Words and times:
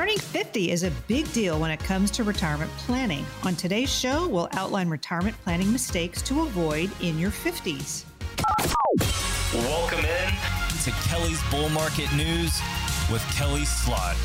Turning 0.00 0.18
50 0.18 0.70
is 0.70 0.82
a 0.82 0.90
big 1.08 1.30
deal 1.34 1.60
when 1.60 1.70
it 1.70 1.78
comes 1.78 2.10
to 2.12 2.24
retirement 2.24 2.70
planning. 2.78 3.22
On 3.44 3.54
today's 3.54 3.92
show, 3.92 4.26
we'll 4.28 4.48
outline 4.52 4.88
retirement 4.88 5.36
planning 5.44 5.70
mistakes 5.70 6.22
to 6.22 6.40
avoid 6.40 6.90
in 7.02 7.18
your 7.18 7.30
50s. 7.30 8.06
Welcome 9.52 9.98
in 9.98 10.32
to 10.84 10.90
Kelly's 11.06 11.42
Bull 11.50 11.68
Market 11.68 12.10
News 12.14 12.58
with 13.12 13.22
Kelly 13.36 13.66
Slaught. 13.66 14.16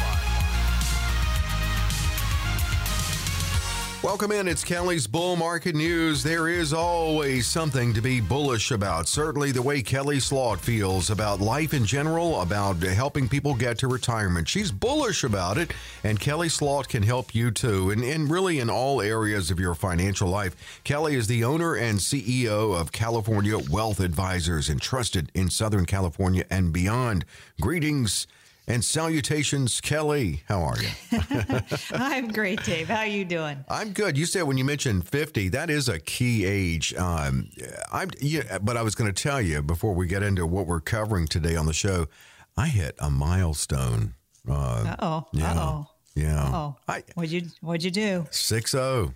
Welcome 4.05 4.31
in. 4.31 4.47
It's 4.47 4.63
Kelly's 4.63 5.07
Bull 5.07 5.35
Market 5.35 5.73
News. 5.73 6.21
There 6.21 6.47
is 6.47 6.73
always 6.73 7.47
something 7.47 7.91
to 7.95 8.01
be 8.01 8.21
bullish 8.21 8.69
about. 8.69 9.07
Certainly, 9.07 9.53
the 9.53 9.63
way 9.63 9.81
Kelly 9.81 10.19
Slaught 10.19 10.61
feels 10.61 11.09
about 11.09 11.41
life 11.41 11.73
in 11.73 11.87
general, 11.87 12.41
about 12.41 12.83
helping 12.83 13.27
people 13.27 13.55
get 13.55 13.79
to 13.79 13.87
retirement. 13.87 14.47
She's 14.47 14.71
bullish 14.71 15.23
about 15.23 15.57
it, 15.57 15.73
and 16.03 16.19
Kelly 16.19 16.49
Slaught 16.49 16.87
can 16.87 17.01
help 17.01 17.33
you 17.33 17.49
too, 17.49 17.89
and, 17.89 18.03
and 18.03 18.29
really 18.29 18.59
in 18.59 18.69
all 18.69 19.01
areas 19.01 19.49
of 19.49 19.59
your 19.59 19.73
financial 19.73 20.29
life. 20.29 20.55
Kelly 20.83 21.15
is 21.15 21.25
the 21.25 21.43
owner 21.43 21.73
and 21.73 21.97
CEO 21.97 22.79
of 22.79 22.91
California 22.91 23.57
Wealth 23.57 23.99
Advisors, 23.99 24.69
entrusted 24.69 25.31
in 25.33 25.49
Southern 25.49 25.87
California 25.87 26.45
and 26.51 26.71
beyond. 26.71 27.25
Greetings 27.59 28.27
and 28.67 28.83
salutations, 28.83 29.79
Kelly. 29.81 30.43
How 30.47 30.61
are 30.61 30.77
you? 30.81 30.89
I'm 31.91 32.27
great, 32.29 32.63
Dave. 32.63 32.87
How 32.87 32.99
are 32.99 33.07
you 33.07 33.25
doing? 33.25 33.63
I'm 33.69 33.93
good. 33.93 34.17
You 34.17 34.25
said 34.25 34.43
when 34.43 34.57
you 34.57 34.65
mentioned 34.65 35.07
50, 35.07 35.49
that 35.49 35.69
is 35.69 35.87
a 35.87 35.99
key 35.99 36.45
age. 36.45 36.93
Um, 36.95 37.49
I'm, 37.91 38.09
yeah, 38.19 38.57
but 38.59 38.77
I 38.77 38.81
was 38.81 38.95
going 38.95 39.11
to 39.11 39.23
tell 39.23 39.41
you 39.41 39.61
before 39.61 39.93
we 39.93 40.07
get 40.07 40.23
into 40.23 40.45
what 40.45 40.67
we're 40.67 40.81
covering 40.81 41.27
today 41.27 41.55
on 41.55 41.65
the 41.65 41.73
show, 41.73 42.07
I 42.57 42.67
hit 42.67 42.95
a 42.99 43.09
milestone. 43.09 44.15
Uh 44.49 44.95
oh. 44.99 45.25
Yeah. 45.33 45.51
Uh 45.51 45.59
oh. 45.59 45.87
Yeah. 46.15 46.51
Oh. 46.53 46.75
What'd 47.15 47.31
you 47.31 47.41
What'd 47.61 47.83
you 47.83 47.91
do? 47.91 48.27
Six 48.31 48.71
zero. 48.71 49.13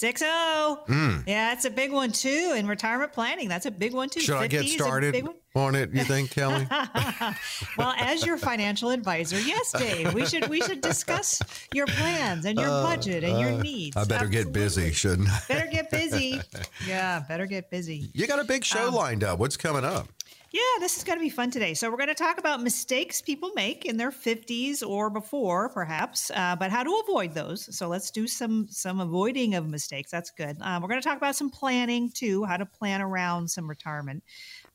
Six 0.00 0.20
zero. 0.20 0.80
Mm. 0.88 1.24
Yeah, 1.26 1.50
that's 1.50 1.66
a 1.66 1.70
big 1.70 1.92
one 1.92 2.10
too 2.10 2.54
in 2.56 2.66
retirement 2.66 3.12
planning. 3.12 3.50
That's 3.50 3.66
a 3.66 3.70
big 3.70 3.92
one 3.92 4.08
too. 4.08 4.20
Should 4.20 4.36
I 4.36 4.46
get 4.46 4.60
50 4.60 4.66
is 4.66 4.74
a 4.74 4.78
started 4.82 5.28
on 5.54 5.74
it? 5.74 5.92
You 5.92 6.04
think, 6.04 6.30
Kelly? 6.30 6.66
well, 7.76 7.92
as 7.98 8.24
your 8.24 8.38
financial 8.38 8.88
advisor, 8.88 9.38
yes, 9.38 9.72
Dave. 9.72 10.14
We 10.14 10.24
should 10.24 10.48
we 10.48 10.62
should 10.62 10.80
discuss 10.80 11.42
your 11.74 11.84
plans 11.86 12.46
and 12.46 12.58
your 12.58 12.70
budget 12.70 13.24
and 13.24 13.38
your 13.38 13.62
needs. 13.62 13.94
Uh, 13.94 14.00
I 14.00 14.04
better 14.04 14.26
get 14.26 14.54
busy, 14.54 14.90
shouldn't 14.92 15.28
I? 15.28 15.38
Better 15.48 15.70
get 15.70 15.90
busy. 15.90 16.40
Yeah, 16.86 17.22
better 17.28 17.44
get 17.46 17.70
busy. 17.70 18.10
You 18.14 18.26
got 18.26 18.38
a 18.40 18.44
big 18.44 18.64
show 18.64 18.88
Um, 18.88 18.94
lined 18.94 19.22
up. 19.22 19.38
What's 19.38 19.58
coming 19.58 19.84
up? 19.84 20.08
Yeah, 20.52 20.60
this 20.80 20.96
is 20.96 21.04
going 21.04 21.16
to 21.16 21.22
be 21.22 21.28
fun 21.30 21.52
today. 21.52 21.74
So, 21.74 21.88
we're 21.88 21.96
going 21.96 22.08
to 22.08 22.14
talk 22.14 22.36
about 22.38 22.60
mistakes 22.60 23.22
people 23.22 23.52
make 23.54 23.84
in 23.84 23.98
their 23.98 24.10
50s 24.10 24.82
or 24.82 25.08
before, 25.08 25.68
perhaps, 25.68 26.28
uh, 26.34 26.56
but 26.58 26.72
how 26.72 26.82
to 26.82 27.02
avoid 27.06 27.34
those. 27.34 27.76
So, 27.76 27.86
let's 27.86 28.10
do 28.10 28.26
some 28.26 28.66
some 28.68 28.98
avoiding 28.98 29.54
of 29.54 29.68
mistakes. 29.68 30.10
That's 30.10 30.32
good. 30.32 30.56
Um, 30.60 30.82
we're 30.82 30.88
going 30.88 31.00
to 31.00 31.06
talk 31.08 31.16
about 31.18 31.36
some 31.36 31.50
planning 31.50 32.10
too, 32.12 32.42
how 32.46 32.56
to 32.56 32.66
plan 32.66 33.00
around 33.00 33.48
some 33.48 33.68
retirement. 33.68 34.24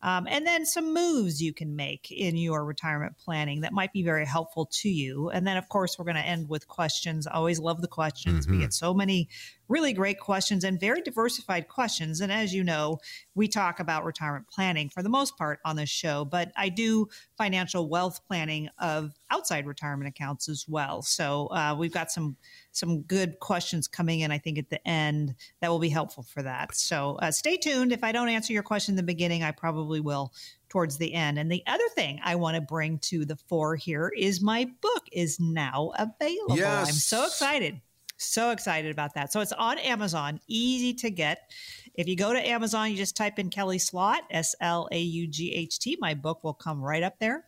Um, 0.01 0.27
and 0.29 0.45
then 0.47 0.65
some 0.65 0.93
moves 0.93 1.41
you 1.41 1.53
can 1.53 1.75
make 1.75 2.11
in 2.11 2.37
your 2.37 2.63
retirement 2.65 3.17
planning 3.17 3.61
that 3.61 3.73
might 3.73 3.91
be 3.93 4.03
very 4.03 4.25
helpful 4.25 4.67
to 4.67 4.89
you. 4.89 5.29
And 5.31 5.47
then, 5.47 5.57
of 5.57 5.69
course, 5.69 5.97
we're 5.99 6.05
going 6.05 6.15
to 6.15 6.21
end 6.25 6.49
with 6.49 6.67
questions. 6.67 7.27
I 7.27 7.31
always 7.33 7.59
love 7.59 7.81
the 7.81 7.87
questions. 7.87 8.47
We 8.47 8.57
Mhm. 8.57 8.59
get 8.59 8.73
so 8.73 8.93
many 8.93 9.29
really 9.67 9.93
great 9.93 10.19
questions 10.19 10.63
and 10.63 10.79
very 10.79 11.01
diversified 11.01 11.67
questions. 11.67 12.21
And 12.21 12.31
as 12.31 12.53
you 12.53 12.63
know, 12.63 12.99
we 13.33 13.47
talk 13.47 13.79
about 13.79 14.05
retirement 14.05 14.47
planning 14.47 14.89
for 14.89 15.01
the 15.01 15.09
most 15.09 15.37
part 15.37 15.59
on 15.65 15.75
this 15.75 15.89
show, 15.89 16.25
but 16.25 16.51
I 16.55 16.69
do 16.69 17.07
financial 17.37 17.89
wealth 17.89 18.21
planning 18.27 18.69
of 18.79 19.11
outside 19.31 19.65
retirement 19.65 20.07
accounts 20.07 20.47
as 20.49 20.65
well. 20.67 21.01
So 21.01 21.47
uh, 21.47 21.75
we've 21.77 21.93
got 21.93 22.11
some 22.11 22.37
some 22.71 23.01
good 23.03 23.39
questions 23.39 23.87
coming 23.87 24.19
in. 24.19 24.31
I 24.31 24.37
think 24.37 24.57
at 24.57 24.69
the 24.69 24.85
end 24.87 25.35
that 25.61 25.71
will 25.71 25.79
be 25.79 25.89
helpful 25.89 26.23
for 26.23 26.43
that. 26.43 26.75
So 26.75 27.17
uh, 27.21 27.31
stay 27.31 27.57
tuned. 27.57 27.93
If 27.93 28.03
I 28.03 28.11
don't 28.11 28.29
answer 28.29 28.53
your 28.53 28.63
question 28.63 28.93
in 28.93 28.97
the 28.97 29.03
beginning, 29.03 29.43
I 29.43 29.51
probably 29.51 30.01
will 30.01 30.33
towards 30.69 30.97
the 30.97 31.13
end. 31.13 31.39
And 31.39 31.49
the 31.49 31.63
other 31.67 31.87
thing 31.95 32.19
I 32.23 32.35
want 32.35 32.55
to 32.55 32.61
bring 32.61 32.99
to 32.99 33.23
the 33.23 33.35
fore 33.35 33.75
here 33.75 34.11
is 34.15 34.41
my 34.41 34.65
book 34.81 35.03
is 35.11 35.39
now 35.39 35.93
available. 35.97 36.57
Yes. 36.57 36.89
I'm 36.89 36.95
so 36.95 37.25
excited. 37.25 37.79
So 38.17 38.51
excited 38.51 38.91
about 38.91 39.13
that. 39.15 39.31
So 39.33 39.41
it's 39.41 39.51
on 39.51 39.77
Amazon, 39.79 40.39
easy 40.47 40.93
to 40.95 41.09
get. 41.09 41.51
If 41.95 42.07
you 42.07 42.15
go 42.15 42.33
to 42.33 42.39
Amazon, 42.47 42.91
you 42.91 42.97
just 42.97 43.15
type 43.17 43.39
in 43.39 43.49
Kelly 43.49 43.77
Slaught, 43.79 44.23
S 44.31 44.55
L 44.61 44.87
A 44.91 44.99
U 44.99 45.27
G 45.27 45.53
H 45.53 45.79
T. 45.79 45.97
My 45.99 46.13
book 46.13 46.43
will 46.43 46.53
come 46.53 46.81
right 46.81 47.03
up 47.03 47.19
there. 47.19 47.45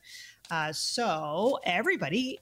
Uh, 0.52 0.72
so 0.74 1.60
everybody, 1.64 2.40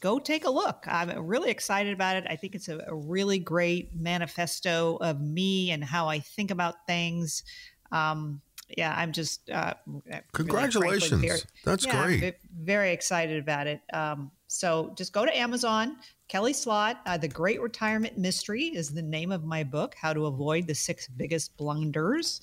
go 0.00 0.18
take 0.18 0.44
a 0.44 0.50
look. 0.50 0.84
I'm 0.86 1.10
really 1.26 1.50
excited 1.50 1.92
about 1.92 2.16
it. 2.16 2.24
I 2.28 2.36
think 2.36 2.54
it's 2.54 2.68
a, 2.68 2.84
a 2.86 2.94
really 2.94 3.38
great 3.38 3.94
manifesto 3.94 4.96
of 5.00 5.20
me 5.20 5.70
and 5.70 5.82
how 5.84 6.08
I 6.08 6.20
think 6.20 6.50
about 6.50 6.86
things. 6.86 7.42
Um, 7.90 8.40
yeah, 8.76 8.94
I'm 8.96 9.12
just 9.12 9.48
uh, 9.50 9.74
really, 9.86 10.02
frankly, 10.08 10.24
Congratulations. 10.32 11.22
very- 11.22 11.40
That's 11.64 11.86
yeah, 11.86 12.00
I'm 12.02 12.18
great. 12.18 12.34
very 12.52 12.92
excited 12.92 13.40
about 13.42 13.66
it. 13.66 13.80
Um, 13.92 14.30
so 14.46 14.92
just 14.96 15.12
go 15.12 15.24
to 15.24 15.36
Amazon. 15.36 15.96
Kelly 16.28 16.52
Slaught, 16.52 17.00
uh, 17.06 17.16
The 17.16 17.28
Great 17.28 17.60
Retirement 17.60 18.18
Mystery 18.18 18.64
is 18.64 18.90
the 18.90 19.00
name 19.02 19.32
of 19.32 19.44
my 19.44 19.64
book, 19.64 19.94
How 19.98 20.12
to 20.12 20.26
Avoid 20.26 20.66
the 20.66 20.74
Six 20.74 21.08
Biggest 21.08 21.56
Blunders. 21.56 22.40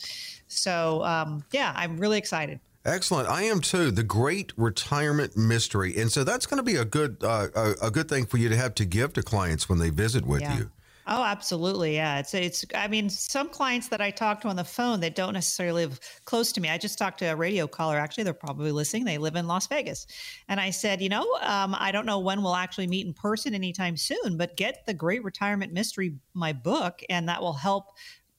So, 0.48 1.04
um, 1.04 1.44
yeah, 1.52 1.72
I'm 1.76 1.98
really 1.98 2.18
excited. 2.18 2.60
Excellent. 2.84 3.30
I 3.30 3.44
am 3.44 3.62
too. 3.62 3.92
The 3.92 4.04
Great 4.04 4.54
Retirement 4.58 5.38
Mystery, 5.38 5.96
and 5.98 6.12
so 6.12 6.24
that's 6.24 6.46
going 6.46 6.58
to 6.58 6.64
be 6.64 6.76
a 6.76 6.86
good 6.86 7.18
uh, 7.24 7.48
a, 7.56 7.88
a 7.88 7.92
good 7.92 8.08
thing 8.08 8.28
for 8.28 8.38
you 8.38 8.48
to 8.50 8.56
have 8.56 8.76
to 8.76 8.86
give 8.86 9.14
to 9.14 9.24
clients 9.24 9.68
when 9.68 9.80
they 9.80 9.90
visit 9.90 10.24
with 10.26 10.42
Yeah. 10.42 10.58
you. 10.58 10.72
Oh, 11.08 11.24
absolutely. 11.24 11.96
Yeah. 11.96 12.18
It's, 12.18 12.34
it's, 12.34 12.66
I 12.74 12.88
mean, 12.88 13.10
some 13.12 13.50
clients 13.50 13.90
that 13.90 14.02
I 14.02 14.10
talk 14.10 14.42
to 14.42 14.48
on 14.48 14.56
the 14.56 14.64
phone 14.64 15.02
that 15.02 15.14
don't 15.14 15.34
necessarily 15.34 15.86
live 15.86 16.00
close 16.26 16.52
to 16.54 16.62
me. 16.62 16.70
I 16.70 16.80
just 16.80 16.98
talked 16.98 17.20
to 17.20 17.26
a 17.26 17.36
radio 17.36 17.68
caller. 17.68 17.98
Actually, 17.98 18.24
they're 18.24 18.34
probably 18.34 18.72
listening. 18.72 19.06
They 19.06 19.20
live 19.20 19.36
in 19.36 19.46
Las 19.46 19.68
Vegas. 19.68 20.08
And 20.48 20.60
I 20.60 20.72
said, 20.72 21.02
you 21.02 21.10
know, 21.10 21.38
um, 21.42 21.76
I 21.78 21.92
don't 21.92 22.08
know 22.08 22.20
when 22.20 22.42
we'll 22.42 22.56
actually 22.56 22.88
meet 22.88 23.06
in 23.06 23.14
person 23.14 23.54
anytime 23.54 23.98
soon, 23.98 24.36
but 24.36 24.58
get 24.58 24.86
the 24.88 24.96
Great 24.96 25.24
Retirement 25.24 25.74
Mystery, 25.74 26.16
my 26.34 26.54
book, 26.54 27.02
and 27.08 27.30
that 27.30 27.40
will 27.40 27.54
help 27.54 27.92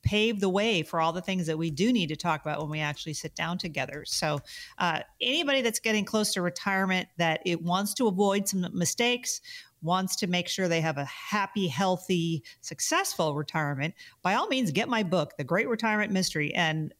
pave 0.06 0.38
the 0.38 0.48
way 0.48 0.82
for 0.82 1.00
all 1.00 1.12
the 1.12 1.20
things 1.20 1.48
that 1.48 1.58
we 1.58 1.68
do 1.68 1.92
need 1.92 2.08
to 2.08 2.16
talk 2.16 2.40
about 2.40 2.60
when 2.60 2.70
we 2.70 2.78
actually 2.78 3.12
sit 3.12 3.34
down 3.34 3.58
together. 3.58 4.04
So, 4.06 4.38
uh, 4.78 5.00
anybody 5.20 5.62
that's 5.62 5.80
getting 5.80 6.04
close 6.04 6.32
to 6.34 6.42
retirement 6.42 7.08
that 7.18 7.40
it 7.44 7.60
wants 7.60 7.92
to 7.94 8.06
avoid 8.06 8.48
some 8.48 8.64
mistakes, 8.72 9.40
wants 9.82 10.16
to 10.16 10.26
make 10.26 10.48
sure 10.48 10.68
they 10.68 10.80
have 10.80 10.98
a 10.98 11.04
happy, 11.04 11.68
healthy, 11.68 12.42
successful 12.60 13.34
retirement, 13.34 13.94
by 14.22 14.34
all 14.34 14.48
means, 14.48 14.70
get 14.72 14.88
my 14.88 15.02
book, 15.02 15.36
The 15.36 15.44
Great 15.44 15.68
Retirement 15.68 16.12
Mystery, 16.12 16.54
and 16.54 16.92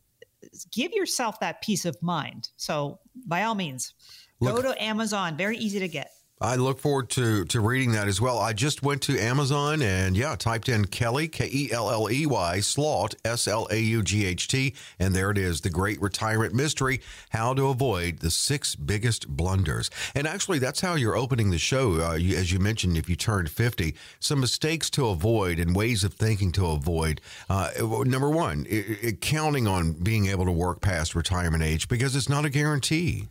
give 0.71 0.93
yourself 0.93 1.41
that 1.41 1.63
peace 1.63 1.85
of 1.85 2.01
mind. 2.03 2.51
So, 2.57 3.01
by 3.27 3.43
all 3.45 3.55
means, 3.55 3.95
Look- 4.41 4.57
go 4.57 4.63
to 4.63 4.83
Amazon. 4.83 5.37
Very 5.37 5.57
easy 5.59 5.79
to 5.81 5.89
get. 5.89 6.13
I 6.39 6.57
look 6.57 6.79
forward 6.79 7.09
to 7.11 7.47
to 7.47 7.61
reading 7.61 7.93
that 7.93 8.09
as 8.09 8.21
well. 8.21 8.39
I 8.39 8.53
just 8.53 8.83
went 8.83 9.01
to 9.03 9.19
Amazon 9.19 9.81
and 9.81 10.15
yeah, 10.15 10.37
typed 10.37 10.69
in 10.69 10.85
Kelly 10.85 11.29
K 11.29 11.49
E 11.51 11.73
L 11.73 11.91
L 11.91 12.11
E 12.11 12.27
Y 12.27 12.61
Slaught 12.61 13.15
S 13.25 13.49
L 13.49 13.67
A 13.71 13.79
U 13.79 14.03
G 14.03 14.27
H 14.27 14.47
T, 14.47 14.75
and 14.99 15.15
there 15.15 15.31
it 15.31 15.39
is, 15.39 15.63
the 15.63 15.71
Great 15.71 15.99
Retirement 16.03 16.53
Mystery: 16.53 17.01
How 17.31 17.55
to 17.55 17.69
Avoid 17.69 18.19
the 18.19 18.31
Six 18.31 18.75
Biggest 18.75 19.27
Blunders. 19.29 19.89
And 20.15 20.27
actually, 20.27 20.59
that's 20.59 20.83
how 20.83 20.95
you're 20.95 21.17
opening 21.17 21.51
the 21.51 21.59
show, 21.59 22.03
uh, 22.03 22.15
you, 22.17 22.37
as 22.37 22.53
you 22.53 22.59
mentioned. 22.59 22.99
If 22.99 23.09
you 23.09 23.17
turned 23.17 23.51
fifty, 23.51 23.95
some 24.21 24.41
mistakes 24.41 24.91
to 24.91 25.07
avoid 25.09 25.59
and 25.59 25.75
ways 25.75 26.05
of 26.05 26.13
thinking 26.13 26.53
to 26.53 26.67
avoid. 26.67 27.23
Uh, 27.49 27.71
number 28.05 28.29
one, 28.29 28.67
i 28.71 28.99
i 29.07 29.13
counting 29.13 29.67
on 29.67 29.93
being 29.93 30.27
able 30.27 30.45
to 30.45 30.53
work 30.53 30.83
past 30.83 31.15
retirement 31.15 31.63
age 31.63 31.89
because 31.89 32.15
it's 32.15 32.29
not 32.29 32.45
a 32.45 32.51
guarantee. 32.51 33.29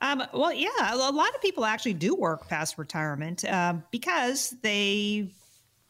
Um, 0.00 0.22
well, 0.32 0.52
yeah, 0.52 0.68
a 0.94 1.12
lot 1.12 1.34
of 1.34 1.42
people 1.42 1.64
actually 1.64 1.94
do 1.94 2.14
work 2.14 2.48
past 2.48 2.78
retirement 2.78 3.44
um, 3.44 3.84
because 3.90 4.54
they 4.62 5.30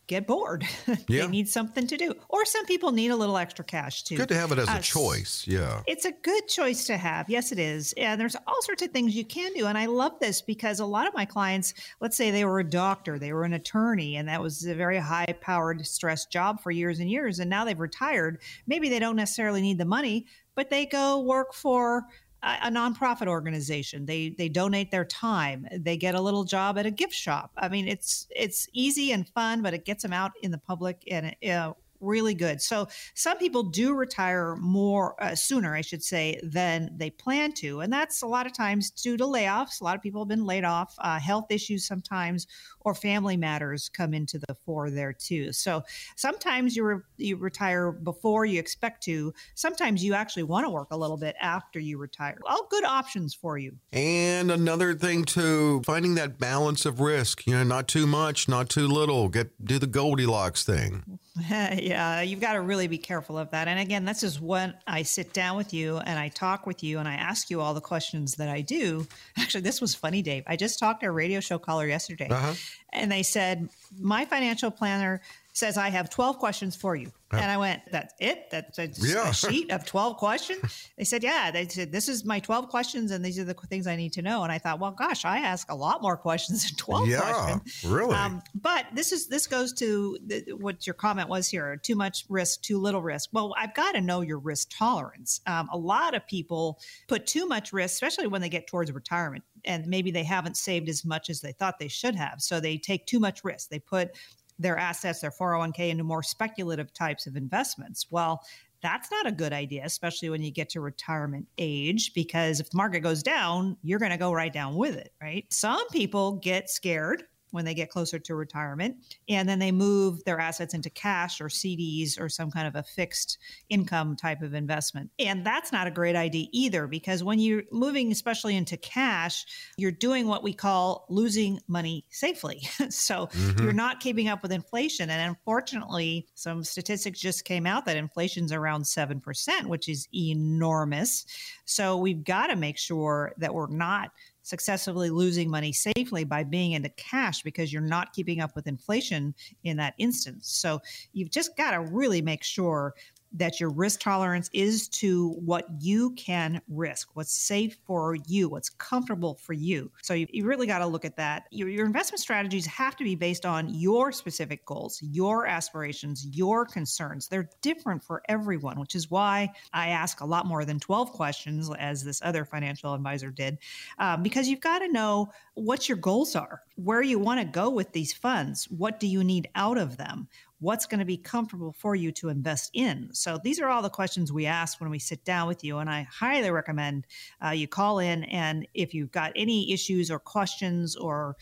get 0.07 0.27
bored. 0.27 0.65
Yeah. 1.09 1.23
they 1.23 1.29
need 1.29 1.49
something 1.49 1.87
to 1.87 1.97
do, 1.97 2.15
or 2.29 2.45
some 2.45 2.67
people 2.67 2.91
need 2.93 3.11
a 3.13 3.17
little 3.17 3.37
extra 3.37 3.65
cash 3.65 4.03
too. 4.03 4.17
Good 4.17 4.29
to 4.31 4.35
have 4.37 4.51
it 4.53 4.59
as 4.59 4.69
Uh, 4.69 4.77
a 4.79 4.83
choice. 4.83 5.45
Yeah. 5.47 5.83
It's 5.87 6.05
a 6.05 6.11
good 6.11 6.49
choice 6.49 6.85
to 6.87 6.97
have. 6.97 7.29
Yes, 7.31 7.53
it 7.53 7.59
is. 7.61 7.95
And 7.97 8.21
there's 8.21 8.37
all 8.47 8.61
sorts 8.63 8.83
of 8.83 8.91
things 8.91 9.15
you 9.15 9.25
can 9.25 9.53
do. 9.55 9.67
And 9.67 9.79
I 9.79 9.87
love 9.87 10.19
this 10.21 10.43
because 10.43 10.81
a 10.81 10.85
lot 10.87 11.07
of 11.07 11.15
my 11.15 11.25
clients, 11.25 11.75
let's 12.01 12.17
say 12.17 12.31
they 12.33 12.45
were 12.45 12.59
a 12.61 12.65
doctor, 12.69 13.19
they 13.19 13.33
were 13.33 13.45
an 13.45 13.53
attorney, 13.53 14.17
and 14.17 14.29
that 14.29 14.41
was 14.43 14.65
a 14.67 14.75
very 14.75 14.99
high 14.99 15.33
powered, 15.41 15.87
stressed 15.87 16.31
job 16.33 16.61
for 16.61 16.73
years 16.73 16.99
and 16.99 17.09
years. 17.09 17.39
And 17.39 17.49
now 17.49 17.65
they've 17.65 17.79
retired. 17.79 18.41
Maybe 18.67 18.89
they 18.89 18.99
don't 18.99 19.17
necessarily 19.17 19.61
need 19.63 19.79
the 19.79 19.85
money, 19.85 20.27
but 20.57 20.71
they 20.71 20.87
go 20.87 21.21
work 21.21 21.55
for 21.55 22.05
a, 22.43 22.71
nonprofit 22.71 23.27
organization. 23.27 24.07
They 24.07 24.31
they 24.31 24.49
donate 24.49 24.91
their 24.91 25.05
time. 25.05 25.67
They 25.73 25.97
get 25.97 26.15
a 26.15 26.21
little 26.21 26.45
job 26.45 26.79
at 26.79 26.87
a 26.87 26.91
gift 26.91 27.15
shop. 27.15 27.53
I 27.57 27.69
mean, 27.69 27.89
it's 27.89 28.27
it's 28.31 28.69
easy 28.73 29.13
and 29.13 29.29
fun, 29.29 29.63
but 29.63 29.75
it 29.75 29.85
gets 29.85 30.03
them 30.03 30.13
out 30.13 30.33
in 30.43 30.51
the 30.51 30.59
public 30.59 31.03
and 31.11 31.35
uh, 31.49 31.73
really 32.01 32.35
good. 32.35 32.61
So 32.61 32.89
some 33.15 33.39
people 33.39 33.63
do 33.63 33.95
retire 33.95 34.57
more 34.57 35.23
uh, 35.23 35.35
sooner, 35.35 35.75
I 35.75 35.81
should 35.81 36.03
say, 36.03 36.41
than 36.43 36.91
they 36.97 37.11
plan 37.11 37.53
to, 37.55 37.81
and 37.81 37.93
that's 37.93 38.23
a 38.23 38.27
lot 38.27 38.47
of 38.47 38.53
times 38.53 38.91
due 38.91 39.17
to 39.17 39.25
layoffs. 39.25 39.81
A 39.81 39.85
lot 39.85 39.97
of 39.97 40.03
people 40.03 40.23
have 40.23 40.29
been 40.29 40.45
laid 40.45 40.65
off, 40.65 40.95
uh, 40.99 41.19
health 41.19 41.47
issues 41.51 41.87
sometimes, 41.87 42.47
or 42.81 42.95
family 42.95 43.37
matters 43.37 43.89
come 43.89 44.15
into 44.15 44.39
the 44.39 44.55
fore 44.65 44.91
there 44.91 45.13
too. 45.13 45.53
So 45.53 45.83
sometimes 46.17 46.77
you 46.77 46.85
re- 46.85 47.01
you 47.17 47.37
retire 47.37 47.93
before 47.93 48.45
you 48.45 48.59
expect 48.59 49.03
to. 49.05 49.33
Sometimes 49.55 50.03
you 50.03 50.15
actually 50.15 50.45
want 50.45 50.67
to 50.67 50.71
work 50.71 50.89
a 50.91 50.97
little 50.97 51.17
bit 51.17 51.37
after 51.41 51.79
you 51.79 51.99
retire. 51.99 52.39
All 52.49 52.67
good 52.71 52.85
options 52.85 53.35
for 53.35 53.59
you. 53.59 53.77
And 53.93 54.51
another 54.51 54.95
thing 54.95 55.25
too, 55.25 55.83
finding 55.85 56.15
that 56.15 56.39
balance 56.39 56.87
of 56.87 57.01
risk. 57.01 57.47
You 57.47 57.55
know, 57.55 57.65
not 57.65 57.89
too 57.89 58.07
much, 58.07 58.49
not 58.49 58.69
too 58.69 58.87
little. 58.87 59.29
Get 59.29 59.65
do 59.65 59.79
the 59.79 59.87
Goldilocks 59.87 60.65
thing. 60.65 61.19
yeah, 61.49 62.23
you've 62.23 62.41
got 62.41 62.55
to 62.55 62.61
really 62.61 62.89
be 62.89 62.99
careful 62.99 63.39
of 63.39 63.51
that. 63.51 63.69
And 63.69 63.79
again, 63.79 64.05
this 64.05 64.23
is 64.23 64.41
when 64.41 64.75
I 64.87 65.03
sit 65.03 65.33
down 65.33 65.57
with 65.57 65.73
you 65.73 65.99
and 65.99 66.19
I 66.19 66.29
talk 66.29 66.67
with 66.67 66.83
you 66.83 66.99
and 66.99 67.07
I 67.07 67.15
ask 67.15 67.51
you 67.51 67.61
all 67.61 67.73
the 67.73 67.81
questions 67.81 68.35
that 68.37 68.49
I 68.49 68.63
do. 68.63 69.07
Actually, 69.39 69.61
this 69.61 69.81
was 69.81 69.95
funny, 69.95 70.23
Dave. 70.23 70.43
I 70.47 70.57
just 70.57 70.79
talked 70.79 71.03
to 71.03 71.07
a 71.07 71.13
radio 71.13 71.39
show 71.41 71.59
caller 71.59 71.87
yesterday, 71.87 72.29
uh-huh. 72.29 72.55
and 72.93 73.13
they 73.13 73.23
said, 73.23 73.69
My 73.99 74.25
financial 74.25 74.71
planner 74.71 75.21
says, 75.61 75.77
I 75.77 75.91
have 75.91 76.11
12 76.11 76.39
questions 76.39 76.75
for 76.75 76.97
you. 76.97 77.13
And 77.33 77.49
I 77.49 77.59
went, 77.59 77.83
that's 77.93 78.13
it? 78.19 78.51
That's 78.51 78.79
a, 78.81 78.89
yeah. 78.89 79.31
a, 79.31 79.33
sheet 79.35 79.71
of 79.71 79.87
12 79.87 80.17
questions? 80.17 80.91
They 80.99 81.05
said, 81.05 81.23
yeah. 81.23 81.53
They 81.53 81.69
said, 81.69 81.93
this 81.93 82.09
is 82.09 82.25
my 82.25 82.41
12 82.41 82.69
questions 82.69 83.13
and 83.13 83.25
these 83.25 83.39
are 83.39 83.45
the 83.45 83.55
things 83.55 83.87
I 83.87 83.95
need 83.95 84.13
to 84.15 84.23
know. 84.23 84.43
And 84.43 84.51
I 84.51 84.59
thought, 84.59 84.81
well, 84.81 84.91
gosh, 84.91 85.25
I 85.25 85.39
ask 85.39 85.71
a 85.71 85.75
lot 85.75 86.03
more 86.03 86.17
questions 86.17 86.67
than 86.67 86.77
12 86.77 87.09
yeah, 87.09 87.21
questions. 87.21 87.85
really. 87.87 88.17
Um, 88.17 88.43
but 88.55 88.87
this 88.95 89.13
is, 89.13 89.29
this 89.29 89.47
goes 89.47 89.73
to 89.75 90.19
the, 90.27 90.55
what 90.59 90.89
your 90.89 90.95
comment 90.95 91.29
was 91.29 91.47
here, 91.47 91.77
too 91.77 91.95
much 91.95 92.25
risk, 92.29 92.63
too 92.63 92.79
little 92.79 93.03
risk. 93.03 93.31
Well, 93.33 93.55
I've 93.57 93.75
got 93.75 93.93
to 93.93 94.01
know 94.01 94.23
your 94.23 94.41
risk 94.41 94.71
tolerance. 94.77 95.41
Um, 95.47 95.69
a 95.73 95.79
lot 95.79 96.15
of 96.17 96.27
people 96.27 96.81
put 97.07 97.27
too 97.27 97.47
much 97.47 97.73
risk, 97.73 97.93
especially 97.93 98.27
when 98.27 98.41
they 98.41 98.49
get 98.49 98.67
towards 98.67 98.91
retirement 98.91 99.45
and 99.65 99.87
maybe 99.87 100.11
they 100.11 100.25
haven't 100.25 100.57
saved 100.57 100.89
as 100.89 101.05
much 101.05 101.31
as 101.31 101.41
they 101.41 101.53
thought 101.53 101.79
they 101.79 101.89
should 101.89 102.17
have. 102.17 102.41
So 102.41 102.59
they 102.61 102.79
take 102.79 103.07
too 103.07 103.21
much 103.21 103.45
risk. 103.45 103.69
They 103.69 103.79
put 103.79 104.17
their 104.61 104.77
assets, 104.77 105.21
their 105.21 105.31
401k, 105.31 105.91
into 105.91 106.05
more 106.05 106.23
speculative 106.23 106.93
types 106.93 107.27
of 107.27 107.37
investments. 107.37 108.07
Well, 108.11 108.43
that's 108.83 109.11
not 109.11 109.27
a 109.27 109.33
good 109.33 109.53
idea, 109.53 109.83
especially 109.85 110.31
when 110.31 110.43
you 110.43 110.51
get 110.51 110.71
to 110.71 110.81
retirement 110.81 111.47
age, 111.59 112.15
because 112.15 112.61
if 112.61 112.71
the 112.71 112.77
market 112.77 113.01
goes 113.01 113.23
down, 113.23 113.77
you're 113.83 113.99
going 113.99 114.13
to 114.13 114.17
go 114.17 114.33
right 114.33 114.53
down 114.53 114.75
with 114.77 114.97
it, 114.97 115.13
right? 115.21 115.45
Some 115.51 115.87
people 115.91 116.33
get 116.33 116.71
scared 116.71 117.25
when 117.51 117.65
they 117.65 117.75
get 117.75 117.91
closer 117.91 118.19
to 118.19 118.35
retirement. 118.35 118.97
And 119.29 119.49
then 119.49 119.59
they 119.59 119.73
move 119.73 120.23
their 120.25 120.41
assets 120.41 120.75
into 120.75 120.91
cash 120.91 121.41
or 121.41 121.47
CDs 121.47 122.21
or 122.21 122.29
some 122.29 122.51
kind 122.51 122.67
of 122.67 122.75
a 122.75 122.83
fixed 122.83 123.39
income 123.69 124.17
type 124.17 124.43
of 124.43 124.55
investment. 124.55 125.11
And 125.19 125.45
that's 125.45 125.73
not 125.73 125.87
a 125.87 125.91
great 125.91 126.17
idea 126.17 126.47
either, 126.53 126.87
because 126.87 127.25
when 127.25 127.39
you're 127.39 127.63
moving, 127.73 128.13
especially 128.13 128.57
into 128.57 128.77
cash, 128.77 129.45
you're 129.77 129.91
doing 129.91 130.27
what 130.27 130.43
we 130.43 130.53
call 130.53 131.07
losing 131.09 131.61
money 131.69 132.05
safely. 132.11 132.61
so 132.91 133.27
mm-hmm. 133.27 133.63
you're 133.63 133.73
not 133.73 134.01
keeping 134.01 134.29
up 134.29 134.43
with 134.43 134.53
inflation. 134.53 135.11
And 135.11 135.29
unfortunately, 135.29 136.27
some 136.35 136.65
statistics 136.65 137.21
just 137.21 137.45
came 137.45 137.67
out 137.67 137.87
that 137.87 137.97
inflation's 137.97 138.53
around 138.53 138.83
7%, 138.83 139.67
which 139.67 139.89
is 139.89 140.09
enormous. 140.15 141.25
So 141.65 141.97
we've 141.97 142.25
got 142.25 142.49
to 142.49 142.57
make 142.57 142.79
sure 142.79 143.33
that 143.39 143.55
we're 143.55 143.69
not 143.69 144.11
successfully 144.43 145.11
losing 145.11 145.51
money 145.51 145.73
safely 145.73 146.25
by 146.25 146.45
being 146.45 146.73
into 146.73 146.89
cash 146.91 147.43
because 147.43 147.73
you're 147.73 147.83
not 147.83 148.13
keeping 148.13 148.41
up 148.41 148.55
with 148.57 148.67
inflation 148.67 149.35
in 149.65 149.77
that 149.77 149.95
instance. 149.99 150.49
So 150.49 150.81
you've 151.13 151.31
just 151.31 151.57
got 151.57 151.73
to 151.73 151.81
really 151.81 152.23
make 152.23 152.43
sure 152.43 152.95
that 153.33 153.61
your 153.61 153.71
risk 153.71 154.01
tolerance 154.01 154.51
is 154.53 154.89
to 154.89 155.31
what 155.31 155.67
you 155.79 156.11
can 156.13 156.61
risk, 156.69 157.11
what's 157.15 157.33
safe 157.33 157.77
for 157.87 158.17
you, 158.27 158.49
what's 158.49 158.71
comfortable 158.71 159.37
for 159.37 159.53
you. 159.53 159.91
So 160.03 160.15
you, 160.15 160.27
you 160.31 160.45
really 160.45 160.67
got 160.67 160.79
to 160.81 160.87
look 160.87 161.05
at 161.05 161.17
that. 161.17 161.45
Your, 161.51 161.69
your 161.69 161.87
investment 161.87 162.21
strategies 162.21 162.67
have 162.67 162.97
to 162.97 163.05
be 163.05 163.15
based 163.15 163.47
on 163.47 163.73
your 163.73 164.13
specific 164.13 164.65
goals, 164.67 165.01
your 165.03 165.47
aspirations, 165.47 166.27
your 166.27 166.67
concerns. 166.67 167.29
They're 167.29 167.49
different 167.63 168.03
for 168.03 168.23
everyone, 168.29 168.81
which 168.81 168.95
is 168.95 169.11
why 169.11 169.51
I 169.73 169.89
ask 169.89 170.21
a 170.21 170.27
lot 170.27 170.47
more 170.47 170.65
than 170.65 170.81
12 170.81 171.13
questions, 171.13 171.71
as 171.79 172.03
this 172.05 172.21
other 172.23 172.45
financial 172.45 172.95
advisor 172.95 173.31
did, 173.31 173.59
um, 173.99 174.23
because 174.23 174.49
you've 174.49 174.61
got 174.61 174.81
to 174.81 174.89
know 174.89 175.33
what 175.55 175.89
your 175.89 175.99
goals 175.99 176.35
are, 176.35 176.63
where 176.77 177.03
you 177.03 177.19
want 177.19 177.41
to 177.41 177.47
go 177.47 177.71
with 177.71 177.93
these 177.93 178.13
funds, 178.13 178.65
what 178.71 178.99
do 178.99 179.07
you 179.07 179.23
need 179.23 179.49
out 179.55 179.79
of 179.79 179.97
them? 179.97 180.29
What's 180.61 180.87
going 180.87 180.99
to 180.99 181.05
be 181.05 181.17
comfortable 181.17 181.73
for 181.73 181.95
you 181.95 182.13
to 182.13 182.29
invest 182.29 182.71
in? 182.75 183.09
So 183.13 183.39
these 183.43 183.59
are 183.61 183.69
all 183.69 183.83
the 183.83 183.91
questions 183.91 184.33
we 184.33 184.47
ask 184.47 184.81
when 184.81 184.91
we 184.91 184.99
sit 184.99 185.25
down 185.25 185.49
with 185.49 185.65
you. 185.65 185.79
And 185.79 185.91
I 185.91 186.07
highly 186.11 186.51
recommend 186.51 187.07
uh, 187.45 187.51
you 187.51 187.67
call 187.67 187.99
in. 187.99 188.25
And 188.25 188.67
if 188.75 188.95
you've 188.95 189.11
got 189.11 189.33
any 189.35 189.73
issues 189.73 190.11
or 190.11 190.19
questions 190.19 190.97
or 190.97 191.37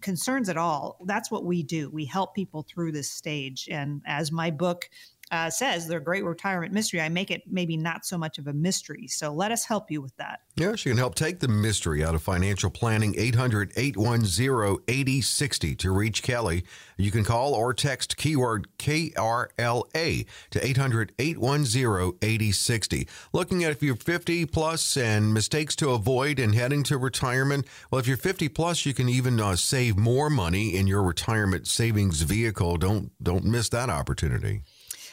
concerns 0.00 0.48
at 0.48 0.56
all, 0.56 0.98
that's 1.06 1.30
what 1.30 1.44
we 1.44 1.62
do. 1.62 1.90
We 1.90 2.04
help 2.04 2.34
people 2.34 2.62
through 2.62 2.92
this 2.92 3.10
stage. 3.10 3.68
And 3.70 4.02
as 4.06 4.30
my 4.30 4.50
book 4.50 4.88
uh, 5.32 5.48
says 5.48 5.88
their 5.88 5.98
great 5.98 6.24
retirement 6.24 6.74
mystery, 6.74 7.00
I 7.00 7.08
make 7.08 7.30
it 7.30 7.42
maybe 7.50 7.78
not 7.78 8.04
so 8.04 8.18
much 8.18 8.36
of 8.36 8.46
a 8.46 8.52
mystery. 8.52 9.08
So 9.08 9.32
let 9.32 9.50
us 9.50 9.64
help 9.64 9.90
you 9.90 10.02
with 10.02 10.14
that. 10.16 10.40
Yes, 10.56 10.84
you 10.84 10.92
can 10.92 10.98
help 10.98 11.14
take 11.14 11.40
the 11.40 11.48
mystery 11.48 12.04
out 12.04 12.14
of 12.14 12.22
financial 12.22 12.70
planning. 12.70 13.14
800 13.16 13.72
810 13.74 14.84
8060 14.86 15.74
to 15.76 15.90
reach 15.90 16.22
Kelly. 16.22 16.64
You 16.98 17.10
can 17.10 17.24
call 17.24 17.54
or 17.54 17.72
text 17.72 18.18
keyword 18.18 18.68
KRLA 18.78 20.26
to 20.50 20.66
800 20.66 21.12
810 21.18 22.18
8060. 22.20 23.08
Looking 23.32 23.64
at 23.64 23.72
if 23.72 23.82
you're 23.82 23.96
50 23.96 24.44
plus 24.46 24.98
and 24.98 25.32
mistakes 25.32 25.74
to 25.76 25.90
avoid 25.90 26.38
and 26.38 26.54
heading 26.54 26.82
to 26.84 26.98
retirement. 26.98 27.66
Well, 27.90 27.98
if 27.98 28.06
you're 28.06 28.18
50 28.18 28.50
plus, 28.50 28.84
you 28.84 28.92
can 28.92 29.08
even 29.08 29.40
uh, 29.40 29.56
save 29.56 29.96
more 29.96 30.28
money 30.28 30.76
in 30.76 30.86
your 30.86 31.02
retirement 31.02 31.66
savings 31.66 32.20
vehicle. 32.20 32.76
Don't 32.76 33.12
don't 33.22 33.44
miss 33.44 33.70
that 33.70 33.88
opportunity. 33.88 34.62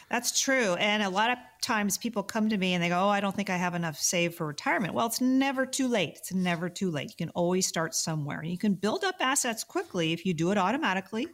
That's 0.09 0.39
true. 0.39 0.73
And 0.75 1.03
a 1.03 1.09
lot 1.09 1.29
of 1.29 1.37
times 1.61 1.97
people 1.97 2.23
come 2.23 2.49
to 2.49 2.57
me 2.57 2.73
and 2.73 2.83
they 2.83 2.89
go, 2.89 2.99
Oh, 2.99 3.09
I 3.09 3.19
don't 3.19 3.35
think 3.35 3.49
I 3.49 3.57
have 3.57 3.75
enough 3.75 3.97
saved 3.97 4.35
for 4.35 4.47
retirement. 4.47 4.93
Well, 4.93 5.05
it's 5.05 5.21
never 5.21 5.65
too 5.65 5.87
late. 5.87 6.13
It's 6.17 6.33
never 6.33 6.67
too 6.67 6.89
late. 6.89 7.09
You 7.09 7.15
can 7.17 7.29
always 7.29 7.67
start 7.67 7.93
somewhere. 7.93 8.43
You 8.43 8.57
can 8.57 8.73
build 8.73 9.03
up 9.03 9.15
assets 9.19 9.63
quickly 9.63 10.13
if 10.13 10.25
you 10.25 10.33
do 10.33 10.51
it 10.51 10.57
automatically. 10.57 11.27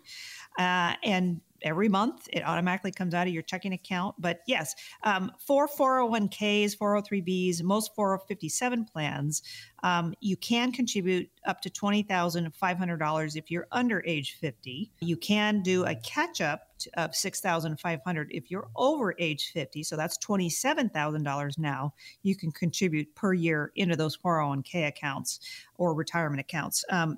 Uh, 0.60 0.94
and 1.04 1.42
every 1.66 1.90
month. 1.90 2.30
It 2.32 2.46
automatically 2.46 2.92
comes 2.92 3.14
out 3.14 3.28
of 3.28 3.34
your 3.34 3.44
checking 3.44 3.74
account. 3.74 4.16
But 4.20 4.42
yes, 4.48 4.76
um, 5.04 5.32
for 5.40 5.68
401ks, 5.68 6.78
403bs, 6.78 7.64
most 7.64 7.94
457 7.96 8.86
plans, 8.86 9.42
um, 9.84 10.14
you 10.22 10.38
can 10.38 10.72
contribute 10.72 11.30
up 11.46 11.60
to 11.62 11.70
$20,500 11.70 13.36
if 13.36 13.52
you're 13.52 13.68
under 13.72 14.04
age 14.06 14.38
50. 14.40 14.92
You 15.02 15.18
can 15.18 15.62
do 15.62 15.86
a 15.86 15.96
catch 15.96 16.40
up 16.40 16.62
of 16.98 17.16
6500 17.16 18.28
if 18.32 18.52
you're 18.52 18.68
over 18.76 19.16
age 19.18 19.52
50 19.54 19.82
so 19.84 19.96
that's 19.96 20.18
$27000 20.18 21.58
now 21.58 21.94
you 22.22 22.36
can 22.36 22.52
contribute 22.52 23.14
per 23.16 23.34
year 23.34 23.72
into 23.76 23.96
those 23.96 24.18
401k 24.18 24.88
accounts 24.88 25.40
or 25.78 25.94
retirement 25.94 26.42
accounts 26.42 26.84
um, 26.90 27.18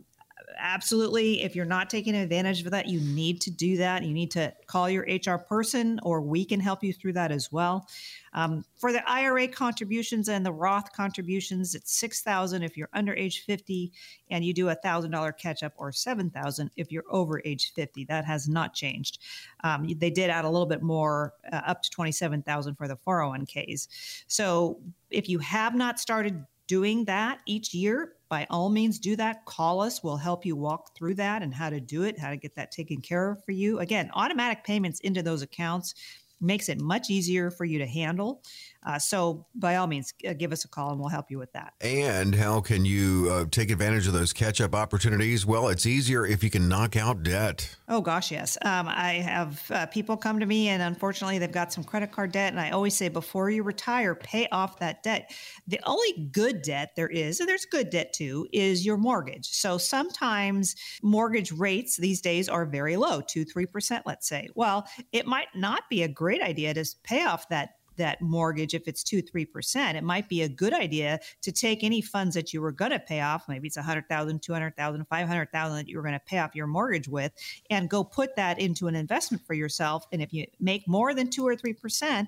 absolutely, 0.58 1.44
if 1.44 1.56
you're 1.56 1.66
not 1.66 1.90
taking 1.90 2.16
advantage 2.16 2.64
of 2.64 2.72
that, 2.72 2.88
you 2.88 3.00
need 3.02 3.42
to 3.42 3.52
do 3.52 3.78
that. 3.78 4.04
You 4.04 4.14
need 4.14 4.32
to 4.32 4.54
call 4.68 4.90
your 4.90 5.04
HR 5.04 5.38
person, 5.38 6.00
or 6.04 6.22
we 6.22 6.46
can 6.46 6.60
help 6.60 6.84
you 6.84 6.94
through 6.94 7.14
that 7.14 7.32
as 7.32 7.52
well. 7.52 7.88
Um, 8.34 8.64
for 8.78 8.92
the 8.92 9.08
IRA 9.10 9.48
contributions 9.48 10.30
and 10.30 10.46
the 10.46 10.52
Roth 10.52 10.94
contributions, 10.94 11.76
it's 11.76 11.92
six 11.94 12.22
thousand 12.22 12.64
if 12.64 12.78
you're 12.78 12.90
under 12.94 13.14
age 13.14 13.44
fifty, 13.46 13.92
and 14.30 14.44
you 14.46 14.54
do 14.54 14.70
a 14.70 14.76
thousand 14.76 15.12
dollar 15.12 15.32
catch 15.32 15.64
up, 15.64 15.74
or 15.78 15.92
seven 15.92 16.30
thousand 16.30 16.72
if 16.78 16.92
you're 16.92 17.06
over 17.10 17.42
age 17.46 17.74
fifty. 17.74 18.06
That 18.06 18.26
has 18.26 18.48
not 18.48 18.74
changed. 18.74 19.20
Um, 19.64 19.88
they 19.98 20.10
did 20.10 20.30
add 20.30 20.46
a 20.46 20.50
little 20.50 20.68
bit 20.68 20.82
more, 20.82 21.34
uh, 21.52 21.62
up 21.68 21.82
to 21.84 21.90
twenty 21.90 22.12
seven 22.12 22.42
thousand 22.42 22.76
for 22.76 22.88
the 22.88 22.96
four 22.96 23.22
hundred 23.22 23.28
oh 23.28 23.30
one 23.30 23.46
ks. 23.46 23.88
So 24.28 24.80
if 25.10 25.30
you 25.30 25.40
have 25.40 25.76
not 25.76 26.00
started 26.00 26.46
doing 26.68 27.06
that 27.06 27.40
each 27.46 27.74
year, 27.74 28.14
by 28.30 28.46
all 28.50 28.70
means 28.70 29.00
do 29.00 29.16
that. 29.16 29.46
Call 29.46 29.82
us. 29.82 30.04
We'll 30.04 30.18
help 30.18 30.46
you 30.46 30.56
walk 30.56 30.96
through 30.96 31.16
that 31.16 31.42
and 31.42 31.54
how 31.54 31.70
to 31.70 31.80
do 31.80 32.04
it, 32.04 32.20
how 32.20 32.30
to 32.30 32.38
get 32.38 32.56
that 32.56 32.72
taken 32.72 33.02
care 33.02 33.32
of 33.32 33.44
for 33.46 33.52
you. 33.54 33.80
Again, 33.80 34.10
automatic 34.14 34.64
payments 34.64 35.00
into 35.00 35.24
those 35.24 35.42
accounts 35.42 35.96
makes 36.40 36.70
it 36.70 36.80
much 36.80 37.10
easier 37.10 37.50
for 37.50 37.66
you 37.66 37.80
to 37.80 37.88
handle. 37.88 38.42
Uh, 38.86 38.98
so, 38.98 39.46
by 39.54 39.76
all 39.76 39.88
means, 39.88 40.14
uh, 40.28 40.34
give 40.34 40.54
us 40.54 40.64
a 40.64 40.68
call 40.68 40.92
and 40.92 41.00
we'll 41.00 41.10
help 41.10 41.30
you 41.30 41.38
with 41.38 41.52
that. 41.52 41.74
And 41.82 42.34
how 42.34 42.62
can 42.62 42.86
you 42.86 43.28
uh, 43.30 43.46
take 43.52 43.70
advantage 43.70 44.08
of 44.08 44.14
those 44.14 44.32
catch 44.32 44.62
up 44.62 44.74
opportunities? 44.74 45.46
Well, 45.46 45.68
it's 45.68 45.86
easier 45.86 46.26
if 46.26 46.44
you 46.44 46.50
can 46.50 46.70
knock 46.70 46.96
out 46.96 47.24
debt. 47.24 47.76
Oh, 47.90 48.00
gosh, 48.00 48.32
yes. 48.32 48.58
Um, 48.62 48.88
I 48.88 49.14
have 49.16 49.72
uh, 49.72 49.86
people 49.88 50.16
come 50.16 50.40
to 50.40 50.46
me, 50.46 50.70
and 50.70 50.82
unfortunately, 50.82 51.38
they've 51.38 51.52
got 51.52 51.74
some 51.74 51.84
credit 51.84 52.12
card 52.12 52.32
debt. 52.32 52.54
And 52.54 52.62
I 52.62 52.70
always 52.70 52.96
say, 52.96 53.10
before 53.10 53.50
you 53.50 53.64
retire, 53.64 54.16
pay 54.16 54.48
off 54.52 54.80
that 54.80 55.04
debt. 55.04 55.32
The 55.68 55.80
only 55.86 56.30
good 56.32 56.62
debt 56.62 56.92
there 56.96 57.10
is, 57.10 57.40
and 57.40 57.50
there's 57.50 57.66
good 57.66 57.90
debt 57.90 58.14
too, 58.14 58.48
is 58.54 58.86
your 58.86 58.98
mortgage. 58.98 59.50
So, 59.50 59.78
sometimes 59.78 60.76
mortgage 61.02 61.52
rates 61.52 61.98
these 61.98 62.22
days 62.22 62.48
are 62.48 62.66
very 62.66 62.96
low, 62.96 63.22
2 63.22 63.46
3%, 63.46 64.02
let's 64.06 64.30
say. 64.30 64.48
Well, 64.56 64.88
it 65.12 65.26
might 65.26 65.48
not 65.56 65.84
be 65.90 66.04
a 66.04 66.08
great 66.08 66.27
great 66.28 66.42
idea 66.42 66.74
to 66.74 66.86
pay 67.04 67.24
off 67.24 67.48
that 67.48 67.78
that 67.96 68.22
mortgage 68.22 68.74
if 68.74 68.86
it's 68.86 69.02
2 69.02 69.24
3% 69.24 69.96
it 69.96 70.04
might 70.04 70.28
be 70.30 70.44
a 70.44 70.50
good 70.50 70.74
idea 70.74 71.18
to 71.42 71.54
take 71.54 71.86
any 71.86 72.02
funds 72.02 72.36
that 72.36 72.54
you 72.54 72.62
were 72.62 72.72
going 72.72 72.92
to 72.92 73.00
pay 73.00 73.22
off 73.22 73.48
maybe 73.48 73.66
it's 73.66 73.78
100000 73.78 74.42
200000 74.42 75.06
500000 75.08 75.78
that 75.78 75.88
you 75.88 75.96
were 75.96 76.04
going 76.04 76.14
to 76.14 76.26
pay 76.26 76.38
off 76.38 76.54
your 76.54 76.68
mortgage 76.68 77.08
with 77.08 77.32
and 77.70 77.90
go 77.90 78.04
put 78.04 78.36
that 78.36 78.60
into 78.60 78.88
an 78.88 78.96
investment 78.96 79.42
for 79.48 79.54
yourself. 79.54 80.06
And 80.12 80.22
if 80.22 80.34
you 80.34 80.46
make 80.60 80.86
more 80.88 81.14
than 81.14 81.30
2 81.30 81.48
or 81.48 81.56
3% 81.56 82.28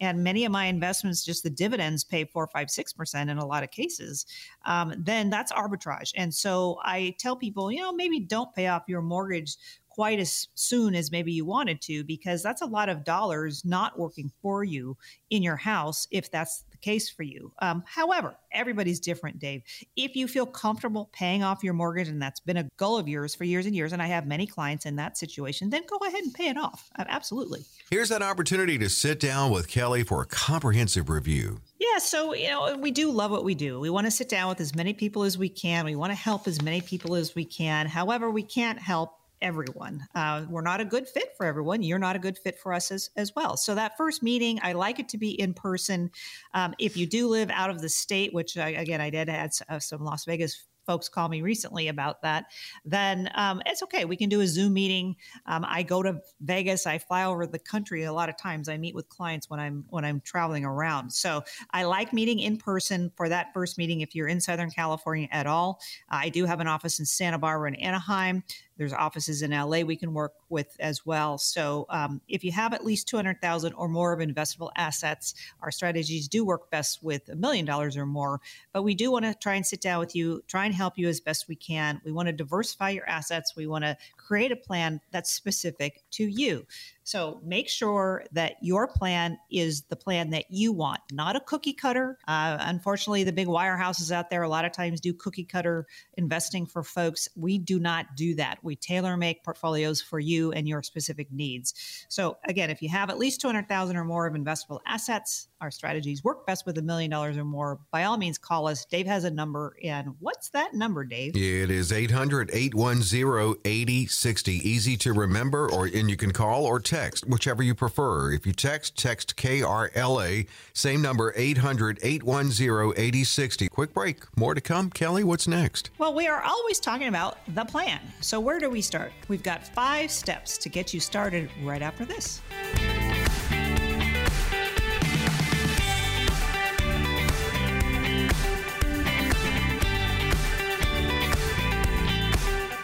and 0.00 0.24
many 0.24 0.44
of 0.44 0.52
my 0.52 0.64
investments 0.66 1.24
just 1.24 1.42
the 1.42 1.50
dividends 1.50 2.04
pay 2.04 2.24
four 2.24 2.46
five 2.46 2.70
six 2.70 2.92
percent 2.92 3.30
in 3.30 3.38
a 3.38 3.46
lot 3.46 3.62
of 3.62 3.70
cases 3.70 4.26
um, 4.64 4.94
then 4.98 5.30
that's 5.30 5.52
arbitrage. 5.52 6.12
And 6.16 6.34
so 6.34 6.78
i 6.82 7.14
tell 7.18 7.36
people 7.36 7.70
you 7.70 7.80
know 7.80 7.92
maybe 7.92 8.20
don't 8.20 8.54
pay 8.54 8.68
off 8.68 8.84
your 8.88 9.02
mortgage 9.02 9.56
quite 10.00 10.18
as 10.18 10.48
soon 10.54 10.94
as 10.94 11.12
maybe 11.12 11.30
you 11.30 11.44
wanted 11.44 11.78
to, 11.82 12.02
because 12.04 12.42
that's 12.42 12.62
a 12.62 12.66
lot 12.66 12.88
of 12.88 13.04
dollars 13.04 13.66
not 13.66 13.98
working 13.98 14.32
for 14.40 14.64
you 14.64 14.96
in 15.28 15.42
your 15.42 15.56
house 15.56 16.08
if 16.10 16.30
that's 16.30 16.64
the 16.70 16.78
case 16.78 17.10
for 17.10 17.22
you. 17.22 17.52
Um, 17.60 17.84
however, 17.86 18.34
everybody's 18.50 18.98
different, 18.98 19.38
Dave. 19.38 19.60
If 19.96 20.16
you 20.16 20.26
feel 20.26 20.46
comfortable 20.46 21.10
paying 21.12 21.42
off 21.42 21.62
your 21.62 21.74
mortgage, 21.74 22.08
and 22.08 22.22
that's 22.22 22.40
been 22.40 22.56
a 22.56 22.66
goal 22.78 22.96
of 22.96 23.08
yours 23.08 23.34
for 23.34 23.44
years 23.44 23.66
and 23.66 23.76
years, 23.76 23.92
and 23.92 24.00
I 24.00 24.06
have 24.06 24.26
many 24.26 24.46
clients 24.46 24.86
in 24.86 24.96
that 24.96 25.18
situation, 25.18 25.68
then 25.68 25.82
go 25.86 25.98
ahead 25.98 26.22
and 26.22 26.32
pay 26.32 26.48
it 26.48 26.56
off. 26.56 26.88
Absolutely. 26.96 27.66
Here's 27.90 28.08
that 28.08 28.22
opportunity 28.22 28.78
to 28.78 28.88
sit 28.88 29.20
down 29.20 29.50
with 29.50 29.68
Kelly 29.68 30.02
for 30.02 30.22
a 30.22 30.26
comprehensive 30.26 31.10
review. 31.10 31.60
Yeah, 31.78 31.98
so 31.98 32.32
you 32.32 32.48
know, 32.48 32.74
we 32.78 32.90
do 32.90 33.10
love 33.10 33.30
what 33.30 33.44
we 33.44 33.54
do. 33.54 33.78
We 33.78 33.90
want 33.90 34.06
to 34.06 34.10
sit 34.10 34.30
down 34.30 34.48
with 34.48 34.60
as 34.60 34.74
many 34.74 34.94
people 34.94 35.24
as 35.24 35.36
we 35.36 35.50
can. 35.50 35.84
We 35.84 35.94
want 35.94 36.10
to 36.10 36.16
help 36.16 36.48
as 36.48 36.62
many 36.62 36.80
people 36.80 37.16
as 37.16 37.34
we 37.34 37.44
can. 37.44 37.86
However, 37.86 38.30
we 38.30 38.42
can't 38.42 38.78
help 38.78 39.12
everyone. 39.42 40.06
Uh, 40.14 40.44
we're 40.48 40.60
not 40.60 40.80
a 40.80 40.84
good 40.84 41.08
fit 41.08 41.30
for 41.36 41.46
everyone. 41.46 41.82
You're 41.82 41.98
not 41.98 42.16
a 42.16 42.18
good 42.18 42.38
fit 42.38 42.58
for 42.58 42.72
us 42.72 42.90
as, 42.90 43.10
as 43.16 43.34
well. 43.34 43.56
So 43.56 43.74
that 43.74 43.96
first 43.96 44.22
meeting, 44.22 44.58
I 44.62 44.72
like 44.72 44.98
it 44.98 45.08
to 45.10 45.18
be 45.18 45.40
in 45.40 45.54
person. 45.54 46.10
Um, 46.54 46.74
if 46.78 46.96
you 46.96 47.06
do 47.06 47.28
live 47.28 47.50
out 47.50 47.70
of 47.70 47.80
the 47.80 47.88
state, 47.88 48.32
which 48.32 48.56
I, 48.56 48.70
again 48.70 49.00
I 49.00 49.10
did 49.10 49.28
had 49.28 49.50
uh, 49.68 49.78
some 49.78 50.04
Las 50.04 50.24
Vegas 50.24 50.66
folks 50.86 51.08
call 51.08 51.28
me 51.28 51.40
recently 51.40 51.86
about 51.86 52.20
that, 52.22 52.46
then 52.84 53.30
um, 53.34 53.62
it's 53.66 53.80
okay. 53.80 54.04
We 54.04 54.16
can 54.16 54.28
do 54.28 54.40
a 54.40 54.46
Zoom 54.46 54.72
meeting. 54.72 55.14
Um, 55.46 55.64
I 55.68 55.84
go 55.84 56.02
to 56.02 56.20
Vegas. 56.40 56.86
I 56.86 56.98
fly 56.98 57.24
over 57.24 57.46
the 57.46 57.60
country 57.60 58.04
a 58.04 58.12
lot 58.12 58.28
of 58.28 58.36
times. 58.36 58.68
I 58.68 58.76
meet 58.76 58.94
with 58.94 59.08
clients 59.08 59.48
when 59.48 59.60
I'm 59.60 59.84
when 59.90 60.04
I'm 60.04 60.20
traveling 60.22 60.64
around. 60.64 61.12
So 61.12 61.42
I 61.70 61.84
like 61.84 62.12
meeting 62.12 62.40
in 62.40 62.56
person 62.56 63.12
for 63.16 63.28
that 63.28 63.52
first 63.54 63.78
meeting. 63.78 64.00
If 64.00 64.16
you're 64.16 64.26
in 64.26 64.40
Southern 64.40 64.70
California 64.70 65.28
at 65.30 65.46
all, 65.46 65.80
I 66.08 66.28
do 66.28 66.44
have 66.44 66.58
an 66.58 66.66
office 66.66 66.98
in 66.98 67.06
Santa 67.06 67.38
Barbara 67.38 67.68
and 67.68 67.80
Anaheim. 67.80 68.42
There's 68.80 68.94
offices 68.94 69.42
in 69.42 69.50
LA 69.50 69.82
we 69.82 69.94
can 69.94 70.14
work 70.14 70.32
with 70.48 70.74
as 70.80 71.04
well. 71.04 71.36
So 71.36 71.84
um, 71.90 72.22
if 72.28 72.42
you 72.42 72.50
have 72.52 72.72
at 72.72 72.82
least 72.82 73.08
200,000 73.08 73.74
or 73.74 73.88
more 73.90 74.14
of 74.14 74.26
investable 74.26 74.70
assets, 74.74 75.34
our 75.60 75.70
strategies 75.70 76.28
do 76.28 76.46
work 76.46 76.70
best 76.70 77.02
with 77.02 77.28
a 77.28 77.36
million 77.36 77.66
dollars 77.66 77.94
or 77.94 78.06
more. 78.06 78.40
But 78.72 78.82
we 78.82 78.94
do 78.94 79.10
want 79.10 79.26
to 79.26 79.34
try 79.34 79.56
and 79.56 79.66
sit 79.66 79.82
down 79.82 80.00
with 80.00 80.16
you, 80.16 80.42
try 80.46 80.64
and 80.64 80.74
help 80.74 80.96
you 80.96 81.08
as 81.08 81.20
best 81.20 81.46
we 81.46 81.56
can. 81.56 82.00
We 82.06 82.12
want 82.12 82.28
to 82.28 82.32
diversify 82.32 82.88
your 82.88 83.06
assets. 83.06 83.52
We 83.54 83.66
want 83.66 83.84
to 83.84 83.98
create 84.16 84.50
a 84.50 84.56
plan 84.56 85.02
that's 85.10 85.30
specific 85.30 86.02
to 86.12 86.24
you. 86.24 86.66
So 87.10 87.40
make 87.42 87.68
sure 87.68 88.24
that 88.30 88.54
your 88.62 88.86
plan 88.86 89.36
is 89.50 89.82
the 89.82 89.96
plan 89.96 90.30
that 90.30 90.44
you 90.48 90.72
want, 90.72 91.00
not 91.10 91.34
a 91.34 91.40
cookie 91.40 91.72
cutter. 91.72 92.16
Uh, 92.28 92.56
unfortunately, 92.60 93.24
the 93.24 93.32
big 93.32 93.48
wirehouses 93.48 94.12
out 94.12 94.30
there 94.30 94.42
a 94.42 94.48
lot 94.48 94.64
of 94.64 94.70
times 94.70 95.00
do 95.00 95.12
cookie 95.12 95.42
cutter 95.42 95.88
investing 96.14 96.66
for 96.66 96.84
folks. 96.84 97.28
We 97.34 97.58
do 97.58 97.80
not 97.80 98.14
do 98.14 98.36
that. 98.36 98.60
We 98.62 98.76
tailor 98.76 99.16
make 99.16 99.42
portfolios 99.42 100.00
for 100.00 100.20
you 100.20 100.52
and 100.52 100.68
your 100.68 100.84
specific 100.84 101.32
needs. 101.32 101.74
So 102.08 102.38
again, 102.44 102.70
if 102.70 102.80
you 102.80 102.88
have 102.90 103.10
at 103.10 103.18
least 103.18 103.40
200,000 103.40 103.96
or 103.96 104.04
more 104.04 104.28
of 104.28 104.34
investable 104.34 104.78
assets, 104.86 105.48
our 105.60 105.72
strategies 105.72 106.22
work 106.22 106.46
best 106.46 106.64
with 106.64 106.78
a 106.78 106.82
million 106.82 107.10
dollars 107.10 107.36
or 107.36 107.44
more. 107.44 107.80
By 107.90 108.04
all 108.04 108.18
means, 108.18 108.38
call 108.38 108.68
us. 108.68 108.84
Dave 108.84 109.08
has 109.08 109.24
a 109.24 109.30
number. 109.30 109.76
And 109.82 110.14
what's 110.20 110.50
that 110.50 110.74
number, 110.74 111.02
Dave? 111.02 111.34
It 111.34 111.72
is 111.72 111.90
800 111.90 112.50
810 112.52 113.56
8060. 113.64 114.52
Easy 114.52 114.96
to 114.98 115.12
remember, 115.12 115.68
or 115.68 115.86
and 115.86 116.08
you 116.08 116.16
can 116.16 116.32
call 116.32 116.64
or 116.64 116.78
text 116.78 116.99
text, 117.00 117.26
whichever 117.26 117.62
you 117.62 117.74
prefer. 117.74 118.32
If 118.32 118.46
you 118.46 118.52
text, 118.52 118.98
text 118.98 119.36
KRLA, 119.36 120.46
same 120.72 121.02
number 121.02 121.32
800 121.34 121.98
810 122.02 122.92
8060. 122.96 123.68
Quick 123.68 123.94
break. 123.94 124.24
More 124.36 124.54
to 124.54 124.60
come. 124.60 124.90
Kelly, 124.90 125.24
what's 125.24 125.48
next? 125.48 125.90
Well, 125.98 126.14
we 126.14 126.26
are 126.26 126.42
always 126.42 126.78
talking 126.78 127.08
about 127.08 127.38
the 127.54 127.64
plan. 127.64 128.00
So, 128.20 128.38
where 128.38 128.58
do 128.58 128.68
we 128.68 128.82
start? 128.82 129.12
We've 129.28 129.42
got 129.42 129.66
five 129.66 130.10
steps 130.10 130.58
to 130.58 130.68
get 130.68 130.92
you 130.92 131.00
started 131.00 131.48
right 131.62 131.82
after 131.82 132.04
this. 132.04 132.40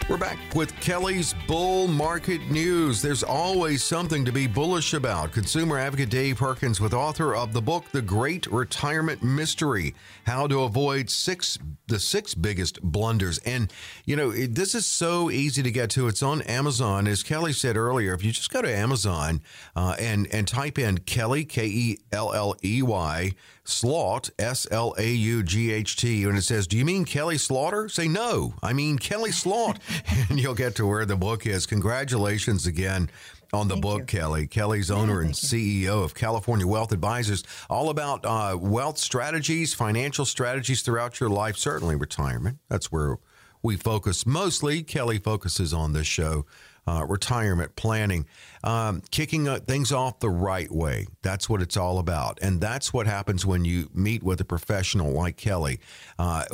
We're 0.09 0.15
back 0.15 0.37
with 0.55 0.73
Kelly's 0.79 1.35
Bull 1.47 1.85
Market 1.85 2.39
News. 2.49 3.01
There's 3.01 3.23
always 3.23 3.83
something 3.83 4.23
to 4.23 4.31
be 4.31 4.47
bullish 4.47 4.93
about. 4.93 5.33
Consumer 5.33 5.77
advocate 5.77 6.09
Dave 6.09 6.37
Perkins, 6.37 6.79
with 6.79 6.93
author 6.93 7.35
of 7.35 7.51
the 7.51 7.61
book 7.61 7.83
The 7.91 8.01
Great 8.01 8.47
Retirement 8.47 9.21
Mystery: 9.21 9.93
How 10.25 10.47
to 10.47 10.61
Avoid 10.61 11.09
Six 11.09 11.59
the 11.87 11.99
Six 11.99 12.35
Biggest 12.35 12.81
Blunders. 12.81 13.39
And 13.39 13.71
you 14.05 14.15
know, 14.15 14.29
it, 14.29 14.55
this 14.55 14.75
is 14.75 14.85
so 14.85 15.29
easy 15.29 15.61
to 15.61 15.71
get 15.71 15.89
to. 15.91 16.07
It's 16.07 16.23
on 16.23 16.41
Amazon, 16.43 17.05
as 17.05 17.21
Kelly 17.21 17.51
said 17.51 17.75
earlier. 17.75 18.13
If 18.13 18.23
you 18.23 18.31
just 18.31 18.49
go 18.49 18.61
to 18.61 18.73
Amazon 18.73 19.41
uh, 19.75 19.97
and 19.99 20.25
and 20.33 20.47
type 20.47 20.79
in 20.79 20.99
Kelly 20.99 21.43
K 21.43 21.65
E 21.65 21.97
L 22.13 22.33
L 22.33 22.55
E 22.63 22.81
Y 22.81 23.33
Slaught, 23.67 24.29
S 24.39 24.65
L 24.71 24.95
A 24.97 25.11
U 25.11 25.43
G 25.43 25.71
H 25.71 25.97
T, 25.97 26.23
and 26.23 26.37
it 26.37 26.43
says, 26.43 26.67
Do 26.67 26.77
you 26.77 26.85
mean 26.85 27.05
Kelly 27.05 27.37
Slaughter? 27.37 27.89
Say 27.89 28.07
no, 28.07 28.53
I 28.63 28.73
mean 28.73 28.97
Kelly 28.97 29.31
Slaught. 29.31 29.79
and 30.29 30.39
you'll 30.39 30.55
get 30.55 30.75
to 30.75 30.87
where 30.87 31.05
the 31.05 31.17
book 31.17 31.45
is. 31.45 31.65
Congratulations 31.65 32.65
again 32.65 33.09
on 33.53 33.67
the 33.67 33.75
Thank 33.75 33.83
book, 33.83 33.99
you. 33.99 34.19
Kelly. 34.19 34.47
Kelly's 34.47 34.89
owner 34.89 35.21
yeah, 35.21 35.27
and 35.27 35.35
CEO 35.35 36.03
of 36.03 36.15
California 36.15 36.65
Wealth 36.65 36.91
Advisors, 36.91 37.43
all 37.69 37.89
about 37.89 38.25
uh, 38.25 38.57
wealth 38.59 38.97
strategies, 38.97 39.73
financial 39.73 40.25
strategies 40.25 40.81
throughout 40.81 41.19
your 41.19 41.29
life, 41.29 41.57
certainly 41.57 41.95
retirement. 41.95 42.59
That's 42.69 42.91
where 42.91 43.17
we 43.61 43.75
focus 43.75 44.25
mostly. 44.25 44.83
Kelly 44.83 45.19
focuses 45.19 45.73
on 45.73 45.93
this 45.93 46.07
show 46.07 46.45
uh, 46.87 47.05
retirement 47.07 47.75
planning, 47.75 48.25
um, 48.63 49.01
kicking 49.11 49.47
uh, 49.47 49.59
things 49.59 49.91
off 49.91 50.19
the 50.19 50.29
right 50.29 50.71
way. 50.71 51.05
That's 51.21 51.49
what 51.49 51.61
it's 51.61 51.77
all 51.77 51.99
about. 51.99 52.39
And 52.41 52.61
that's 52.61 52.93
what 52.93 53.07
happens 53.07 53.45
when 53.45 53.65
you 53.65 53.89
meet 53.93 54.23
with 54.23 54.39
a 54.41 54.45
professional 54.45 55.11
like 55.11 55.37
Kelly. 55.37 55.79
Uh, 56.17 56.45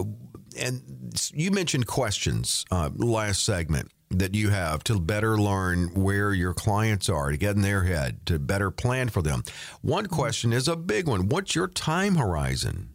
and 0.59 1.13
you 1.33 1.51
mentioned 1.51 1.87
questions 1.87 2.65
uh, 2.71 2.89
last 2.95 3.43
segment 3.43 3.91
that 4.09 4.35
you 4.35 4.49
have 4.49 4.83
to 4.83 4.99
better 4.99 5.37
learn 5.37 5.93
where 5.95 6.33
your 6.33 6.53
clients 6.53 7.09
are, 7.09 7.31
to 7.31 7.37
get 7.37 7.55
in 7.55 7.61
their 7.61 7.83
head, 7.83 8.25
to 8.27 8.37
better 8.37 8.69
plan 8.69 9.09
for 9.09 9.21
them. 9.21 9.43
One 9.81 10.05
question 10.05 10.53
is 10.53 10.67
a 10.67 10.75
big 10.75 11.07
one. 11.07 11.29
What's 11.29 11.55
your 11.55 11.67
time 11.67 12.15
horizon? 12.15 12.92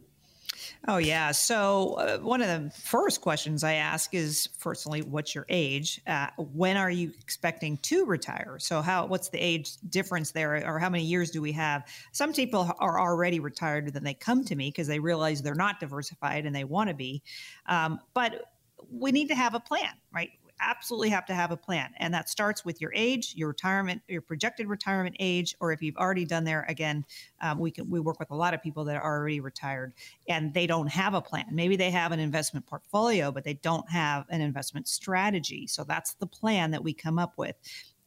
Oh, 0.91 0.97
yeah. 0.97 1.33
So, 1.33 1.95
uh, 1.99 2.17
one 2.19 2.41
of 2.41 2.49
the 2.49 2.71
first 2.71 3.21
questions 3.21 3.63
I 3.63 3.75
ask 3.75 4.15
is 4.15 4.49
firstly, 4.57 5.03
what's 5.03 5.35
your 5.35 5.45
age? 5.51 6.01
Uh, 6.07 6.29
when 6.39 6.79
are 6.79 6.91
you 6.91 7.13
expecting 7.21 7.77
to 7.79 8.07
retire? 8.07 8.57
So, 8.59 8.81
how 8.81 9.05
what's 9.05 9.29
the 9.29 9.39
age 9.39 9.77
difference 9.91 10.31
there, 10.31 10.67
or 10.67 10.79
how 10.79 10.89
many 10.89 11.05
years 11.05 11.31
do 11.31 11.43
we 11.43 11.53
have? 11.53 11.87
Some 12.13 12.33
people 12.33 12.75
are 12.79 12.99
already 12.99 13.39
retired, 13.39 13.93
then 13.93 14.03
they 14.03 14.15
come 14.15 14.45
to 14.45 14.57
me 14.57 14.71
because 14.71 14.87
they 14.87 14.99
realize 14.99 15.43
they're 15.43 15.55
not 15.55 15.79
diversified 15.79 16.47
and 16.47 16.57
they 16.57 16.65
want 16.65 16.89
to 16.89 16.95
be. 16.95 17.23
Um, 17.67 18.01
but 18.15 18.47
we 18.91 19.13
need 19.13 19.29
to 19.29 19.35
have 19.35 19.55
a 19.55 19.61
plan, 19.61 19.93
right? 20.15 20.31
Absolutely 20.61 21.09
have 21.11 21.27
to 21.27 21.35
have 21.35 21.51
a 21.51 21.57
plan. 21.57 21.91
And 21.99 22.13
that 22.15 22.29
starts 22.29 22.65
with 22.65 22.81
your 22.81 22.93
age, 22.95 23.35
your 23.35 23.49
retirement, 23.49 24.03
your 24.09 24.23
projected 24.23 24.67
retirement 24.67 25.17
age, 25.19 25.55
or 25.61 25.73
if 25.73 25.83
you've 25.83 25.97
already 25.97 26.25
done 26.25 26.45
there, 26.45 26.65
again, 26.69 27.05
um, 27.41 27.59
we 27.59 27.71
can 27.71 27.89
we 27.91 28.01
work 28.01 28.19
with 28.19 28.31
a 28.31 28.37
lot 28.37 28.55
of 28.55 28.63
people 28.63 28.85
that 28.85 28.97
are 28.97 29.05
already 29.05 29.41
retired 29.41 29.93
and 30.29 30.53
they 30.55 30.67
don't 30.67 30.89
have 30.89 31.15
a 31.15 31.21
plan. 31.21 31.47
Maybe 31.53 31.77
they 31.77 31.91
have 31.91 32.13
an 32.13 32.21
investment 32.21 32.67
portfolio, 32.67 33.31
but 33.31 33.45
they 33.45 33.55
don't 33.55 33.89
have 33.91 34.25
an 34.31 34.41
investment 34.41 34.89
strategy. 34.89 35.67
So 35.67 35.85
that's 35.85 36.15
the 36.15 36.27
plan 36.27 36.71
that 36.73 36.83
we 36.83 36.93
come 36.93 37.19
up 37.19 37.35
with. 37.37 37.57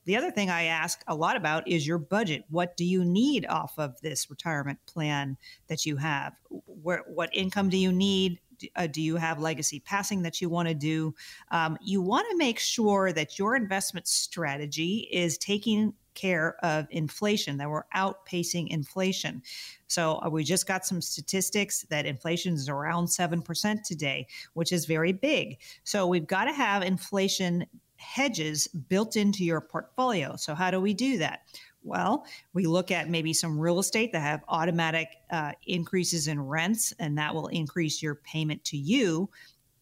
The 0.06 0.18
other 0.18 0.32
thing 0.32 0.50
I 0.50 0.64
ask 0.64 1.04
a 1.08 1.16
lot 1.16 1.36
about 1.36 1.68
is 1.68 1.86
your 1.86 2.00
budget. 2.00 2.44
What 2.50 2.76
do 2.76 2.84
you 2.84 3.06
need 3.06 3.46
off 3.46 3.74
of 3.78 4.02
this 4.02 4.30
retirement 4.30 4.80
plan 4.88 5.38
that 5.68 5.86
you 5.86 5.98
have? 5.98 6.34
Where, 6.50 7.04
what 7.08 7.30
income 7.34 7.70
do 7.70 7.78
you 7.78 7.92
need? 7.92 8.40
Uh, 8.76 8.88
do 8.88 9.02
you 9.02 9.16
have 9.18 9.40
legacy 9.40 9.80
passing 9.80 10.22
that 10.24 10.42
you 10.42 10.50
want 10.50 10.68
to 10.68 10.74
do? 10.74 11.14
Um, 11.50 11.78
you 11.82 12.02
want 12.02 12.28
to 12.30 12.38
make 12.38 12.60
sure 12.60 13.12
that 13.14 13.38
your 13.40 13.56
investment 13.56 14.08
strategy 14.08 15.08
is 15.12 15.38
taking 15.38 15.94
care 16.14 16.56
of 16.64 16.88
inflation, 16.90 17.58
that 17.58 17.70
we're 17.70 17.86
outpacing 17.96 18.68
inflation. 18.70 19.42
So 19.88 20.22
uh, 20.26 20.30
we 20.30 20.44
just 20.44 20.68
got 20.68 20.86
some 20.86 21.02
statistics 21.02 21.86
that 21.90 22.06
inflation 22.06 22.54
is 22.54 22.70
around 22.70 23.06
7% 23.08 23.84
today, 23.84 24.28
which 24.54 24.72
is 24.72 24.86
very 24.86 25.14
big. 25.14 25.60
So 25.84 26.08
we've 26.08 26.28
got 26.28 26.46
to 26.46 26.54
have 26.54 26.84
inflation 26.84 27.66
hedges 27.98 28.68
built 28.68 29.16
into 29.16 29.46
your 29.46 29.62
portfolio. 29.62 30.36
So 30.36 30.56
how 30.56 30.72
do 30.72 30.82
we 30.82 30.94
do 30.94 31.18
that? 31.20 31.42
Well, 31.84 32.26
we 32.54 32.68
look 32.68 32.92
at 32.92 33.10
maybe 33.10 33.34
some 33.34 33.60
real 33.60 33.80
estate 33.80 34.12
that 34.12 34.22
have 34.22 34.44
automatic 34.48 35.08
uh, 35.32 35.54
increases 35.66 36.28
in 36.28 36.40
rents, 36.40 36.94
and 37.00 37.18
that 37.18 37.34
will 37.34 37.48
increase 37.48 38.02
your 38.02 38.16
payment 38.16 38.64
to 38.66 38.78
you 38.78 39.30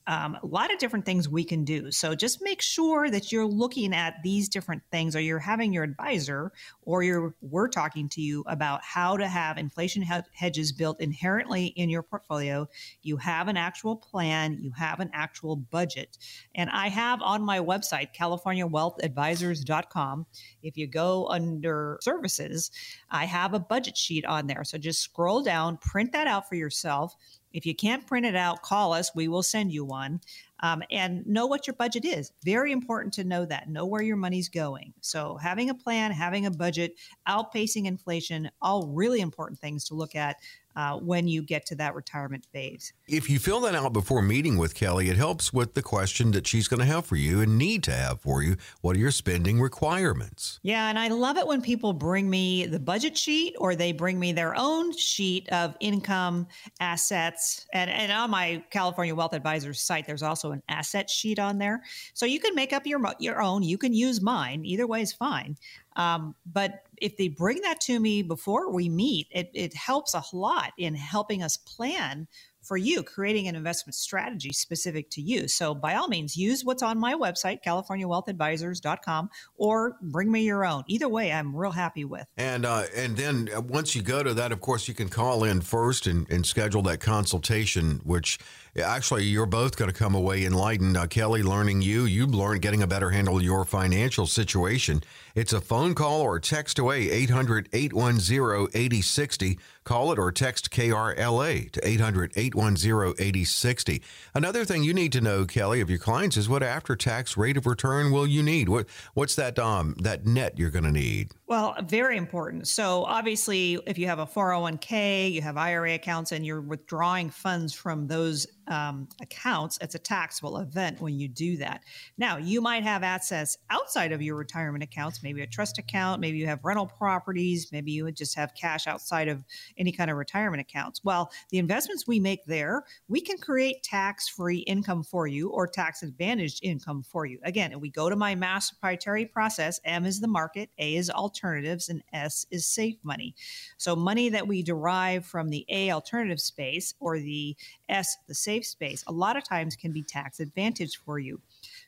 um, 0.07 0.37
a 0.41 0.45
lot 0.45 0.73
of 0.73 0.79
different 0.79 1.05
things 1.05 1.29
we 1.29 1.43
can 1.43 1.63
do. 1.63 1.91
So 1.91 2.15
just 2.15 2.41
make 2.41 2.61
sure 2.61 3.11
that 3.11 3.31
you're 3.31 3.45
looking 3.45 3.93
at 3.93 4.15
these 4.23 4.49
different 4.49 4.81
things, 4.91 5.15
or 5.15 5.19
you're 5.19 5.39
having 5.39 5.71
your 5.71 5.83
advisor, 5.83 6.51
or 6.81 7.03
you're 7.03 7.35
we're 7.41 7.67
talking 7.67 8.09
to 8.09 8.21
you 8.21 8.43
about 8.47 8.83
how 8.83 9.17
to 9.17 9.27
have 9.27 9.57
inflation 9.57 10.03
hedges 10.33 10.71
built 10.71 10.99
inherently 10.99 11.67
in 11.67 11.89
your 11.89 12.01
portfolio. 12.01 12.67
You 13.03 13.17
have 13.17 13.47
an 13.47 13.57
actual 13.57 13.95
plan, 13.95 14.57
you 14.59 14.71
have 14.71 14.99
an 14.99 15.11
actual 15.13 15.55
budget, 15.55 16.17
and 16.55 16.71
I 16.71 16.89
have 16.89 17.21
on 17.21 17.43
my 17.43 17.59
website 17.59 18.15
CaliforniaWealthAdvisors.com. 18.15 20.25
If 20.63 20.77
you 20.77 20.87
go 20.87 21.27
under 21.27 21.99
services, 22.01 22.71
I 23.11 23.25
have 23.25 23.53
a 23.53 23.59
budget 23.59 23.95
sheet 23.95 24.25
on 24.25 24.47
there. 24.47 24.63
So 24.63 24.79
just 24.79 25.01
scroll 25.01 25.43
down, 25.43 25.77
print 25.77 26.11
that 26.13 26.27
out 26.27 26.49
for 26.49 26.55
yourself 26.55 27.15
if 27.53 27.65
you 27.65 27.75
can't 27.75 28.05
print 28.05 28.25
it 28.25 28.35
out, 28.35 28.61
call 28.61 28.93
us. 28.93 29.13
We 29.15 29.27
will 29.27 29.43
send 29.43 29.71
you 29.71 29.83
one. 29.85 30.21
Um, 30.61 30.83
and 30.91 31.25
know 31.25 31.45
what 31.45 31.67
your 31.67 31.73
budget 31.75 32.03
is. 32.03 32.33
Very 32.43 32.73
important 32.73 33.13
to 33.13 33.23
know 33.23 33.45
that. 33.45 33.69
Know 33.69 33.85
where 33.85 34.01
your 34.01 34.17
money's 34.17 34.49
going. 34.49 34.93
So, 34.99 35.37
having 35.37 35.69
a 35.69 35.73
plan, 35.73 36.11
having 36.11 36.45
a 36.45 36.51
budget, 36.51 36.95
outpacing 37.27 37.85
inflation, 37.85 38.51
all 38.61 38.87
really 38.87 39.21
important 39.21 39.57
things 39.59 39.85
to 39.85 39.93
look 39.93 40.15
at 40.15 40.35
uh, 40.79 40.95
when 40.97 41.27
you 41.27 41.41
get 41.41 41.65
to 41.65 41.75
that 41.75 41.93
retirement 41.93 42.45
phase. 42.53 42.93
If 43.05 43.29
you 43.29 43.37
fill 43.37 43.59
that 43.61 43.75
out 43.75 43.91
before 43.91 44.21
meeting 44.21 44.57
with 44.57 44.73
Kelly, 44.73 45.09
it 45.09 45.17
helps 45.17 45.51
with 45.51 45.73
the 45.73 45.81
question 45.81 46.31
that 46.31 46.47
she's 46.47 46.69
going 46.69 46.79
to 46.79 46.85
have 46.85 47.05
for 47.05 47.17
you 47.17 47.41
and 47.41 47.57
need 47.57 47.83
to 47.83 47.91
have 47.91 48.21
for 48.21 48.41
you. 48.41 48.55
What 48.79 48.95
are 48.95 48.99
your 48.99 49.11
spending 49.11 49.59
requirements? 49.59 50.61
Yeah, 50.63 50.89
and 50.89 50.97
I 50.97 51.09
love 51.09 51.35
it 51.35 51.45
when 51.45 51.61
people 51.61 51.91
bring 51.91 52.29
me 52.29 52.65
the 52.65 52.79
budget 52.79 53.17
sheet 53.17 53.55
or 53.57 53.75
they 53.75 53.91
bring 53.91 54.17
me 54.21 54.31
their 54.31 54.55
own 54.55 54.95
sheet 54.95 55.49
of 55.49 55.75
income, 55.81 56.47
assets. 56.79 57.67
And, 57.73 57.89
and 57.89 58.09
on 58.09 58.29
my 58.29 58.63
California 58.69 59.13
Wealth 59.13 59.33
Advisors 59.33 59.81
site, 59.81 60.07
there's 60.07 60.23
also 60.23 60.53
an 60.53 60.63
asset 60.69 61.09
sheet 61.09 61.39
on 61.39 61.57
there. 61.57 61.83
So 62.13 62.25
you 62.25 62.39
can 62.39 62.55
make 62.55 62.71
up 62.71 62.87
your, 62.87 63.01
your 63.19 63.41
own. 63.41 63.63
You 63.63 63.77
can 63.77 63.93
use 63.93 64.21
mine. 64.21 64.63
Either 64.63 64.87
way 64.87 65.01
is 65.01 65.11
fine. 65.11 65.57
Um, 65.95 66.35
but 66.45 66.83
if 66.97 67.17
they 67.17 67.27
bring 67.27 67.61
that 67.61 67.81
to 67.81 67.99
me 67.99 68.21
before 68.21 68.71
we 68.71 68.89
meet, 68.89 69.27
it, 69.31 69.49
it 69.53 69.73
helps 69.73 70.13
a 70.13 70.23
lot 70.33 70.71
in 70.77 70.95
helping 70.95 71.43
us 71.43 71.57
plan 71.57 72.27
for 72.61 72.77
you, 72.77 73.03
creating 73.03 73.47
an 73.47 73.55
investment 73.55 73.95
strategy 73.95 74.51
specific 74.51 75.09
to 75.11 75.21
you. 75.21 75.47
So, 75.47 75.73
by 75.73 75.95
all 75.95 76.07
means, 76.07 76.35
use 76.35 76.63
what's 76.63 76.83
on 76.83 76.99
my 76.99 77.13
website, 77.13 77.59
CaliforniaWealthAdvisors.com, 77.65 79.29
or 79.55 79.97
bring 80.01 80.31
me 80.31 80.41
your 80.41 80.65
own. 80.65 80.83
Either 80.87 81.07
way, 81.07 81.31
I'm 81.31 81.55
real 81.55 81.71
happy 81.71 82.05
with. 82.05 82.27
And 82.37 82.65
uh, 82.65 82.83
and 82.95 83.15
then 83.15 83.49
uh, 83.55 83.61
once 83.61 83.95
you 83.95 84.01
go 84.01 84.23
to 84.23 84.33
that, 84.35 84.51
of 84.51 84.61
course, 84.61 84.87
you 84.87 84.93
can 84.93 85.09
call 85.09 85.43
in 85.43 85.61
first 85.61 86.05
and, 86.05 86.29
and 86.29 86.45
schedule 86.45 86.81
that 86.83 86.99
consultation, 86.99 88.01
which 88.03 88.37
actually 88.79 89.23
you're 89.25 89.45
both 89.45 89.77
going 89.77 89.91
to 89.91 89.97
come 89.97 90.15
away 90.15 90.45
enlightened. 90.45 90.97
Uh, 90.97 91.07
Kelly, 91.07 91.43
learning 91.43 91.81
you, 91.81 92.05
you 92.05 92.25
learn 92.25 92.59
getting 92.59 92.81
a 92.81 92.87
better 92.87 93.09
handle 93.09 93.37
of 93.37 93.43
your 93.43 93.65
financial 93.65 94.25
situation. 94.25 95.03
It's 95.35 95.53
a 95.53 95.61
phone 95.61 95.95
call 95.95 96.21
or 96.21 96.39
text 96.39 96.79
away 96.79 97.09
800 97.09 97.69
810 97.71 98.67
8060. 98.73 99.59
Call 99.83 100.11
it 100.11 100.19
or 100.19 100.31
text 100.31 100.69
KRLA 100.69 101.71
to 101.71 101.87
800 101.87 102.33
810 102.35 103.13
8060. 103.17 104.01
Another 104.33 104.65
thing 104.65 104.83
you 104.83 104.93
need 104.93 105.11
to 105.13 105.21
know, 105.21 105.45
Kelly, 105.45 105.81
of 105.81 105.89
your 105.89 105.99
clients 105.99 106.37
is 106.37 106.49
what 106.49 106.61
after 106.61 106.95
tax 106.95 107.37
rate 107.37 107.57
of 107.57 107.65
return 107.65 108.11
will 108.11 108.27
you 108.27 108.43
need? 108.43 108.69
What 108.69 108.87
What's 109.13 109.35
that, 109.35 109.57
um, 109.57 109.95
that 110.01 110.25
net 110.25 110.57
you're 110.57 110.69
going 110.69 110.85
to 110.85 110.91
need? 110.91 111.31
Well, 111.47 111.75
very 111.83 112.17
important. 112.17 112.67
So, 112.67 113.03
obviously, 113.05 113.79
if 113.87 113.97
you 113.97 114.05
have 114.05 114.19
a 114.19 114.27
401k, 114.27 115.31
you 115.31 115.41
have 115.41 115.57
IRA 115.57 115.95
accounts, 115.95 116.31
and 116.31 116.45
you're 116.45 116.61
withdrawing 116.61 117.31
funds 117.31 117.73
from 117.73 118.05
those 118.05 118.45
um, 118.69 119.07
accounts, 119.21 119.77
it's 119.81 119.95
a 119.95 119.99
taxable 119.99 120.57
event 120.57 121.01
when 121.01 121.19
you 121.19 121.27
do 121.27 121.57
that. 121.57 121.83
Now, 122.17 122.37
you 122.37 122.61
might 122.61 122.83
have 122.83 123.03
assets 123.03 123.57
outside 123.69 124.11
of 124.11 124.21
your 124.21 124.35
retirement 124.35 124.83
accounts, 124.83 125.23
maybe 125.23 125.41
a 125.41 125.47
trust 125.47 125.77
account, 125.77 126.21
maybe 126.21 126.37
you 126.37 126.45
have 126.45 126.63
rental 126.63 126.85
properties, 126.85 127.71
maybe 127.71 127.91
you 127.91 128.11
just 128.11 128.35
have 128.35 128.53
cash 128.53 128.87
outside 128.87 129.27
of 129.27 129.43
any 129.77 129.91
kind 129.91 130.11
of 130.11 130.17
retirement 130.17 130.61
accounts. 130.61 131.03
Well, 131.03 131.31
the 131.49 131.57
investments 131.57 132.07
we 132.07 132.19
make 132.19 132.45
there, 132.45 132.83
we 133.07 133.21
can 133.21 133.37
create 133.37 133.83
tax 133.83 134.27
free 134.27 134.59
income 134.59 135.03
for 135.03 135.27
you 135.27 135.49
or 135.49 135.67
tax 135.67 136.03
advantaged 136.03 136.59
income 136.63 137.03
for 137.03 137.25
you. 137.25 137.39
Again, 137.43 137.71
if 137.71 137.79
we 137.79 137.89
go 137.89 138.09
to 138.09 138.15
my 138.15 138.35
mass 138.35 138.69
proprietary 138.69 139.25
process, 139.25 139.79
M 139.83 140.05
is 140.05 140.19
the 140.19 140.27
market, 140.27 140.69
A 140.77 140.95
is 140.95 141.09
alternatives, 141.09 141.89
and 141.89 142.03
S 142.13 142.45
is 142.51 142.65
safe 142.65 142.97
money. 143.03 143.35
So, 143.77 143.95
money 143.95 144.29
that 144.29 144.47
we 144.47 144.63
derive 144.63 145.25
from 145.25 145.49
the 145.49 145.65
A 145.69 145.91
alternative 145.91 146.39
space 146.39 146.93
or 146.99 147.19
the 147.19 147.55
S, 147.87 148.17
the 148.27 148.35
safe 148.35 148.58
space, 148.65 149.03
a 149.07 149.11
lot 149.11 149.37
of 149.37 149.43
times 149.43 149.75
can 149.75 149.91
be 149.91 150.03
tax 150.03 150.39
advantage 150.39 150.97
for 150.97 151.19
you. 151.19 151.41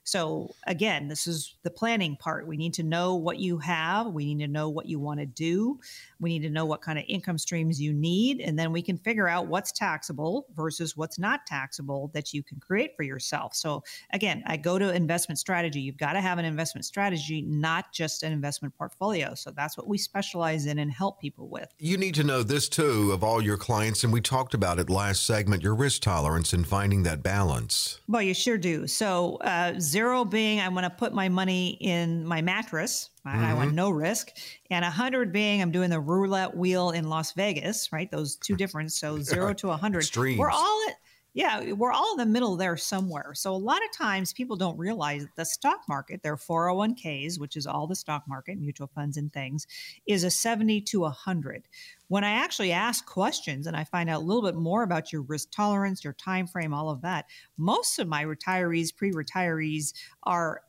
So, 0.04 0.56
again, 0.66 1.08
this 1.08 1.28
is 1.28 1.56
the 1.64 1.70
planning 1.70 2.16
part. 2.16 2.48
We 2.48 2.58
need 2.58 2.74
to 2.76 2.84
know 2.84 3.16
what 3.16 3.38
you 3.40 3.60
have. 3.60 4.08
We 4.08 4.34
need 4.34 4.44
to 4.44 4.52
know 4.52 4.70
what 4.70 4.88
you 4.88 5.00
want 5.00 5.20
to 5.20 5.26
do. 5.26 5.80
We 6.20 6.32
need 6.32 6.48
to 6.48 6.50
know 6.50 6.66
what 6.66 6.82
kind 6.82 6.98
of 6.98 7.06
income 7.08 7.38
streams 7.38 7.80
you 7.80 7.94
need. 7.94 8.42
And 8.42 8.58
then 8.58 8.72
we 8.72 8.82
can 8.82 8.98
figure 8.98 9.28
out 9.28 9.48
what's 9.48 9.72
taxable 9.72 10.48
versus 10.56 10.98
what's 10.98 11.20
not 11.20 11.46
taxable 11.46 12.10
that 12.14 12.34
you 12.34 12.42
can 12.42 12.60
create 12.60 12.96
for 12.98 13.04
yourself. 13.04 13.54
So, 13.56 13.84
again, 14.12 14.44
I 14.48 14.58
go 14.58 14.80
to 14.80 14.94
investment 14.94 15.38
strategy. 15.40 15.82
You've 15.82 15.98
got 15.98 16.14
to 16.14 16.22
have 16.22 16.40
an 16.40 16.46
investment 16.46 16.86
strategy, 16.86 17.44
not 17.44 17.92
just 17.94 18.24
an 18.24 18.32
investment 18.32 18.76
portfolio. 18.76 19.36
So, 19.36 19.52
that's 19.52 19.78
what 19.78 19.88
we 19.88 19.98
specialize 19.98 20.66
in 20.66 20.80
and 20.80 20.92
help 20.92 21.20
people 21.22 21.48
with. 21.48 21.74
You 21.78 21.98
need 21.98 22.16
to 22.16 22.24
know 22.24 22.42
this 22.44 22.68
too 22.68 23.12
of 23.12 23.24
all 23.24 23.42
your 23.42 23.58
clients. 23.58 24.04
And 24.04 24.12
we 24.12 24.22
talked 24.22 24.54
about 24.54 24.80
it 24.80 24.90
last 24.90 25.26
segment 25.26 25.62
your 25.62 25.76
risk 25.76 26.02
tolerance 26.02 26.54
and 26.54 26.68
finding 26.68 27.04
that 27.04 27.22
balance. 27.22 28.00
Well, 28.08 28.22
you 28.22 28.34
sure 28.34 28.58
do. 28.58 28.88
So, 28.88 29.38
uh, 29.42 29.80
Zero 29.92 30.24
being 30.24 30.62
I 30.62 30.70
want 30.70 30.86
to 30.86 30.90
put 30.90 31.14
my 31.14 31.28
money 31.28 31.78
in 31.82 32.26
my 32.26 32.42
mattress. 32.42 33.10
Mm-hmm. 33.28 33.44
I 33.44 33.54
want 33.54 33.68
mm-hmm. 33.70 33.76
no 33.76 33.90
risk. 33.90 34.32
And 34.70 34.84
100 34.84 35.34
being 35.34 35.62
I'm 35.62 35.72
doing 35.72 35.90
the 35.90 36.00
roulette 36.00 36.56
wheel 36.56 36.92
in 36.92 37.10
Las 37.10 37.34
Vegas, 37.34 37.92
right? 37.92 38.10
Those 38.10 38.38
two 38.38 38.56
different. 38.56 38.94
So 38.94 39.20
zero 39.22 39.54
to 39.54 39.68
100. 39.68 40.00
Extremes. 40.00 40.40
We're 40.40 40.50
all 40.50 40.82
at, 40.90 40.96
yeah, 41.34 41.62
eh, 41.62 41.72
we're 41.72 41.92
all 41.92 42.12
in 42.14 42.18
the 42.18 42.26
middle 42.26 42.56
there 42.56 42.78
somewhere. 42.78 43.34
So 43.34 43.54
a 43.54 43.58
lot 43.58 43.82
of 43.84 43.98
times 43.98 44.34
people 44.34 44.56
don't 44.58 44.78
realize 44.78 45.24
that 45.24 45.36
the 45.36 45.46
stock 45.46 45.82
market, 45.88 46.24
their 46.24 46.36
401ks, 46.36 47.40
which 47.40 47.56
is 47.56 47.68
all 47.68 47.88
the 47.88 47.96
stock 47.96 48.24
market, 48.28 48.60
mutual 48.60 48.88
funds 48.94 49.18
and 49.18 49.32
things, 49.32 49.66
is 50.06 50.24
a 50.24 50.32
70 50.32 50.82
to 50.82 51.02
100 51.02 51.68
when 52.12 52.26
I 52.26 52.32
actually 52.32 52.74
ask 52.74 53.06
questions 53.06 53.68
and 53.68 53.78
I 53.78 53.86
find 53.86 54.10
out 54.10 54.22
a 54.22 54.26
little 54.26 54.44
bit 54.44 54.56
more 54.56 54.84
about 54.84 55.14
your 55.14 55.22
risk 55.22 55.50
tolerance, 55.50 56.04
your 56.04 56.12
time 56.12 56.46
frame, 56.46 56.74
all 56.74 56.90
of 56.90 57.02
that, 57.04 57.26
most 57.58 58.00
of 58.00 58.08
my 58.10 58.26
retirees, 58.26 58.94
pre-retirees 58.94 59.94
are 60.24 60.62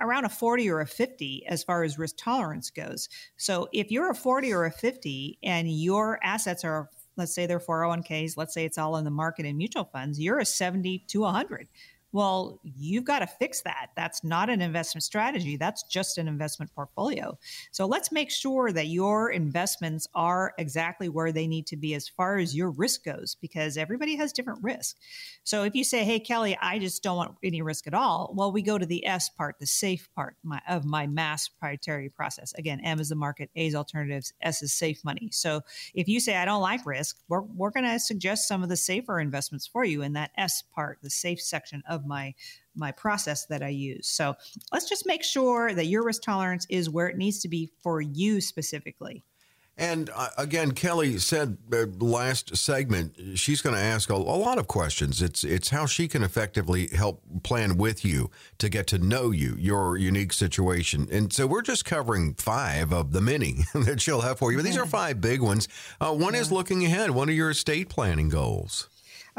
around 0.00 0.24
a 0.24 0.28
40 0.28 0.68
or 0.68 0.80
a 0.80 0.86
50 0.86 1.46
as 1.46 1.62
far 1.62 1.84
as 1.84 1.96
risk 1.96 2.16
tolerance 2.18 2.70
goes. 2.70 3.08
So 3.36 3.68
if 3.72 3.92
you're 3.92 4.10
a 4.10 4.14
40 4.16 4.52
or 4.52 4.64
a 4.64 4.72
50 4.72 5.38
and 5.44 5.70
your 5.70 6.18
assets 6.24 6.64
are 6.64 6.90
let's 7.16 7.34
say 7.34 7.46
they're 7.46 7.60
401ks, 7.60 8.36
let's 8.36 8.54
say 8.54 8.64
it's 8.64 8.78
all 8.78 8.96
in 8.96 9.04
the 9.04 9.10
market 9.10 9.46
and 9.46 9.58
mutual 9.58 9.84
funds, 9.84 10.20
you're 10.20 10.38
a 10.38 10.44
70 10.44 11.04
to 11.08 11.20
100. 11.20 11.68
Well, 12.12 12.58
you've 12.62 13.04
got 13.04 13.20
to 13.20 13.26
fix 13.26 13.62
that. 13.62 13.90
That's 13.96 14.24
not 14.24 14.50
an 14.50 14.60
investment 14.60 15.04
strategy. 15.04 15.56
That's 15.56 15.84
just 15.84 16.18
an 16.18 16.26
investment 16.26 16.74
portfolio. 16.74 17.38
So 17.70 17.86
let's 17.86 18.10
make 18.10 18.30
sure 18.30 18.72
that 18.72 18.88
your 18.88 19.30
investments 19.30 20.08
are 20.14 20.52
exactly 20.58 21.08
where 21.08 21.30
they 21.30 21.46
need 21.46 21.66
to 21.68 21.76
be 21.76 21.94
as 21.94 22.08
far 22.08 22.38
as 22.38 22.56
your 22.56 22.70
risk 22.70 23.04
goes, 23.04 23.36
because 23.40 23.76
everybody 23.76 24.16
has 24.16 24.32
different 24.32 24.62
risk. 24.62 24.96
So 25.44 25.62
if 25.62 25.74
you 25.74 25.84
say, 25.84 26.04
"Hey, 26.04 26.18
Kelly, 26.18 26.58
I 26.60 26.78
just 26.78 27.02
don't 27.02 27.16
want 27.16 27.36
any 27.42 27.62
risk 27.62 27.86
at 27.86 27.94
all," 27.94 28.32
well, 28.34 28.50
we 28.50 28.62
go 28.62 28.76
to 28.76 28.86
the 28.86 29.06
S 29.06 29.28
part, 29.28 29.58
the 29.60 29.66
safe 29.66 30.08
part 30.14 30.36
my, 30.42 30.60
of 30.68 30.84
my 30.84 31.06
mass 31.06 31.48
proprietary 31.48 32.08
process. 32.08 32.52
Again, 32.54 32.80
M 32.80 32.98
is 32.98 33.10
the 33.10 33.14
market, 33.14 33.50
A 33.54 33.66
is 33.66 33.74
alternatives, 33.74 34.32
S 34.40 34.62
is 34.62 34.72
safe 34.72 35.04
money. 35.04 35.28
So 35.32 35.62
if 35.94 36.08
you 36.08 36.18
say, 36.18 36.36
"I 36.36 36.44
don't 36.44 36.62
like 36.62 36.84
risk," 36.84 37.18
we're 37.28 37.42
we're 37.42 37.70
going 37.70 37.84
to 37.84 38.00
suggest 38.00 38.48
some 38.48 38.62
of 38.62 38.68
the 38.68 38.76
safer 38.76 39.20
investments 39.20 39.66
for 39.66 39.84
you 39.84 40.02
in 40.02 40.14
that 40.14 40.32
S 40.36 40.62
part, 40.74 40.98
the 41.02 41.10
safe 41.10 41.40
section 41.40 41.82
of 41.88 41.99
of 42.00 42.06
my 42.06 42.34
my 42.74 42.92
process 42.92 43.46
that 43.46 43.62
I 43.62 43.68
use. 43.68 44.08
So 44.08 44.34
let's 44.72 44.88
just 44.88 45.06
make 45.06 45.22
sure 45.22 45.74
that 45.74 45.86
your 45.86 46.04
risk 46.04 46.22
tolerance 46.22 46.66
is 46.70 46.88
where 46.88 47.08
it 47.08 47.16
needs 47.16 47.40
to 47.40 47.48
be 47.48 47.70
for 47.82 48.00
you 48.00 48.40
specifically. 48.40 49.24
And 49.80 50.10
uh, 50.14 50.28
again, 50.36 50.72
Kelly 50.72 51.16
said 51.16 51.56
uh, 51.72 51.86
last 51.98 52.54
segment 52.54 53.38
she's 53.38 53.62
going 53.62 53.74
to 53.74 53.80
ask 53.80 54.10
a, 54.10 54.14
a, 54.14 54.16
lot 54.16 54.58
of 54.58 54.66
questions. 54.66 55.22
It's 55.22 55.42
it's 55.42 55.70
how 55.70 55.86
she 55.86 56.06
can 56.06 56.22
effectively 56.22 56.88
help 56.88 57.22
plan 57.42 57.78
with 57.78 58.04
you 58.04 58.30
to 58.58 58.68
get 58.68 58.86
to 58.88 58.98
know 58.98 59.30
you, 59.30 59.56
your 59.58 59.96
unique 59.96 60.34
situation. 60.34 61.08
And 61.10 61.32
so 61.32 61.46
we're 61.46 61.62
just 61.62 61.86
covering 61.86 62.34
five 62.34 62.92
of 62.92 63.12
the 63.12 63.22
many 63.22 63.60
that 63.74 64.02
she'll 64.02 64.20
have 64.20 64.38
for 64.38 64.52
you. 64.52 64.58
But 64.58 64.66
these 64.66 64.76
are 64.76 64.84
five 64.84 65.18
big 65.18 65.40
ones. 65.40 65.66
Uh, 65.98 66.12
one 66.12 66.34
yeah. 66.34 66.40
is 66.40 66.52
looking 66.52 66.84
ahead. 66.84 67.12
What 67.12 67.30
are 67.30 67.32
your 67.32 67.50
estate 67.50 67.88
planning 67.88 68.28
goals? 68.28 68.90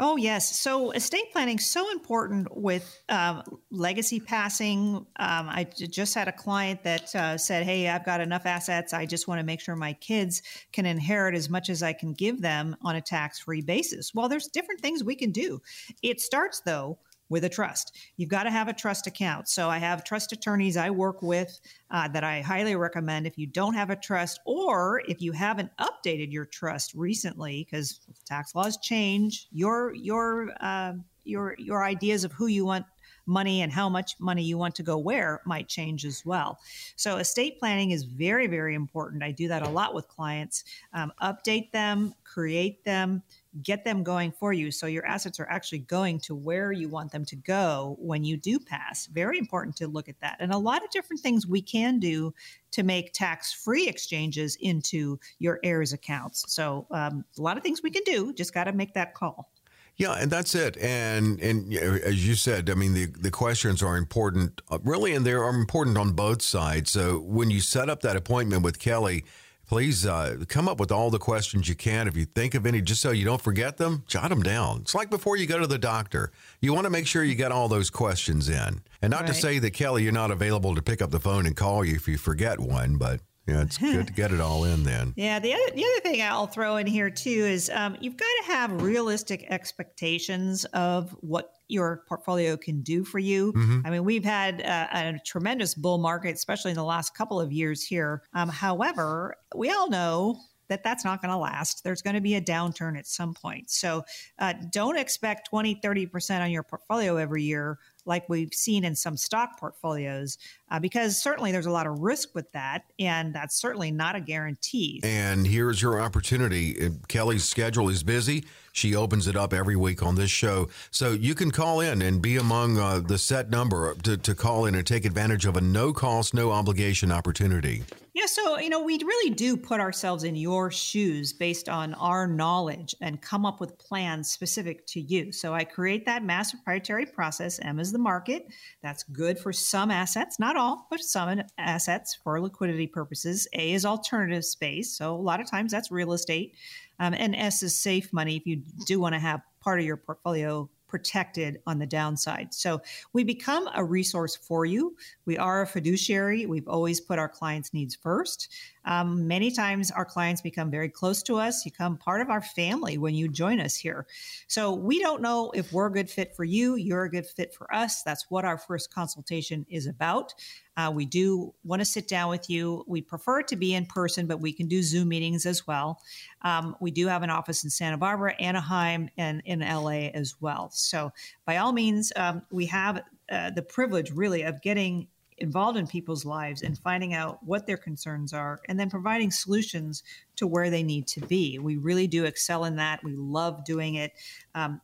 Oh, 0.04 0.16
yes. 0.16 0.58
So 0.58 0.90
estate 0.90 1.30
planning 1.30 1.60
so 1.60 1.88
important 1.92 2.48
with 2.56 3.00
um, 3.08 3.44
legacy 3.70 4.18
passing. 4.18 4.96
Um, 4.96 5.06
I 5.48 5.64
just 5.78 6.12
had 6.16 6.26
a 6.26 6.32
client 6.32 6.82
that 6.82 7.14
uh, 7.14 7.38
said, 7.38 7.62
Hey, 7.62 7.88
I've 7.88 8.04
got 8.04 8.20
enough 8.20 8.44
assets. 8.44 8.92
I 8.92 9.06
just 9.06 9.28
want 9.28 9.38
to 9.38 9.46
make 9.46 9.60
sure 9.60 9.76
my 9.76 9.92
kids 9.92 10.42
can 10.72 10.86
inherit 10.86 11.36
as 11.36 11.48
much 11.48 11.70
as 11.70 11.84
I 11.84 11.92
can 11.92 12.14
give 12.14 12.42
them 12.42 12.74
on 12.82 12.96
a 12.96 13.00
tax 13.00 13.38
free 13.38 13.60
basis. 13.60 14.12
Well, 14.12 14.28
there's 14.28 14.48
different 14.48 14.80
things 14.80 15.04
we 15.04 15.14
can 15.14 15.30
do. 15.30 15.62
It 16.02 16.20
starts, 16.20 16.62
though, 16.66 16.98
with 17.32 17.44
a 17.44 17.48
trust. 17.48 17.96
You've 18.18 18.28
got 18.28 18.42
to 18.44 18.50
have 18.50 18.68
a 18.68 18.72
trust 18.74 19.06
account. 19.06 19.48
So 19.48 19.70
I 19.70 19.78
have 19.78 20.04
trust 20.04 20.32
attorneys 20.32 20.76
I 20.76 20.90
work 20.90 21.22
with 21.22 21.58
uh, 21.90 22.06
that 22.08 22.22
I 22.22 22.42
highly 22.42 22.76
recommend 22.76 23.26
if 23.26 23.38
you 23.38 23.46
don't 23.46 23.74
have 23.74 23.90
a 23.90 23.96
trust 23.96 24.38
or 24.44 25.02
if 25.08 25.22
you 25.22 25.32
haven't 25.32 25.70
updated 25.80 26.30
your 26.30 26.44
trust 26.44 26.92
recently 26.94 27.66
because 27.68 28.00
tax 28.26 28.54
laws 28.54 28.76
change. 28.82 29.48
Your 29.50 29.94
your 29.94 30.52
uh, 30.60 30.92
your 31.24 31.56
your 31.58 31.82
ideas 31.84 32.22
of 32.22 32.32
who 32.32 32.48
you 32.48 32.66
want 32.66 32.84
money 33.26 33.62
and 33.62 33.72
how 33.72 33.88
much 33.88 34.16
money 34.18 34.42
you 34.42 34.58
want 34.58 34.74
to 34.74 34.82
go 34.82 34.98
where 34.98 35.40
might 35.46 35.68
change 35.68 36.04
as 36.04 36.24
well. 36.26 36.58
So, 36.96 37.16
estate 37.16 37.58
planning 37.58 37.92
is 37.92 38.04
very, 38.04 38.46
very 38.46 38.74
important. 38.74 39.22
I 39.22 39.30
do 39.30 39.48
that 39.48 39.62
a 39.62 39.68
lot 39.68 39.94
with 39.94 40.08
clients. 40.08 40.64
Um, 40.92 41.12
update 41.22 41.70
them, 41.72 42.14
create 42.24 42.84
them, 42.84 43.22
get 43.62 43.84
them 43.84 44.02
going 44.02 44.32
for 44.32 44.52
you 44.52 44.70
so 44.70 44.86
your 44.86 45.04
assets 45.04 45.38
are 45.38 45.48
actually 45.48 45.80
going 45.80 46.18
to 46.20 46.34
where 46.34 46.72
you 46.72 46.88
want 46.88 47.12
them 47.12 47.24
to 47.26 47.36
go 47.36 47.96
when 47.98 48.24
you 48.24 48.36
do 48.36 48.58
pass. 48.58 49.06
Very 49.06 49.38
important 49.38 49.76
to 49.76 49.86
look 49.86 50.08
at 50.08 50.18
that. 50.20 50.36
And 50.40 50.52
a 50.52 50.58
lot 50.58 50.82
of 50.82 50.90
different 50.90 51.20
things 51.20 51.46
we 51.46 51.60
can 51.60 51.98
do 51.98 52.32
to 52.70 52.82
make 52.82 53.12
tax 53.12 53.52
free 53.52 53.88
exchanges 53.88 54.56
into 54.60 55.18
your 55.38 55.60
heirs 55.62 55.92
accounts. 55.92 56.44
So, 56.48 56.86
um, 56.90 57.24
a 57.38 57.42
lot 57.42 57.56
of 57.56 57.62
things 57.62 57.82
we 57.82 57.90
can 57.90 58.02
do, 58.04 58.32
just 58.32 58.54
got 58.54 58.64
to 58.64 58.72
make 58.72 58.94
that 58.94 59.14
call. 59.14 59.50
Yeah, 59.96 60.14
and 60.14 60.30
that's 60.30 60.54
it. 60.54 60.78
And 60.78 61.38
and 61.40 61.72
as 61.74 62.26
you 62.26 62.34
said, 62.34 62.70
I 62.70 62.74
mean 62.74 62.94
the 62.94 63.06
the 63.06 63.30
questions 63.30 63.82
are 63.82 63.96
important, 63.96 64.62
uh, 64.70 64.78
really, 64.82 65.14
and 65.14 65.26
they 65.26 65.32
are 65.32 65.48
important 65.50 65.98
on 65.98 66.12
both 66.12 66.40
sides. 66.40 66.90
So 66.90 67.18
when 67.18 67.50
you 67.50 67.60
set 67.60 67.90
up 67.90 68.00
that 68.00 68.16
appointment 68.16 68.62
with 68.62 68.78
Kelly, 68.78 69.24
please 69.66 70.06
uh, 70.06 70.36
come 70.48 70.68
up 70.68 70.78
with 70.78 70.92
all 70.92 71.10
the 71.10 71.18
questions 71.18 71.68
you 71.68 71.74
can. 71.74 72.08
If 72.08 72.16
you 72.16 72.24
think 72.24 72.54
of 72.54 72.66
any, 72.66 72.80
just 72.80 73.00
so 73.00 73.10
you 73.10 73.24
don't 73.24 73.40
forget 73.40 73.76
them, 73.76 74.04
jot 74.06 74.30
them 74.30 74.42
down. 74.42 74.82
It's 74.82 74.94
like 74.94 75.10
before 75.10 75.36
you 75.36 75.46
go 75.46 75.58
to 75.58 75.66
the 75.66 75.78
doctor. 75.78 76.32
You 76.60 76.72
want 76.72 76.84
to 76.84 76.90
make 76.90 77.06
sure 77.06 77.24
you 77.24 77.34
get 77.34 77.52
all 77.52 77.68
those 77.68 77.90
questions 77.90 78.48
in. 78.48 78.82
And 79.00 79.10
not 79.10 79.22
right. 79.22 79.28
to 79.28 79.34
say 79.34 79.58
that, 79.58 79.72
Kelly, 79.72 80.02
you're 80.02 80.12
not 80.12 80.30
available 80.30 80.74
to 80.74 80.82
pick 80.82 81.02
up 81.02 81.10
the 81.10 81.20
phone 81.20 81.46
and 81.46 81.56
call 81.56 81.84
you 81.84 81.94
if 81.94 82.06
you 82.08 82.18
forget 82.18 82.60
one, 82.60 82.96
but 82.96 83.20
yeah, 83.46 83.62
it's 83.62 83.78
good 83.78 84.06
to 84.06 84.12
get 84.12 84.32
it 84.32 84.40
all 84.40 84.64
in 84.64 84.84
then. 84.84 85.14
Yeah, 85.16 85.38
the 85.38 85.52
other 85.52 85.74
the 85.74 85.84
other 85.84 86.00
thing 86.00 86.22
I'll 86.22 86.46
throw 86.46 86.76
in 86.76 86.86
here 86.86 87.10
too 87.10 87.30
is 87.30 87.70
um, 87.70 87.96
you've 88.00 88.16
got 88.16 88.26
to 88.44 88.52
have 88.52 88.82
realistic 88.82 89.46
expectations 89.48 90.64
of 90.66 91.10
what 91.20 91.52
your 91.72 92.04
portfolio 92.06 92.56
can 92.56 92.82
do 92.82 93.04
for 93.04 93.18
you. 93.18 93.52
Mm-hmm. 93.52 93.80
I 93.84 93.90
mean, 93.90 94.04
we've 94.04 94.24
had 94.24 94.60
a, 94.60 94.88
a, 94.92 95.18
tremendous 95.24 95.74
bull 95.74 95.98
market, 95.98 96.34
especially 96.34 96.70
in 96.70 96.76
the 96.76 96.84
last 96.84 97.16
couple 97.16 97.40
of 97.40 97.50
years 97.50 97.82
here. 97.82 98.22
Um, 98.34 98.48
however, 98.48 99.36
we 99.54 99.70
all 99.70 99.88
know 99.88 100.38
that 100.68 100.82
that's 100.82 101.04
not 101.04 101.20
going 101.20 101.30
to 101.30 101.36
last. 101.36 101.84
There's 101.84 102.00
going 102.00 102.14
to 102.14 102.20
be 102.20 102.34
a 102.34 102.40
downturn 102.40 102.98
at 102.98 103.06
some 103.06 103.34
point. 103.34 103.70
So 103.70 104.04
uh, 104.38 104.54
don't 104.70 104.96
expect 104.96 105.48
20, 105.50 105.80
30% 105.84 106.40
on 106.40 106.50
your 106.50 106.62
portfolio 106.62 107.16
every 107.16 107.42
year 107.42 107.78
like 108.04 108.28
we've 108.28 108.52
seen 108.52 108.84
in 108.84 108.94
some 108.94 109.16
stock 109.16 109.58
portfolios, 109.58 110.38
uh, 110.70 110.78
because 110.78 111.20
certainly 111.20 111.52
there's 111.52 111.66
a 111.66 111.70
lot 111.70 111.86
of 111.86 112.00
risk 112.00 112.34
with 112.34 112.50
that, 112.52 112.84
and 112.98 113.34
that's 113.34 113.56
certainly 113.56 113.90
not 113.90 114.16
a 114.16 114.20
guarantee. 114.20 115.00
And 115.02 115.46
here's 115.46 115.80
your 115.80 116.00
opportunity. 116.00 116.90
Kelly's 117.08 117.44
schedule 117.44 117.88
is 117.88 118.02
busy. 118.02 118.44
She 118.72 118.94
opens 118.94 119.26
it 119.26 119.36
up 119.36 119.52
every 119.52 119.76
week 119.76 120.02
on 120.02 120.14
this 120.14 120.30
show. 120.30 120.68
So 120.90 121.12
you 121.12 121.34
can 121.34 121.50
call 121.50 121.80
in 121.80 122.02
and 122.02 122.22
be 122.22 122.36
among 122.36 122.78
uh, 122.78 123.00
the 123.00 123.18
set 123.18 123.50
number 123.50 123.94
to, 124.02 124.16
to 124.16 124.34
call 124.34 124.64
in 124.64 124.74
and 124.74 124.86
take 124.86 125.04
advantage 125.04 125.44
of 125.44 125.56
a 125.56 125.60
no 125.60 125.92
cost, 125.92 126.32
no 126.32 126.50
obligation 126.50 127.12
opportunity. 127.12 127.84
Yeah, 128.14 128.26
so, 128.26 128.58
you 128.58 128.68
know, 128.68 128.82
we 128.82 128.98
really 128.98 129.30
do 129.30 129.56
put 129.56 129.80
ourselves 129.80 130.22
in 130.22 130.36
your 130.36 130.70
shoes 130.70 131.32
based 131.32 131.66
on 131.66 131.94
our 131.94 132.26
knowledge 132.26 132.94
and 133.00 133.22
come 133.22 133.46
up 133.46 133.58
with 133.58 133.78
plans 133.78 134.28
specific 134.28 134.86
to 134.88 135.00
you. 135.00 135.32
So 135.32 135.54
I 135.54 135.64
create 135.64 136.04
that 136.04 136.22
mass 136.22 136.52
proprietary 136.52 137.06
process, 137.06 137.58
M 137.60 137.80
is 137.80 137.90
the 137.90 137.98
market. 137.98 138.48
That's 138.82 139.02
good 139.04 139.38
for 139.38 139.50
some 139.50 139.90
assets, 139.90 140.38
not 140.38 140.56
all, 140.56 140.86
but 140.90 141.00
some 141.00 141.40
assets 141.56 142.18
for 142.22 142.38
liquidity 142.38 142.86
purposes. 142.86 143.48
A 143.54 143.72
is 143.72 143.86
alternative 143.86 144.44
space. 144.44 144.94
So 144.94 145.14
a 145.14 145.16
lot 145.16 145.40
of 145.40 145.50
times 145.50 145.72
that's 145.72 145.90
real 145.90 146.12
estate. 146.12 146.54
Um, 146.98 147.14
and 147.14 147.34
S 147.34 147.62
is 147.62 147.78
safe 147.78 148.12
money 148.12 148.36
if 148.36 148.44
you 148.44 148.62
do 148.86 149.00
want 149.00 149.14
to 149.14 149.20
have 149.20 149.40
part 149.62 149.80
of 149.80 149.86
your 149.86 149.96
portfolio 149.96 150.68
protected 150.92 151.58
on 151.66 151.78
the 151.78 151.86
downside. 151.86 152.52
So 152.52 152.82
we 153.14 153.24
become 153.24 153.66
a 153.74 153.82
resource 153.82 154.36
for 154.36 154.66
you. 154.66 154.94
We 155.24 155.38
are 155.38 155.62
a 155.62 155.66
fiduciary. 155.66 156.44
We've 156.44 156.68
always 156.68 157.00
put 157.00 157.18
our 157.18 157.30
clients' 157.30 157.72
needs 157.72 157.94
first. 157.94 158.52
Um, 158.84 159.28
many 159.28 159.50
times 159.50 159.90
our 159.90 160.04
clients 160.04 160.40
become 160.40 160.70
very 160.70 160.88
close 160.88 161.22
to 161.24 161.36
us. 161.36 161.64
You 161.64 161.70
become 161.70 161.96
part 161.96 162.20
of 162.20 162.30
our 162.30 162.42
family 162.42 162.98
when 162.98 163.14
you 163.14 163.28
join 163.28 163.60
us 163.60 163.76
here. 163.76 164.06
So 164.46 164.74
we 164.74 165.00
don't 165.00 165.22
know 165.22 165.50
if 165.54 165.72
we're 165.72 165.86
a 165.86 165.92
good 165.92 166.10
fit 166.10 166.34
for 166.34 166.44
you. 166.44 166.76
You're 166.76 167.04
a 167.04 167.10
good 167.10 167.26
fit 167.26 167.54
for 167.54 167.72
us. 167.74 168.02
That's 168.02 168.30
what 168.30 168.44
our 168.44 168.58
first 168.58 168.92
consultation 168.92 169.66
is 169.68 169.86
about. 169.86 170.34
Uh, 170.76 170.90
we 170.94 171.04
do 171.04 171.52
want 171.64 171.80
to 171.80 171.84
sit 171.86 172.08
down 172.08 172.30
with 172.30 172.48
you. 172.48 172.82
We 172.86 173.02
prefer 173.02 173.42
to 173.42 173.56
be 173.56 173.74
in 173.74 173.84
person, 173.86 174.26
but 174.26 174.40
we 174.40 174.52
can 174.52 174.68
do 174.68 174.82
Zoom 174.82 175.08
meetings 175.08 175.44
as 175.44 175.66
well. 175.66 176.00
Um, 176.42 176.76
we 176.80 176.90
do 176.90 177.06
have 177.08 177.22
an 177.22 177.30
office 177.30 177.64
in 177.64 177.70
Santa 177.70 177.98
Barbara, 177.98 178.34
Anaheim, 178.40 179.10
and 179.18 179.42
in 179.44 179.60
LA 179.60 180.08
as 180.14 180.36
well. 180.40 180.70
So, 180.72 181.12
by 181.44 181.58
all 181.58 181.72
means, 181.72 182.12
um, 182.16 182.42
we 182.50 182.66
have 182.66 183.02
uh, 183.30 183.50
the 183.50 183.62
privilege 183.62 184.10
really 184.12 184.42
of 184.42 184.62
getting 184.62 185.08
involved 185.42 185.76
in 185.76 185.86
people's 185.86 186.24
lives 186.24 186.62
and 186.62 186.78
finding 186.78 187.12
out 187.12 187.38
what 187.42 187.66
their 187.66 187.76
concerns 187.76 188.32
are 188.32 188.60
and 188.68 188.78
then 188.78 188.88
providing 188.88 189.30
solutions 189.30 190.02
to 190.36 190.46
where 190.46 190.70
they 190.70 190.82
need 190.82 191.06
to 191.08 191.20
be. 191.20 191.58
We 191.58 191.76
really 191.76 192.06
do 192.06 192.24
excel 192.24 192.64
in 192.64 192.76
that. 192.76 193.02
We 193.04 193.14
love 193.16 193.64
doing 193.64 193.96
it. 193.96 194.12
Um, 194.54 194.80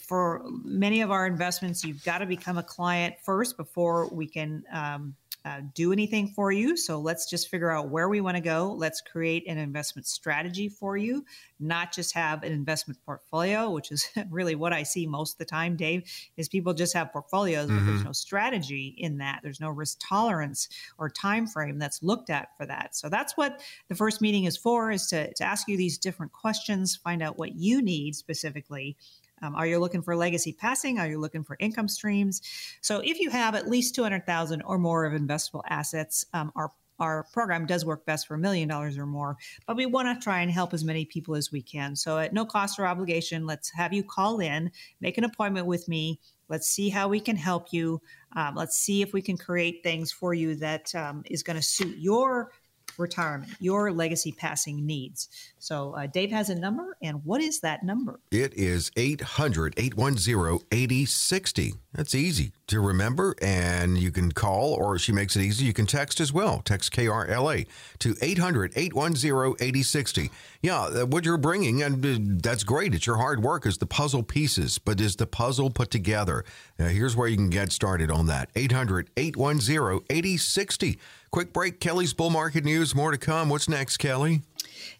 for 0.00 0.44
many 0.62 1.00
of 1.00 1.10
our 1.10 1.26
investments, 1.26 1.82
you've 1.82 2.04
got 2.04 2.18
to 2.18 2.26
become 2.26 2.58
a 2.58 2.62
client 2.62 3.16
first 3.24 3.56
before 3.56 4.08
we 4.08 4.26
can. 4.26 4.62
Um, 4.72 5.16
uh, 5.44 5.60
do 5.74 5.92
anything 5.92 6.28
for 6.28 6.52
you. 6.52 6.76
So 6.76 7.00
let's 7.00 7.28
just 7.28 7.48
figure 7.48 7.70
out 7.70 7.90
where 7.90 8.08
we 8.08 8.20
want 8.20 8.36
to 8.36 8.40
go. 8.42 8.74
Let's 8.76 9.00
create 9.00 9.44
an 9.46 9.56
investment 9.56 10.06
strategy 10.06 10.68
for 10.68 10.96
you, 10.96 11.24
not 11.60 11.92
just 11.92 12.14
have 12.14 12.42
an 12.42 12.52
investment 12.52 12.98
portfolio, 13.06 13.70
which 13.70 13.92
is 13.92 14.06
really 14.30 14.54
what 14.54 14.72
I 14.72 14.82
see 14.82 15.06
most 15.06 15.34
of 15.34 15.38
the 15.38 15.44
time, 15.44 15.76
Dave, 15.76 16.02
is 16.36 16.48
people 16.48 16.74
just 16.74 16.92
have 16.94 17.12
portfolios, 17.12 17.68
mm-hmm. 17.68 17.78
but 17.78 17.86
there's 17.86 17.98
mm-hmm. 17.98 18.08
no 18.08 18.12
strategy 18.12 18.94
in 18.98 19.18
that. 19.18 19.40
There's 19.42 19.60
no 19.60 19.70
risk 19.70 19.98
tolerance 20.00 20.68
or 20.98 21.08
time 21.08 21.46
frame 21.46 21.78
that's 21.78 22.02
looked 22.02 22.30
at 22.30 22.56
for 22.56 22.66
that. 22.66 22.96
So 22.96 23.08
that's 23.08 23.36
what 23.36 23.60
the 23.88 23.94
first 23.94 24.20
meeting 24.20 24.44
is 24.44 24.56
for, 24.56 24.90
is 24.90 25.06
to, 25.08 25.32
to 25.34 25.44
ask 25.44 25.68
you 25.68 25.76
these 25.76 25.98
different 25.98 26.32
questions, 26.32 26.96
find 26.96 27.22
out 27.22 27.38
what 27.38 27.54
you 27.54 27.80
need 27.80 28.16
specifically 28.16 28.96
um, 29.42 29.54
are 29.54 29.66
you 29.66 29.78
looking 29.78 30.02
for 30.02 30.16
legacy 30.16 30.52
passing? 30.52 30.98
Are 30.98 31.08
you 31.08 31.18
looking 31.18 31.44
for 31.44 31.56
income 31.60 31.88
streams? 31.88 32.42
So 32.80 33.00
if 33.04 33.20
you 33.20 33.30
have 33.30 33.54
at 33.54 33.68
least 33.68 33.94
200,000 33.94 34.62
or 34.62 34.78
more 34.78 35.04
of 35.04 35.20
investable 35.20 35.62
assets, 35.68 36.24
um, 36.32 36.52
our 36.56 36.70
our 36.98 37.24
program 37.32 37.66
does 37.66 37.84
work 37.84 38.04
best 38.06 38.26
for 38.26 38.34
a 38.34 38.38
million 38.38 38.68
dollars 38.68 38.98
or 38.98 39.06
more, 39.06 39.36
but 39.66 39.76
we 39.76 39.86
want 39.86 40.08
to 40.08 40.22
try 40.22 40.40
and 40.40 40.50
help 40.50 40.74
as 40.74 40.84
many 40.84 41.04
people 41.04 41.36
as 41.36 41.52
we 41.52 41.62
can. 41.62 41.94
So 41.94 42.18
at 42.18 42.32
no 42.32 42.44
cost 42.44 42.78
or 42.78 42.86
obligation, 42.86 43.46
let's 43.46 43.70
have 43.70 43.92
you 43.92 44.02
call 44.02 44.40
in, 44.40 44.70
make 45.00 45.16
an 45.18 45.24
appointment 45.24 45.66
with 45.66 45.86
me. 45.88 46.18
Let's 46.48 46.68
see 46.68 46.88
how 46.88 47.08
we 47.08 47.20
can 47.20 47.36
help 47.36 47.72
you. 47.72 48.00
Um, 48.34 48.54
let's 48.54 48.76
see 48.76 49.02
if 49.02 49.12
we 49.12 49.22
can 49.22 49.36
create 49.36 49.82
things 49.82 50.10
for 50.10 50.34
you 50.34 50.56
that 50.56 50.94
um, 50.94 51.22
is 51.26 51.42
going 51.42 51.56
to 51.56 51.62
suit 51.62 51.98
your 51.98 52.50
retirement, 52.98 53.52
your 53.60 53.92
legacy 53.92 54.32
passing 54.32 54.84
needs. 54.84 55.28
So, 55.58 55.94
uh, 55.94 56.06
Dave 56.06 56.30
has 56.30 56.50
a 56.50 56.54
number, 56.54 56.96
and 57.02 57.24
what 57.24 57.40
is 57.40 57.60
that 57.60 57.82
number? 57.82 58.20
It 58.30 58.54
is 58.54 58.90
800 58.96 59.74
810 59.76 60.66
8060. 60.70 61.74
That's 61.98 62.14
easy 62.14 62.52
to 62.68 62.80
remember, 62.80 63.34
and 63.42 63.98
you 63.98 64.12
can 64.12 64.30
call, 64.30 64.72
or 64.72 65.00
she 65.00 65.10
makes 65.10 65.34
it 65.34 65.42
easy. 65.42 65.64
You 65.64 65.72
can 65.72 65.86
text 65.86 66.20
as 66.20 66.32
well. 66.32 66.62
Text 66.64 66.92
KRLA 66.92 67.66
to 67.98 68.14
800 68.22 68.72
810 68.76 69.56
8060. 69.58 70.30
Yeah, 70.62 70.82
uh, 70.82 71.06
what 71.06 71.24
you're 71.24 71.36
bringing, 71.36 71.82
and 71.82 72.06
uh, 72.06 72.38
that's 72.40 72.62
great. 72.62 72.94
It's 72.94 73.04
your 73.04 73.16
hard 73.16 73.42
work, 73.42 73.66
is 73.66 73.78
the 73.78 73.86
puzzle 73.86 74.22
pieces, 74.22 74.78
but 74.78 75.00
is 75.00 75.16
the 75.16 75.26
puzzle 75.26 75.70
put 75.70 75.90
together? 75.90 76.44
Now, 76.78 76.86
here's 76.86 77.16
where 77.16 77.26
you 77.26 77.34
can 77.34 77.50
get 77.50 77.72
started 77.72 78.12
on 78.12 78.26
that 78.26 78.48
800 78.54 79.10
810 79.16 80.04
8060. 80.08 81.00
Quick 81.32 81.52
break. 81.52 81.80
Kelly's 81.80 82.14
Bull 82.14 82.30
Market 82.30 82.64
News. 82.64 82.94
More 82.94 83.10
to 83.10 83.18
come. 83.18 83.48
What's 83.48 83.68
next, 83.68 83.96
Kelly? 83.96 84.42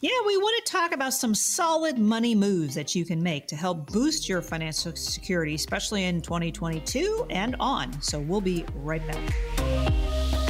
Yeah, 0.01 0.11
we 0.27 0.37
want 0.37 0.65
to 0.65 0.73
talk 0.73 0.93
about 0.93 1.13
some 1.13 1.35
solid 1.35 1.99
money 1.99 2.35
moves 2.35 2.75
that 2.75 2.95
you 2.95 3.05
can 3.05 3.23
make 3.23 3.47
to 3.49 3.57
help 3.57 3.91
boost 3.91 4.29
your 4.29 4.43
financial 4.43 4.95
security, 4.95 5.55
especially 5.55 6.05
in 6.05 6.21
2022 6.21 7.27
and 7.31 7.57
on. 7.61 8.01
So 8.03 8.19
we'll 8.19 8.41
be 8.41 8.65
right 8.75 9.07
back. 9.07 10.48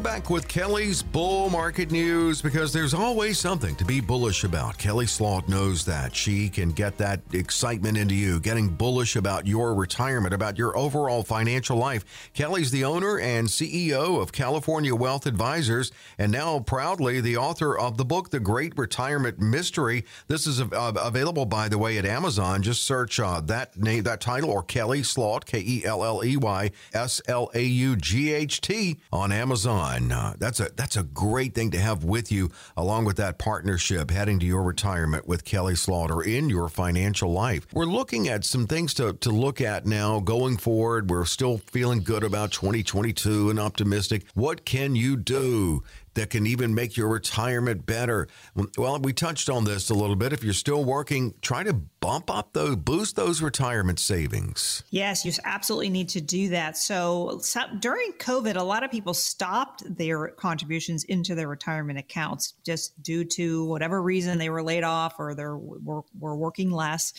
Back 0.00 0.30
with 0.30 0.48
Kelly's 0.48 1.02
Bull 1.02 1.50
Market 1.50 1.90
News 1.90 2.40
because 2.40 2.72
there's 2.72 2.94
always 2.94 3.38
something 3.38 3.74
to 3.74 3.84
be 3.84 4.00
bullish 4.00 4.44
about. 4.44 4.78
Kelly 4.78 5.06
Slaught 5.06 5.46
knows 5.46 5.84
that. 5.84 6.16
She 6.16 6.48
can 6.48 6.70
get 6.70 6.96
that 6.96 7.20
excitement 7.32 7.98
into 7.98 8.14
you, 8.14 8.40
getting 8.40 8.68
bullish 8.68 9.16
about 9.16 9.46
your 9.46 9.74
retirement, 9.74 10.32
about 10.32 10.56
your 10.56 10.76
overall 10.76 11.22
financial 11.22 11.76
life. 11.76 12.30
Kelly's 12.32 12.70
the 12.70 12.82
owner 12.82 13.18
and 13.18 13.46
CEO 13.46 14.22
of 14.22 14.32
California 14.32 14.94
Wealth 14.94 15.26
Advisors, 15.26 15.92
and 16.18 16.32
now 16.32 16.60
proudly 16.60 17.20
the 17.20 17.36
author 17.36 17.76
of 17.76 17.98
the 17.98 18.04
book, 18.04 18.30
The 18.30 18.40
Great 18.40 18.78
Retirement 18.78 19.38
Mystery. 19.38 20.06
This 20.28 20.46
is 20.46 20.60
available, 20.72 21.44
by 21.44 21.68
the 21.68 21.78
way, 21.78 21.98
at 21.98 22.06
Amazon. 22.06 22.62
Just 22.62 22.84
search 22.86 23.20
uh, 23.20 23.40
that 23.40 23.76
name, 23.76 24.04
that 24.04 24.22
title, 24.22 24.50
or 24.50 24.62
Kelly 24.62 25.02
Slaught, 25.02 25.44
K 25.44 25.60
E 25.60 25.84
L 25.84 26.02
L 26.02 26.24
E 26.24 26.38
Y 26.38 26.70
S 26.94 27.20
L 27.28 27.50
A 27.54 27.62
U 27.62 27.96
G 27.96 28.32
H 28.32 28.62
T 28.62 28.98
on 29.12 29.30
Amazon. 29.30 29.89
Uh, 29.98 30.34
that's 30.38 30.60
a 30.60 30.70
that's 30.76 30.96
a 30.96 31.02
great 31.02 31.54
thing 31.54 31.70
to 31.72 31.78
have 31.80 32.04
with 32.04 32.30
you, 32.30 32.50
along 32.76 33.04
with 33.04 33.16
that 33.16 33.38
partnership 33.38 34.10
heading 34.10 34.38
to 34.38 34.46
your 34.46 34.62
retirement 34.62 35.26
with 35.26 35.44
Kelly 35.44 35.74
Slaughter 35.74 36.22
in 36.22 36.48
your 36.48 36.68
financial 36.68 37.32
life. 37.32 37.66
We're 37.72 37.86
looking 37.86 38.28
at 38.28 38.44
some 38.44 38.66
things 38.66 38.94
to, 38.94 39.14
to 39.14 39.30
look 39.30 39.60
at 39.60 39.86
now 39.86 40.20
going 40.20 40.56
forward. 40.58 41.10
We're 41.10 41.24
still 41.24 41.58
feeling 41.58 42.02
good 42.02 42.22
about 42.22 42.52
2022 42.52 43.50
and 43.50 43.58
optimistic. 43.58 44.24
What 44.34 44.64
can 44.64 44.94
you 44.94 45.16
do 45.16 45.82
that 46.14 46.30
can 46.30 46.46
even 46.46 46.74
make 46.74 46.96
your 46.96 47.08
retirement 47.08 47.86
better. 47.86 48.28
Well, 48.76 48.98
we 48.98 49.12
touched 49.12 49.48
on 49.48 49.64
this 49.64 49.90
a 49.90 49.94
little 49.94 50.16
bit. 50.16 50.32
If 50.32 50.42
you're 50.42 50.52
still 50.52 50.84
working, 50.84 51.34
try 51.40 51.62
to 51.62 51.72
bump 51.72 52.30
up 52.30 52.52
those, 52.52 52.76
boost 52.76 53.16
those 53.16 53.42
retirement 53.42 53.98
savings. 53.98 54.82
Yes, 54.90 55.24
you 55.24 55.32
absolutely 55.44 55.90
need 55.90 56.08
to 56.10 56.20
do 56.20 56.48
that. 56.48 56.76
So, 56.76 57.38
so 57.42 57.60
during 57.78 58.12
COVID, 58.14 58.56
a 58.56 58.62
lot 58.62 58.82
of 58.82 58.90
people 58.90 59.14
stopped 59.14 59.82
their 59.96 60.28
contributions 60.28 61.04
into 61.04 61.34
their 61.34 61.48
retirement 61.48 61.98
accounts 61.98 62.54
just 62.64 63.00
due 63.02 63.24
to 63.24 63.64
whatever 63.66 64.02
reason 64.02 64.38
they 64.38 64.50
were 64.50 64.62
laid 64.62 64.84
off 64.84 65.14
or 65.18 65.34
they 65.34 65.44
were, 65.44 66.02
were 66.18 66.36
working 66.36 66.70
less. 66.70 67.12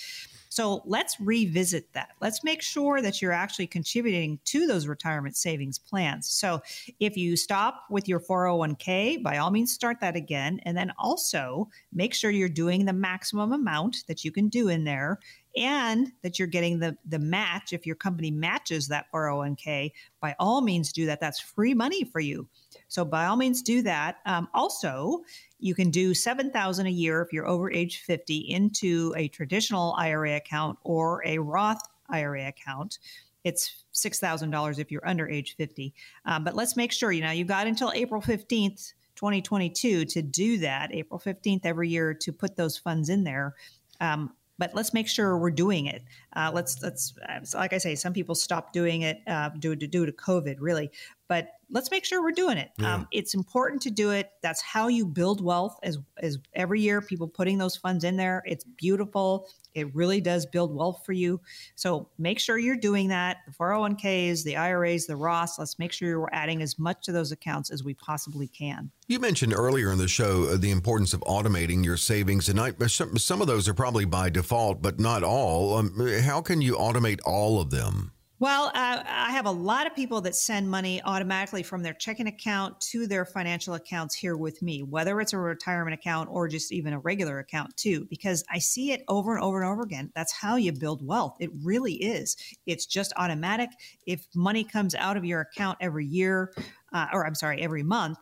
So 0.52 0.82
let's 0.86 1.18
revisit 1.22 1.94
that. 1.94 2.10
Let's 2.20 2.44
make 2.44 2.62
sure 2.62 3.02
that 3.02 3.22
you're 3.22 3.32
actually 3.32 3.68
contributing 3.68 4.38
to 4.46 4.68
those 4.68 4.86
retirement 4.86 5.38
savings 5.38 5.80
plans. 5.80 6.30
So 6.30 6.62
if 7.00 7.16
you 7.16 7.38
stop 7.38 7.86
with 7.90 8.06
your 8.06 8.20
401k, 8.20 9.24
by 9.24 9.38
all 9.38 9.50
means, 9.50 9.72
start 9.72 10.02
that 10.02 10.18
again. 10.18 10.60
And 10.64 10.76
then 10.76 10.92
also 11.00 11.70
make 11.94 12.14
sure 12.14 12.32
you're 12.32 12.50
doing 12.50 12.84
the 12.84 12.92
maximum 12.92 13.54
amount 13.54 14.04
that 14.10 14.26
you 14.26 14.32
can 14.34 14.50
do 14.50 14.68
in 14.68 14.84
there 14.84 15.20
and 15.56 16.12
that 16.22 16.40
you're 16.40 16.48
getting 16.48 16.80
the 16.80 16.96
the 17.06 17.20
match 17.20 17.74
if 17.74 17.86
your 17.86 17.96
company 17.96 18.32
matches 18.32 18.88
that 18.88 19.06
401k 19.14 19.92
by 20.20 20.36
all 20.40 20.62
means 20.62 20.92
do 20.92 21.06
that 21.06 21.20
that's 21.20 21.40
free 21.40 21.74
money 21.74 22.04
for 22.04 22.20
you 22.20 22.48
so 22.88 23.04
by 23.04 23.26
all 23.26 23.36
means 23.36 23.62
do 23.62 23.82
that 23.82 24.18
um, 24.26 24.48
also 24.54 25.22
you 25.62 25.76
can 25.76 25.92
do 25.92 26.14
7000 26.14 26.88
a 26.88 26.90
year 26.90 27.22
if 27.22 27.32
you're 27.32 27.48
over 27.48 27.72
age 27.72 28.00
50 28.00 28.38
into 28.38 29.14
a 29.16 29.28
traditional 29.28 29.94
IRA 29.98 30.36
account 30.36 30.78
or 30.84 31.26
a 31.26 31.38
Roth 31.38 31.82
IRA 32.10 32.48
account. 32.48 33.00
It's 33.44 33.86
$6,000 33.94 34.80
if 34.80 34.92
you're 34.92 35.08
under 35.08 35.30
age 35.30 35.56
50. 35.56 35.94
Um, 36.26 36.44
but 36.44 36.56
let's 36.56 36.76
make 36.76 36.92
sure, 36.92 37.12
you 37.12 37.22
know, 37.22 37.32
you've 37.32 37.48
got 37.48 37.68
until 37.68 37.92
April 37.96 38.22
15th, 38.22 38.94
2022 39.16 40.06
to 40.06 40.22
do 40.22 40.58
that, 40.60 40.94
April 40.94 41.20
15th 41.20 41.62
every 41.64 41.90
year 41.90 42.14
to 42.14 42.34
put 42.34 42.56
those 42.56 42.78
funds 42.78 43.10
in 43.10 43.24
there. 43.24 43.56
Um, 44.00 44.34
but 44.62 44.76
let's 44.76 44.93
make 44.93 45.08
sure 45.08 45.36
we're 45.39 45.50
doing 45.50 45.88
it. 45.88 46.04
Uh, 46.36 46.52
let's 46.54 46.84
let's 46.84 47.15
like 47.56 47.74
I 47.74 47.80
say, 47.80 47.95
some 47.95 48.13
people 48.13 48.36
stop 48.36 48.74
doing 48.74 49.02
it 49.02 49.17
uh, 49.26 49.50
due 49.50 49.76
to 49.76 49.88
due 49.88 50.06
to 50.06 50.12
COVID, 50.12 50.58
really. 50.60 50.91
But 51.28 51.47
let's 51.71 51.89
make 51.89 52.05
sure 52.05 52.21
we're 52.21 52.31
doing 52.31 52.57
it. 52.57 52.71
Yeah. 52.77 52.95
Um, 52.95 53.07
it's 53.12 53.34
important 53.34 53.81
to 53.84 53.91
do 53.91 54.12
it. 54.12 54.31
That's 54.43 54.62
how 54.62 54.88
you 54.88 55.05
build 55.05 55.41
wealth. 55.41 55.79
As 55.84 55.97
as 56.19 56.38
every 56.53 56.81
year, 56.81 57.01
people 57.01 57.27
putting 57.27 57.57
those 57.57 57.75
funds 57.75 58.03
in 58.03 58.17
there. 58.17 58.43
It's 58.45 58.63
beautiful. 58.63 59.47
It 59.73 59.93
really 59.95 60.19
does 60.19 60.45
build 60.45 60.75
wealth 60.75 61.03
for 61.05 61.13
you. 61.13 61.39
So 61.75 62.10
make 62.17 62.39
sure 62.39 62.57
you're 62.57 62.75
doing 62.75 63.07
that. 63.07 63.38
The 63.47 63.53
401ks, 63.53 64.43
the 64.43 64.57
IRAs, 64.57 65.07
the 65.07 65.13
Roths. 65.13 65.57
Let's 65.57 65.79
make 65.79 65.93
sure 65.93 66.19
we're 66.19 66.27
adding 66.34 66.62
as 66.62 66.77
much 66.77 67.03
to 67.05 67.13
those 67.13 67.31
accounts 67.31 67.71
as 67.71 67.84
we 67.84 67.93
possibly 67.93 68.47
can. 68.47 68.91
You 69.07 69.19
mentioned 69.19 69.53
earlier 69.53 69.91
in 69.91 69.97
the 69.97 70.10
show 70.10 70.43
uh, 70.43 70.57
the 70.57 70.71
importance 70.71 71.13
of 71.13 71.21
automating 71.21 71.86
your 71.86 71.97
savings, 71.97 72.49
and 72.49 72.60
I, 72.60 72.71
some, 72.88 73.17
some 73.17 73.41
of 73.41 73.47
those 73.47 73.69
are 73.69 73.73
probably 73.73 74.05
by 74.05 74.29
default, 74.29 74.81
but 74.81 74.99
not 74.99 75.23
all. 75.23 75.77
Um, 75.77 76.21
how 76.21 76.41
can 76.41 76.62
you 76.62 76.75
automate 76.75 77.19
all 77.25 77.62
of 77.62 77.71
them? 77.71 78.12
Well, 78.41 78.71
uh, 78.73 79.04
I 79.06 79.30
have 79.34 79.45
a 79.45 79.51
lot 79.51 79.86
of 79.86 79.95
people 79.95 80.19
that 80.21 80.36
send 80.36 80.67
money 80.67 80.99
automatically 81.06 81.62
from 81.62 81.84
their 81.84 81.93
checking 81.93 82.25
account 82.25 82.82
to 82.89 83.06
their 83.06 83.23
financial 83.23 83.75
accounts 83.75 84.15
here 84.15 84.36
with 84.36 84.63
me, 84.63 84.82
whether 84.82 85.21
it's 85.21 85.34
a 85.34 85.38
retirement 85.38 85.93
account 85.93 86.27
or 86.32 86.47
just 86.47 86.71
even 86.71 86.93
a 86.93 86.97
regular 86.97 87.38
account 87.38 87.77
too, 87.77 88.08
because 88.10 88.43
I 88.51 88.58
see 88.58 88.93
it 88.93 89.04
over 89.08 89.36
and 89.36 89.43
over 89.43 89.62
and 89.62 89.71
over 89.71 89.84
again. 89.84 90.12
That's 90.15 90.34
how 90.34 90.56
you 90.56 90.71
build 90.71 91.06
wealth. 91.06 91.36
It 91.39 91.51
really 91.62 91.93
is. 91.93 92.36
It's 92.65 92.88
just 92.88 93.13
automatic. 93.15 93.69
If 94.08 94.25
money 94.34 94.63
comes 94.63 94.95
out 94.95 95.17
of 95.17 95.23
your 95.23 95.41
account 95.41 95.77
every 95.80 96.08
year, 96.08 96.51
uh, 96.93 97.10
or 97.13 97.27
I'm 97.27 97.36
sorry, 97.36 97.62
every 97.62 97.84
month, 97.84 98.17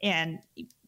and 0.00 0.38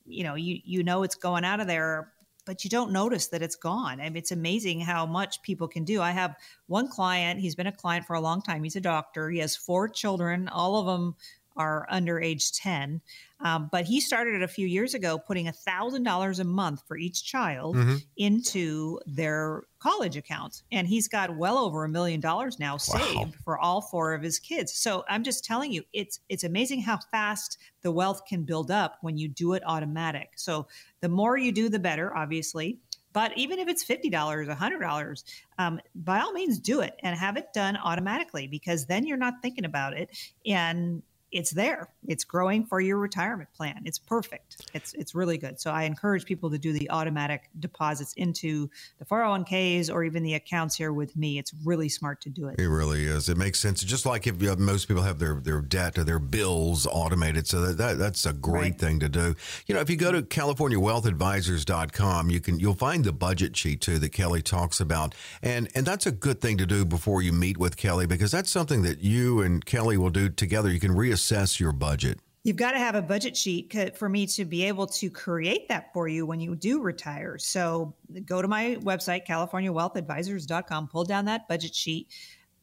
you 0.07 0.23
know 0.23 0.37
you 0.37 0.61
you 0.65 0.85
know 0.85 1.03
it's 1.03 1.17
going 1.17 1.45
out 1.45 1.59
of 1.59 1.67
there 1.67 2.13
but 2.49 2.65
you 2.65 2.71
don't 2.71 2.91
notice 2.91 3.27
that 3.27 3.43
it's 3.43 3.57
gone. 3.57 4.01
I 4.01 4.05
mean, 4.05 4.17
it's 4.17 4.33
amazing 4.33 4.81
how 4.81 5.05
much 5.05 5.43
people 5.43 5.69
can 5.69 5.85
do. 5.85 6.01
I 6.01 6.13
have 6.13 6.35
one 6.67 6.89
client, 6.89 7.39
he's 7.39 7.55
been 7.55 7.67
a 7.67 7.73
client 7.73 8.07
for 8.07 8.17
a 8.17 8.21
long 8.21 8.41
time. 8.41 8.65
He's 8.65 8.75
a 8.75 8.81
doctor. 8.81 9.29
He 9.29 9.39
has 9.41 9.55
four 9.55 9.87
children, 9.87 10.49
all 10.49 10.77
of 10.77 10.87
them 10.87 11.15
are 11.59 11.87
under 11.91 12.21
age 12.21 12.53
10. 12.53 13.01
Um, 13.41 13.69
but 13.71 13.85
he 13.85 14.01
started 14.01 14.43
a 14.43 14.49
few 14.49 14.67
years 14.67 14.95
ago 14.95 15.19
putting 15.19 15.47
$1,000 15.47 16.41
a 16.41 16.45
month 16.45 16.83
for 16.89 16.97
each 16.97 17.25
child 17.25 17.77
mm-hmm. 17.77 17.97
into 18.17 18.99
their 19.07 19.63
college 19.79 20.17
accounts. 20.17 20.63
And 20.73 20.89
he's 20.89 21.07
got 21.07 21.37
well 21.37 21.59
over 21.59 21.85
a 21.85 21.89
million 21.89 22.21
dollars 22.21 22.59
now 22.59 22.77
saved 22.77 23.37
for 23.45 23.59
all 23.59 23.81
four 23.81 24.15
of 24.15 24.23
his 24.23 24.39
kids. 24.39 24.73
So 24.75 25.05
I'm 25.09 25.23
just 25.23 25.45
telling 25.45 25.73
you, 25.73 25.85
it's 25.93 26.21
it's 26.29 26.43
amazing 26.43 26.81
how 26.81 26.99
fast 27.13 27.59
the 27.83 27.93
wealth 27.93 28.23
can 28.27 28.43
build 28.43 28.71
up 28.71 28.99
when 29.03 29.17
you 29.19 29.29
do 29.29 29.53
it 29.53 29.63
automatic. 29.65 30.31
So 30.37 30.67
the 31.01 31.09
more 31.09 31.37
you 31.37 31.53
do, 31.53 31.69
the 31.69 31.79
better, 31.79 32.17
obviously. 32.17 32.79
But 33.13 33.37
even 33.37 33.59
if 33.59 33.69
it's 33.69 33.85
$50, 33.85 34.13
$100, 34.13 35.25
um, 35.59 35.81
by 35.95 36.21
all 36.21 36.33
means 36.33 36.59
do 36.59 36.81
it 36.81 36.95
and 37.03 37.17
have 37.19 37.37
it 37.37 37.53
done 37.55 37.77
automatically 37.77 38.47
because 38.47 38.87
then 38.87 39.07
you're 39.07 39.17
not 39.17 39.43
thinking 39.43 39.65
about 39.65 39.97
it. 39.97 40.11
And 40.47 41.03
it's 41.31 41.51
there. 41.51 41.89
It's 42.07 42.25
growing 42.25 42.65
for 42.65 42.81
your 42.81 42.97
retirement 42.99 43.51
plan. 43.55 43.83
It's 43.85 43.99
perfect. 43.99 44.67
It's 44.73 44.95
it's 44.95 45.15
really 45.15 45.37
good. 45.37 45.61
So 45.61 45.71
I 45.71 45.83
encourage 45.83 46.25
people 46.25 46.49
to 46.51 46.57
do 46.59 46.73
the 46.73 46.89
automatic 46.91 47.51
deposits 47.61 48.15
into 48.15 48.71
the 48.99 49.05
401ks 49.05 49.93
or 49.93 50.05
even 50.05 50.23
the 50.23 50.33
accounts 50.35 50.75
here 50.75 50.91
with 50.93 51.15
me. 51.17 51.39
It's 51.39 51.53
really 51.65 51.91
smart 51.91 52.23
to 52.23 52.31
do 52.31 52.49
it. 52.49 52.59
It 52.59 52.69
really 52.69 53.05
is. 53.05 53.29
It 53.29 53.37
makes 53.37 53.61
sense. 53.61 53.85
Just 53.85 54.07
like 54.07 54.27
if 54.27 54.41
you 54.41 54.49
have, 54.49 54.59
most 54.59 54.89
people 54.89 55.03
have 55.03 55.19
their 55.19 55.35
their 55.35 55.61
debt 55.61 55.99
or 55.99 56.05
their 56.05 56.19
bills 56.19 56.87
automated, 56.91 57.47
so 57.47 57.61
that, 57.61 57.77
that 57.77 57.99
that's 57.99 58.25
a 58.25 58.33
great 58.33 58.61
right. 58.61 58.79
thing 58.79 58.99
to 59.01 59.11
do. 59.11 59.35
You 59.67 59.75
know, 59.75 59.83
if 59.83 59.91
you 59.91 59.97
go 59.97 60.13
to 60.13 60.23
CaliforniaWealthAdvisors.com, 60.23 62.31
you 62.31 62.41
can 62.41 62.59
you'll 62.59 62.73
find 62.75 63.05
the 63.05 63.13
budget 63.13 63.55
sheet 63.57 63.83
too 63.83 63.99
that 63.99 64.13
Kelly 64.13 64.41
talks 64.41 64.81
about, 64.81 65.15
and 65.43 65.69
and 65.75 65.85
that's 65.85 66.07
a 66.07 66.13
good 66.13 66.41
thing 66.41 66.57
to 66.57 66.65
do 66.65 66.87
before 66.87 67.21
you 67.21 67.33
meet 67.33 67.59
with 67.59 67.77
Kelly 67.77 68.07
because 68.07 68.33
that's 68.33 68.51
something 68.51 68.81
that 68.83 69.01
you 69.01 69.43
and 69.43 69.67
Kelly 69.67 69.99
will 69.99 70.11
do 70.11 70.31
together. 70.31 70.71
You 70.71 70.81
can 70.81 70.95
reassess 70.95 71.18
assess 71.19 71.59
your 71.59 71.73
budget? 71.73 72.21
You've 72.45 72.57
got 72.57 72.71
to 72.71 72.79
have 72.79 72.95
a 72.95 73.03
budget 73.03 73.37
sheet 73.37 73.97
for 73.97 74.09
me 74.09 74.25
to 74.29 74.45
be 74.45 74.63
able 74.65 74.87
to 74.87 75.11
create 75.11 75.69
that 75.69 75.93
for 75.93 76.07
you 76.07 76.25
when 76.25 76.39
you 76.39 76.55
do 76.55 76.81
retire. 76.81 77.37
So 77.39 77.93
go 78.25 78.41
to 78.41 78.47
my 78.47 78.77
website, 78.83 79.27
CaliforniaWealthAdvisors.com, 79.27 80.87
pull 80.87 81.03
down 81.03 81.25
that 81.25 81.49
budget 81.49 81.75
sheet, 81.75 82.07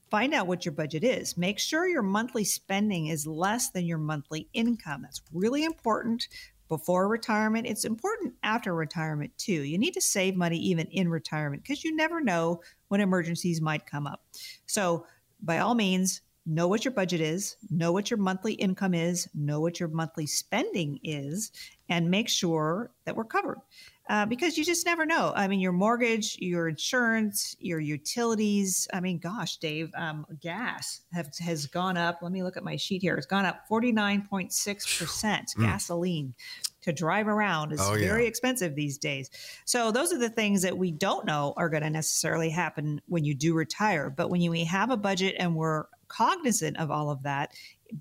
find 0.09 0.33
out 0.33 0.47
what 0.47 0.63
your 0.63 0.71
budget 0.71 1.03
is. 1.03 1.35
Make 1.35 1.59
sure 1.59 1.89
your 1.89 2.01
monthly 2.01 2.45
spending 2.45 3.07
is 3.07 3.27
less 3.27 3.71
than 3.71 3.85
your 3.85 3.97
monthly 3.97 4.47
income. 4.53 5.01
That's 5.01 5.21
really 5.33 5.65
important 5.65 6.29
before 6.69 7.09
retirement. 7.09 7.67
It's 7.67 7.83
important 7.83 8.33
after 8.43 8.73
retirement 8.73 9.37
too. 9.37 9.63
You 9.63 9.77
need 9.77 9.93
to 9.95 10.01
save 10.01 10.37
money 10.37 10.57
even 10.57 10.87
in 10.87 11.09
retirement 11.09 11.63
because 11.63 11.83
you 11.83 11.93
never 11.93 12.21
know 12.21 12.61
when 12.87 13.01
emergencies 13.01 13.59
might 13.59 13.85
come 13.85 14.07
up. 14.07 14.23
So, 14.67 15.05
by 15.41 15.59
all 15.59 15.75
means, 15.75 16.21
know 16.45 16.67
what 16.67 16.85
your 16.85 16.93
budget 16.93 17.21
is, 17.21 17.57
know 17.69 17.91
what 17.91 18.11
your 18.11 18.19
monthly 18.19 18.53
income 18.53 18.93
is, 18.93 19.27
know 19.33 19.59
what 19.59 19.79
your 19.79 19.89
monthly 19.89 20.27
spending 20.27 20.99
is, 21.03 21.51
and 21.89 22.09
make 22.09 22.29
sure 22.29 22.91
that 23.05 23.15
we're 23.15 23.23
covered. 23.23 23.57
Uh, 24.07 24.23
because 24.23 24.55
you 24.55 24.63
just 24.63 24.85
never 24.85 25.03
know. 25.03 25.33
I 25.35 25.47
mean, 25.47 25.59
your 25.59 25.71
mortgage, 25.71 26.37
your 26.39 26.67
insurance, 26.67 27.55
your 27.57 27.79
utilities. 27.79 28.87
I 28.93 28.99
mean, 28.99 29.17
gosh, 29.17 29.57
Dave, 29.57 29.89
um, 29.97 30.27
gas 30.39 31.01
have, 31.11 31.31
has 31.39 31.65
gone 31.65 31.97
up. 31.97 32.19
Let 32.21 32.31
me 32.31 32.43
look 32.43 32.55
at 32.55 32.63
my 32.63 32.75
sheet 32.75 33.01
here. 33.01 33.15
It's 33.15 33.25
gone 33.25 33.45
up 33.45 33.61
49.6%. 33.67 34.47
Mm. 34.47 35.59
Gasoline 35.59 36.35
to 36.83 36.93
drive 36.93 37.27
around 37.27 37.73
is 37.73 37.79
oh, 37.81 37.95
yeah. 37.95 38.07
very 38.07 38.27
expensive 38.27 38.75
these 38.75 38.99
days. 38.99 39.31
So, 39.65 39.91
those 39.91 40.13
are 40.13 40.19
the 40.19 40.29
things 40.29 40.61
that 40.61 40.77
we 40.77 40.91
don't 40.91 41.25
know 41.25 41.55
are 41.57 41.67
going 41.67 41.81
to 41.81 41.89
necessarily 41.89 42.51
happen 42.51 43.01
when 43.07 43.23
you 43.23 43.33
do 43.33 43.55
retire. 43.55 44.11
But 44.11 44.29
when 44.29 44.39
you, 44.39 44.51
we 44.51 44.65
have 44.65 44.91
a 44.91 44.97
budget 44.97 45.35
and 45.39 45.55
we're 45.55 45.85
cognizant 46.07 46.77
of 46.77 46.91
all 46.91 47.09
of 47.09 47.23
that, 47.23 47.53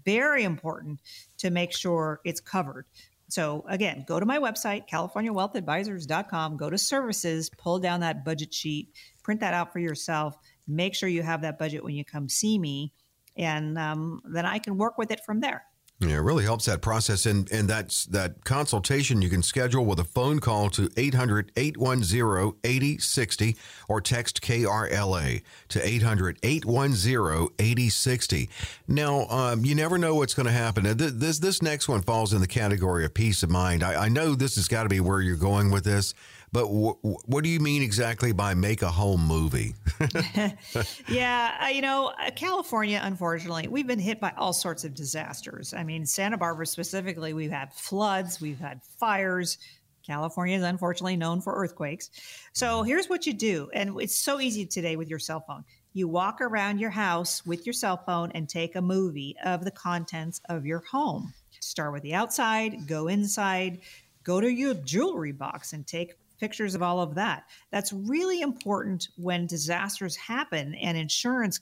Very 0.05 0.45
important 0.45 1.01
to 1.38 1.51
make 1.51 1.73
sure 1.77 2.21
it's 2.25 2.40
covered. 2.40 2.87
So 3.29 3.64
again, 3.69 4.05
go 4.07 4.21
to 4.21 4.27
my 4.27 4.38
website, 4.38 4.88
californiawealthadvisors.com, 4.88 6.57
go 6.57 6.71
to 6.71 6.79
services, 6.79 7.51
pull 7.59 7.79
down 7.79 8.01
that 8.01 8.25
budget 8.25 8.53
sheet, 8.53 8.95
print 9.23 9.40
that 9.40 9.55
out 9.55 9.73
for 9.73 9.79
yourself. 9.79 10.37
Make 10.67 10.95
sure 10.95 11.09
you 11.09 11.23
have 11.23 11.43
that 11.43 11.59
budget 11.59 11.85
when 11.85 11.95
you 11.95 12.05
come 12.05 12.29
see 12.29 12.59
me, 12.59 12.93
and 13.37 13.77
um, 13.79 14.23
then 14.25 14.47
I 14.47 14.59
can 14.59 14.79
work 14.79 14.97
with 14.99 15.11
it 15.11 15.25
from 15.25 15.40
there. 15.40 15.64
Yeah, 16.00 16.16
it 16.16 16.22
really 16.22 16.44
helps 16.44 16.64
that 16.64 16.83
process. 16.83 17.24
And, 17.24 17.50
and 17.52 17.68
that's 17.68 18.04
that 18.07 18.44
consultation 18.44 19.22
you 19.22 19.30
can 19.30 19.42
schedule 19.42 19.85
with 19.85 20.00
a 20.00 20.04
phone 20.04 20.40
call 20.40 20.68
to 20.70 20.90
800 20.96 21.52
810 21.57 22.54
8060 22.64 23.57
or 23.88 24.00
text 24.00 24.42
KRLA 24.42 25.42
to 25.68 25.87
800 25.87 26.38
810 26.42 27.48
8060. 27.59 28.50
Now, 28.88 29.26
um, 29.28 29.64
you 29.64 29.74
never 29.76 29.96
know 29.96 30.16
what's 30.16 30.35
going 30.35 30.46
to 30.46 30.52
happen. 30.52 30.85
This, 30.96 31.38
this 31.38 31.62
next 31.62 31.88
one 31.88 32.02
falls 32.02 32.33
in 32.33 32.40
the 32.40 32.48
category 32.48 33.04
of 33.04 33.14
peace 33.14 33.44
of 33.44 33.50
mind. 33.50 33.85
I, 33.85 34.07
I 34.07 34.09
know 34.09 34.35
this 34.35 34.57
has 34.57 34.66
got 34.66 34.83
to 34.83 34.88
be 34.88 35.00
where 35.00 35.20
you're 35.20 35.37
going 35.37 35.70
with 35.70 35.85
this. 35.85 36.12
But 36.55 36.67
w- 36.67 36.97
what 37.03 37.43
do 37.43 37.51
you 37.51 37.59
mean 37.59 37.83
exactly 37.83 38.31
by 38.31 38.55
make 38.55 38.83
a 38.83 38.90
home 38.90 39.27
movie? 39.27 39.75
yeah, 41.09 41.69
you 41.69 41.83
know, 41.83 42.14
uh, 42.17 42.31
California, 42.31 43.01
unfortunately, 43.03 43.67
we've 43.67 43.88
been 43.88 43.99
hit 43.99 44.21
by 44.21 44.33
all 44.38 44.53
sorts 44.53 44.85
of 44.85 44.95
disasters. 44.95 45.75
I 45.75 45.83
mean, 45.83 46.07
Santa 46.07 46.38
Barbara 46.38 46.64
specifically, 46.67 47.33
we've 47.33 47.51
had 47.51 47.75
floods, 47.75 48.40
we've 48.40 48.61
had 48.61 48.83
fires. 49.01 49.59
California 50.07 50.57
is 50.57 50.62
unfortunately 50.62 51.17
known 51.17 51.40
for 51.40 51.57
earthquakes. 51.57 52.11
So 52.53 52.85
here's 52.85 53.09
what 53.09 53.27
you 53.27 53.33
do, 53.33 53.69
and 53.75 54.01
it's 54.01 54.17
so 54.17 54.38
easy 54.38 54.64
today 54.64 54.95
with 54.95 55.11
your 55.11 55.19
cell 55.19 55.40
phone. 55.40 55.64
You 55.93 56.07
walk 56.07 56.40
around 56.40 56.79
your 56.79 56.90
house 56.90 57.45
with 57.45 57.67
your 57.67 57.73
cell 57.73 57.97
phone 57.97 58.31
and 58.31 58.49
take 58.49 58.77
a 58.77 58.83
movie 58.83 59.35
of 59.45 59.64
the 59.64 59.73
contents 59.73 60.40
of 60.49 60.67
your 60.67 60.85
home. 60.88 61.35
Start 61.59 61.93
with 61.93 62.05
the 62.05 62.14
outside, 62.14 62.87
go 62.87 63.09
inside, 63.09 63.81
go 64.23 64.40
to 64.40 64.49
your 64.49 64.75
jewelry 64.75 65.33
box 65.33 65.73
and 65.73 65.85
take 65.85 66.14
pictures 66.38 66.75
of 66.75 66.83
all 66.83 67.01
of 67.01 67.14
that. 67.14 67.44
That's 67.70 67.92
really 67.92 68.40
important 68.40 69.09
when 69.16 69.47
disasters 69.47 70.16
happen 70.16 70.75
and 70.75 70.97
insurance 70.97 71.61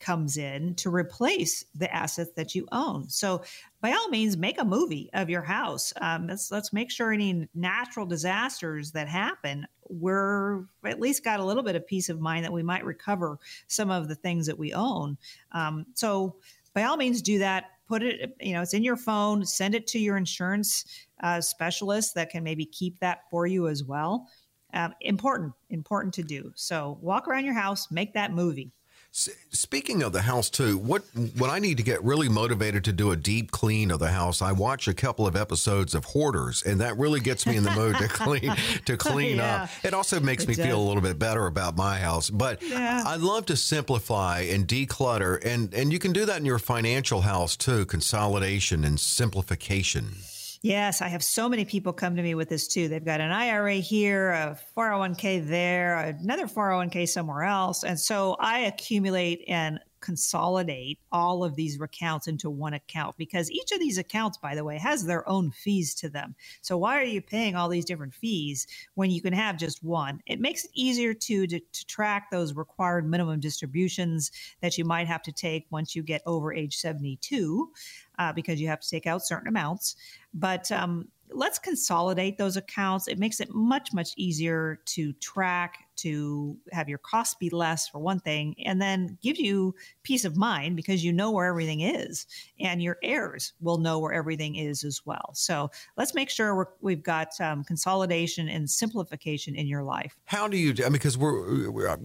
comes 0.00 0.36
in 0.36 0.74
to 0.74 0.90
replace 0.90 1.64
the 1.74 1.92
assets 1.94 2.32
that 2.36 2.54
you 2.54 2.66
own. 2.72 3.08
So, 3.08 3.42
by 3.80 3.92
all 3.92 4.08
means, 4.08 4.36
make 4.36 4.60
a 4.60 4.64
movie 4.64 5.08
of 5.14 5.30
your 5.30 5.42
house. 5.42 5.92
Um, 6.00 6.26
let's 6.26 6.50
let's 6.50 6.72
make 6.72 6.90
sure 6.90 7.12
any 7.12 7.48
natural 7.54 8.04
disasters 8.04 8.92
that 8.92 9.08
happen, 9.08 9.66
we're 9.88 10.64
at 10.84 11.00
least 11.00 11.24
got 11.24 11.40
a 11.40 11.44
little 11.44 11.62
bit 11.62 11.76
of 11.76 11.86
peace 11.86 12.08
of 12.08 12.20
mind 12.20 12.44
that 12.44 12.52
we 12.52 12.62
might 12.62 12.84
recover 12.84 13.38
some 13.66 13.90
of 13.90 14.08
the 14.08 14.14
things 14.14 14.46
that 14.46 14.58
we 14.58 14.74
own. 14.74 15.16
Um, 15.52 15.86
so, 15.94 16.36
by 16.74 16.84
all 16.84 16.96
means, 16.96 17.22
do 17.22 17.38
that. 17.38 17.70
Put 17.86 18.02
it, 18.02 18.34
you 18.40 18.54
know, 18.54 18.62
it's 18.62 18.74
in 18.74 18.82
your 18.82 18.96
phone. 18.96 19.44
Send 19.44 19.74
it 19.74 19.86
to 19.88 19.98
your 19.98 20.16
insurance 20.16 20.84
uh, 21.22 21.40
specialists 21.40 22.12
that 22.14 22.30
can 22.30 22.42
maybe 22.42 22.64
keep 22.66 22.98
that 23.00 23.20
for 23.30 23.46
you 23.46 23.68
as 23.68 23.84
well. 23.84 24.26
Um, 24.72 24.94
important, 25.02 25.52
important 25.70 26.14
to 26.14 26.22
do. 26.22 26.52
So 26.56 26.98
walk 27.00 27.28
around 27.28 27.44
your 27.44 27.54
house, 27.54 27.90
make 27.90 28.14
that 28.14 28.32
movie. 28.32 28.72
Speaking 29.16 30.02
of 30.02 30.12
the 30.12 30.22
house 30.22 30.50
too, 30.50 30.76
what 30.76 31.04
when 31.38 31.48
I 31.48 31.60
need 31.60 31.76
to 31.76 31.84
get 31.84 32.02
really 32.02 32.28
motivated 32.28 32.82
to 32.84 32.92
do 32.92 33.12
a 33.12 33.16
deep 33.16 33.52
clean 33.52 33.92
of 33.92 34.00
the 34.00 34.10
house, 34.10 34.42
I 34.42 34.50
watch 34.50 34.88
a 34.88 34.94
couple 34.94 35.24
of 35.24 35.36
episodes 35.36 35.94
of 35.94 36.04
Hoarders, 36.06 36.64
and 36.64 36.80
that 36.80 36.98
really 36.98 37.20
gets 37.20 37.46
me 37.46 37.56
in 37.56 37.62
the 37.62 37.70
mood 37.70 37.96
to 37.98 38.08
clean 38.08 38.52
to 38.86 38.96
clean 38.96 39.36
yeah. 39.36 39.62
up. 39.62 39.70
It 39.84 39.94
also 39.94 40.18
makes 40.18 40.42
it 40.42 40.48
me 40.48 40.54
does. 40.56 40.66
feel 40.66 40.80
a 40.80 40.82
little 40.82 41.00
bit 41.00 41.16
better 41.16 41.46
about 41.46 41.76
my 41.76 41.96
house. 41.96 42.28
But 42.28 42.60
yeah. 42.60 43.04
I 43.06 43.14
love 43.14 43.46
to 43.46 43.56
simplify 43.56 44.40
and 44.40 44.66
declutter, 44.66 45.40
and 45.44 45.72
and 45.74 45.92
you 45.92 46.00
can 46.00 46.12
do 46.12 46.24
that 46.24 46.38
in 46.38 46.44
your 46.44 46.58
financial 46.58 47.20
house 47.20 47.56
too, 47.56 47.86
consolidation 47.86 48.82
and 48.82 48.98
simplification. 48.98 50.16
Yes, 50.64 51.02
I 51.02 51.08
have 51.08 51.22
so 51.22 51.46
many 51.46 51.66
people 51.66 51.92
come 51.92 52.16
to 52.16 52.22
me 52.22 52.34
with 52.34 52.48
this 52.48 52.66
too. 52.66 52.88
They've 52.88 53.04
got 53.04 53.20
an 53.20 53.30
IRA 53.30 53.74
here, 53.74 54.30
a 54.30 54.58
401k 54.74 55.46
there, 55.46 55.98
another 55.98 56.46
401k 56.46 57.06
somewhere 57.06 57.42
else. 57.42 57.84
And 57.84 58.00
so 58.00 58.34
I 58.40 58.60
accumulate 58.60 59.44
and 59.46 59.78
consolidate 60.04 60.98
all 61.12 61.44
of 61.44 61.56
these 61.56 61.80
accounts 61.80 62.28
into 62.28 62.50
one 62.50 62.74
account 62.74 63.16
because 63.16 63.50
each 63.50 63.72
of 63.72 63.80
these 63.80 63.96
accounts, 63.96 64.36
by 64.36 64.54
the 64.54 64.64
way, 64.64 64.78
has 64.78 65.04
their 65.04 65.26
own 65.28 65.50
fees 65.50 65.94
to 65.94 66.10
them. 66.10 66.34
So 66.60 66.76
why 66.76 66.98
are 66.98 67.04
you 67.04 67.22
paying 67.22 67.56
all 67.56 67.70
these 67.70 67.86
different 67.86 68.12
fees 68.12 68.66
when 68.94 69.10
you 69.10 69.22
can 69.22 69.32
have 69.32 69.58
just 69.58 69.82
one? 69.82 70.20
It 70.26 70.40
makes 70.40 70.64
it 70.64 70.70
easier 70.74 71.14
to, 71.14 71.46
to, 71.46 71.58
to 71.58 71.86
track 71.86 72.30
those 72.30 72.54
required 72.54 73.08
minimum 73.08 73.40
distributions 73.40 74.30
that 74.60 74.76
you 74.76 74.84
might 74.84 75.08
have 75.08 75.22
to 75.22 75.32
take 75.32 75.66
once 75.70 75.94
you 75.94 76.02
get 76.02 76.22
over 76.26 76.52
age 76.52 76.76
72 76.76 77.70
uh, 78.18 78.32
because 78.32 78.60
you 78.60 78.68
have 78.68 78.80
to 78.80 78.88
take 78.88 79.06
out 79.06 79.24
certain 79.24 79.48
amounts. 79.48 79.96
But 80.32 80.70
um, 80.72 81.08
let's 81.30 81.58
consolidate 81.58 82.38
those 82.38 82.56
accounts. 82.56 83.08
It 83.08 83.18
makes 83.18 83.40
it 83.40 83.54
much, 83.54 83.92
much 83.92 84.10
easier 84.16 84.80
to 84.86 85.12
track, 85.14 85.86
to 85.96 86.56
have 86.72 86.88
your 86.88 86.98
costs 86.98 87.34
be 87.34 87.50
less 87.50 87.88
for 87.88 87.98
one 87.98 88.20
thing, 88.20 88.54
and 88.64 88.80
then 88.80 89.18
give 89.22 89.38
you 89.38 89.74
peace 90.02 90.24
of 90.24 90.36
mind 90.36 90.76
because 90.76 91.04
you 91.04 91.12
know 91.12 91.30
where 91.30 91.46
everything 91.46 91.80
is, 91.80 92.26
and 92.60 92.82
your 92.82 92.98
heirs 93.02 93.52
will 93.60 93.78
know 93.78 93.98
where 93.98 94.12
everything 94.12 94.56
is 94.56 94.84
as 94.84 95.02
well. 95.04 95.30
So 95.34 95.70
let's 95.96 96.14
make 96.14 96.30
sure 96.30 96.74
we 96.80 96.94
have 96.94 97.02
got 97.02 97.40
um, 97.40 97.64
consolidation 97.64 98.48
and 98.48 98.68
simplification 98.68 99.54
in 99.54 99.66
your 99.66 99.82
life. 99.82 100.16
How 100.24 100.48
do 100.48 100.56
you? 100.56 100.74
I 100.78 100.84
mean, 100.84 100.92
because 100.92 101.18
we're, 101.18 101.70
we're, 101.70 101.96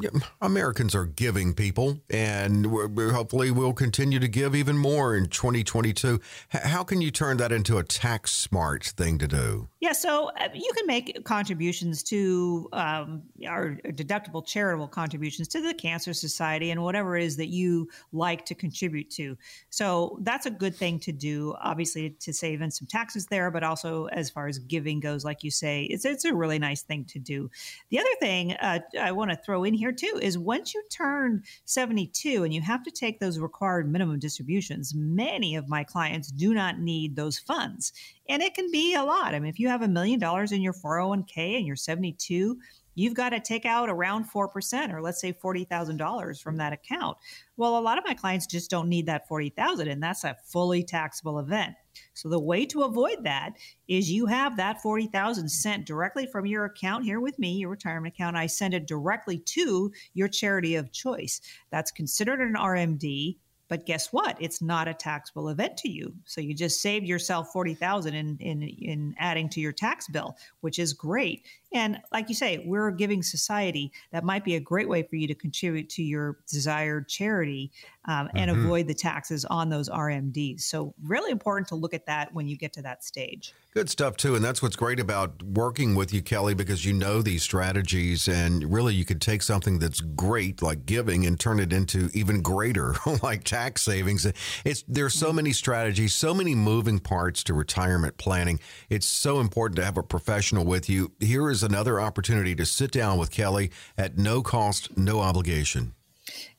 Americans 0.41 0.95
are 0.95 1.05
giving 1.05 1.53
people, 1.53 1.99
and 2.09 2.71
we're, 2.71 3.11
hopefully 3.11 3.51
we'll 3.51 3.73
continue 3.73 4.19
to 4.19 4.27
give 4.27 4.55
even 4.55 4.77
more 4.77 5.15
in 5.15 5.27
2022. 5.27 6.19
How 6.49 6.83
can 6.83 7.01
you 7.01 7.11
turn 7.11 7.37
that 7.37 7.51
into 7.51 7.77
a 7.77 7.83
tax 7.83 8.31
smart 8.31 8.83
thing 8.83 9.17
to 9.19 9.27
do? 9.27 9.69
Yeah, 9.79 9.93
so 9.93 10.31
uh, 10.39 10.49
you 10.53 10.71
can 10.75 10.85
make 10.87 11.23
contributions 11.23 12.03
to 12.03 12.69
um, 12.73 13.23
our 13.47 13.78
deductible 13.87 14.45
charitable 14.45 14.87
contributions 14.87 15.47
to 15.49 15.61
the 15.61 15.73
Cancer 15.73 16.13
Society 16.13 16.71
and 16.71 16.83
whatever 16.83 17.17
it 17.17 17.23
is 17.23 17.37
that 17.37 17.47
you 17.47 17.89
like 18.11 18.45
to 18.45 18.55
contribute 18.55 19.09
to. 19.11 19.37
So 19.69 20.17
that's 20.21 20.45
a 20.45 20.51
good 20.51 20.75
thing 20.75 20.99
to 20.99 21.11
do, 21.11 21.55
obviously, 21.61 22.11
to 22.11 22.33
save 22.33 22.61
in 22.61 22.71
some 22.71 22.87
taxes 22.87 23.25
there, 23.27 23.51
but 23.51 23.63
also 23.63 24.05
as 24.07 24.29
far 24.29 24.47
as 24.47 24.59
giving 24.59 24.99
goes, 24.99 25.25
like 25.25 25.43
you 25.43 25.51
say, 25.51 25.83
it's, 25.83 26.05
it's 26.05 26.25
a 26.25 26.33
really 26.33 26.59
nice 26.59 26.81
thing 26.81 27.05
to 27.05 27.19
do. 27.19 27.49
The 27.89 27.99
other 27.99 28.15
thing 28.19 28.53
uh, 28.53 28.79
I 28.99 29.11
want 29.11 29.31
to 29.31 29.37
throw 29.37 29.63
in 29.63 29.73
here 29.73 29.91
too 29.91 30.19
is 30.21 30.37
once 30.37 30.73
you 30.73 30.83
turn 30.91 31.43
72 31.65 32.43
and 32.43 32.53
you 32.53 32.61
have 32.61 32.83
to 32.83 32.91
take 32.91 33.19
those 33.19 33.39
required 33.39 33.91
minimum 33.91 34.19
distributions, 34.19 34.93
many 34.95 35.55
of 35.55 35.69
my 35.69 35.83
clients 35.83 36.31
do 36.31 36.53
not 36.53 36.79
need 36.79 37.15
those 37.15 37.39
funds. 37.39 37.93
And 38.27 38.43
it 38.43 38.53
can 38.53 38.69
be 38.71 38.93
a 38.93 39.03
lot. 39.03 39.33
I 39.33 39.39
mean, 39.39 39.49
if 39.49 39.59
you 39.59 39.67
have 39.69 39.81
a 39.81 39.87
million 39.87 40.19
dollars 40.19 40.51
in 40.51 40.61
your 40.61 40.73
401k 40.73 41.57
and 41.57 41.65
you're 41.65 41.75
72, 41.75 42.57
you've 42.99 43.13
got 43.13 43.29
to 43.29 43.39
take 43.39 43.65
out 43.65 43.89
around 43.89 44.25
4% 44.29 44.93
or 44.93 45.01
let's 45.01 45.21
say 45.21 45.31
$40,000 45.31 46.41
from 46.41 46.57
that 46.57 46.73
account. 46.73 47.17
Well, 47.55 47.77
a 47.77 47.79
lot 47.79 47.97
of 47.97 48.03
my 48.05 48.13
clients 48.13 48.45
just 48.45 48.69
don't 48.69 48.89
need 48.89 49.05
that 49.05 49.27
40,000 49.27 49.87
and 49.87 50.03
that's 50.03 50.25
a 50.25 50.35
fully 50.43 50.83
taxable 50.83 51.39
event. 51.39 51.75
So 52.13 52.29
the 52.29 52.39
way 52.39 52.65
to 52.67 52.83
avoid 52.83 53.23
that 53.23 53.51
is 53.87 54.11
you 54.11 54.25
have 54.25 54.57
that 54.57 54.81
40,000 54.81 55.49
sent 55.49 55.85
directly 55.85 56.27
from 56.27 56.45
your 56.45 56.65
account 56.65 57.05
here 57.05 57.19
with 57.19 57.39
me, 57.39 57.53
your 57.53 57.69
retirement 57.69 58.13
account. 58.13 58.35
I 58.35 58.47
send 58.47 58.73
it 58.73 58.87
directly 58.87 59.39
to 59.39 59.91
your 60.13 60.27
charity 60.27 60.75
of 60.75 60.91
choice. 60.91 61.41
That's 61.71 61.91
considered 61.91 62.41
an 62.41 62.55
RMD 62.55 63.37
but 63.69 63.85
guess 63.85 64.11
what? 64.11 64.35
It's 64.39 64.61
not 64.61 64.87
a 64.87 64.93
taxable 64.93 65.49
event 65.49 65.77
to 65.77 65.89
you. 65.89 66.13
So 66.25 66.41
you 66.41 66.53
just 66.55 66.81
saved 66.81 67.05
yourself 67.05 67.53
40,000 67.53 68.13
in, 68.15 68.37
in 68.39 68.63
in 68.63 69.15
adding 69.19 69.47
to 69.49 69.61
your 69.61 69.71
tax 69.71 70.07
bill, 70.07 70.35
which 70.61 70.79
is 70.79 70.91
great. 70.91 71.45
And 71.71 71.99
like 72.11 72.29
you 72.29 72.35
say, 72.35 72.63
we're 72.65 72.87
a 72.87 72.95
giving 72.95 73.21
society. 73.21 73.91
That 74.11 74.23
might 74.23 74.43
be 74.43 74.55
a 74.55 74.59
great 74.59 74.89
way 74.89 75.03
for 75.03 75.15
you 75.15 75.27
to 75.27 75.35
contribute 75.35 75.87
to 75.91 76.03
your 76.03 76.39
desired 76.49 77.07
charity 77.07 77.71
um, 78.05 78.29
and 78.33 78.49
mm-hmm. 78.49 78.65
avoid 78.65 78.87
the 78.87 78.95
taxes 78.95 79.45
on 79.45 79.69
those 79.69 79.87
RMDs. 79.87 80.61
So 80.61 80.95
really 81.03 81.31
important 81.31 81.67
to 81.67 81.75
look 81.75 81.93
at 81.93 82.07
that 82.07 82.33
when 82.33 82.47
you 82.47 82.57
get 82.57 82.73
to 82.73 82.81
that 82.81 83.03
stage. 83.03 83.53
Good 83.71 83.87
stuff 83.87 84.17
too, 84.17 84.33
and 84.33 84.43
that's 84.43 84.63
what's 84.63 84.75
great 84.75 84.99
about 84.99 85.43
working 85.43 85.93
with 85.93 86.11
you, 86.11 86.23
Kelly, 86.23 86.55
because 86.55 86.85
you 86.85 86.93
know 86.93 87.21
these 87.21 87.43
strategies, 87.43 88.27
and 88.27 88.73
really 88.73 88.95
you 88.95 89.05
could 89.05 89.21
take 89.21 89.43
something 89.43 89.77
that's 89.77 90.01
great 90.01 90.63
like 90.63 90.87
giving 90.87 91.27
and 91.27 91.39
turn 91.39 91.59
it 91.59 91.71
into 91.71 92.09
even 92.15 92.41
greater, 92.41 92.95
like 93.21 93.43
tax 93.43 93.83
savings. 93.83 94.25
It's 94.65 94.83
there's 94.87 95.13
so 95.13 95.31
many 95.31 95.53
strategies, 95.53 96.15
so 96.15 96.33
many 96.33 96.55
moving 96.55 96.97
parts 96.97 97.43
to 97.43 97.53
retirement 97.53 98.17
planning. 98.17 98.59
It's 98.89 99.05
so 99.05 99.39
important 99.39 99.75
to 99.75 99.85
have 99.85 99.97
a 99.97 100.03
professional 100.03 100.65
with 100.65 100.89
you. 100.89 101.11
Here 101.19 101.47
is 101.47 101.61
another 101.61 101.99
opportunity 101.99 102.55
to 102.55 102.65
sit 102.65 102.89
down 102.89 103.19
with 103.19 103.29
Kelly 103.29 103.69
at 103.95 104.17
no 104.17 104.41
cost, 104.41 104.97
no 104.97 105.19
obligation. 105.19 105.93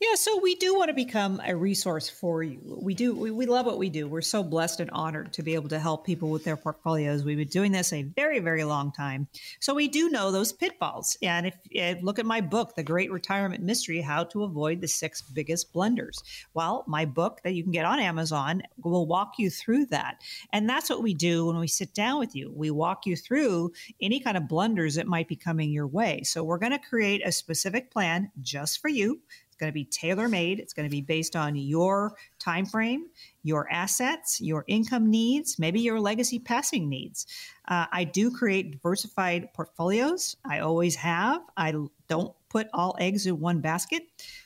Yeah, 0.01 0.15
so 0.15 0.41
we 0.41 0.55
do 0.55 0.75
want 0.75 0.89
to 0.89 0.95
become 0.95 1.41
a 1.47 1.55
resource 1.55 2.09
for 2.09 2.43
you. 2.43 2.61
We 2.81 2.95
do. 2.95 3.15
We, 3.15 3.31
we 3.31 3.47
love 3.47 3.67
what 3.67 3.79
we 3.79 3.91
do. 3.91 4.09
We're 4.09 4.21
so 4.23 4.43
blessed 4.43 4.81
and 4.81 4.91
honored 4.91 5.33
to 5.35 5.43
be 5.43 5.55
able 5.55 5.69
to 5.71 5.79
help 5.79 6.05
people 6.05 6.31
with 6.31 6.45
their 6.45 6.57
portfolios. 6.57 7.25
We've 7.25 7.37
been 7.37 7.49
doing 7.49 7.73
this 7.73 7.93
a 7.93 8.03
very, 8.03 8.39
very 8.39 8.65
long 8.65 8.93
time. 8.93 9.29
So 9.61 9.75
we 9.75 9.89
do 9.89 10.11
know 10.11 10.31
those 10.31 10.53
pitfalls. 10.53 11.17
And 11.23 11.47
if, 11.47 11.55
if 11.71 12.03
look 12.03 12.19
at 12.19 12.27
my 12.27 12.41
book, 12.41 12.75
The 12.75 12.83
Great 12.83 13.11
Retirement 13.11 13.63
Mystery: 13.63 14.01
How 14.01 14.25
to 14.25 14.45
Avoid 14.45 14.81
the 14.81 14.89
Six 14.89 15.23
Biggest 15.23 15.73
Blunders. 15.73 16.23
Well, 16.55 16.85
my 16.87 17.05
book 17.05 17.41
that 17.45 17.55
you 17.55 17.63
can 17.63 17.73
get 17.73 17.85
on 17.85 18.01
Amazon 18.01 18.63
will 18.83 19.07
walk 19.07 19.35
you 19.39 19.51
through 19.51 19.87
that. 19.87 20.23
And 20.53 20.69
that's 20.69 20.91
what 20.91 21.03
we 21.03 21.15
do 21.15 21.47
when 21.47 21.59
we 21.59 21.69
sit 21.69 21.95
down 21.95 22.19
with 22.19 22.35
you. 22.35 22.53
We 22.55 22.71
walk 22.71 23.07
you 23.07 23.17
through 23.17 23.73
any 24.01 24.21
kind 24.21 24.37
of 24.37 24.49
blunders 24.49 24.95
that 24.97 25.07
might 25.07 25.29
be 25.29 25.37
coming 25.37 25.71
your 25.71 25.87
way. 25.87 26.23
So 26.23 26.43
we're 26.43 26.59
going 26.59 26.73
to 26.73 26.79
create 26.79 27.23
a 27.25 27.33
specific 27.33 27.91
plan 27.91 28.31
just 28.41 28.81
for 28.81 28.89
you 28.89 29.21
going 29.61 29.71
to 29.71 29.75
be 29.75 29.85
tailor 29.85 30.29
made. 30.29 30.59
It's 30.59 30.73
going 30.73 30.89
to 30.89 30.91
be 30.91 31.01
based 31.01 31.37
on 31.37 31.55
your 31.55 32.15
time 32.41 32.67
frame, 32.67 33.07
your 33.45 33.71
assets, 33.71 34.41
your 34.41 34.65
income 34.67 35.11
needs, 35.11 35.59
maybe 35.59 35.81
your 35.81 36.01
legacy 36.01 36.39
passing 36.39 36.89
needs. 36.89 37.27
Uh, 37.69 37.87
I 37.93 38.05
do 38.05 38.31
create 38.31 38.73
diversified 38.73 39.53
portfolios. 39.53 40.37
I 40.45 40.59
always 40.59 40.97
have. 40.97 41.43
I 41.57 41.75
don't 42.09 42.35
put 42.49 42.69
all 42.75 42.97
eggs 42.99 43.27
in 43.27 43.39
one 43.39 43.61
basket. 43.61 44.03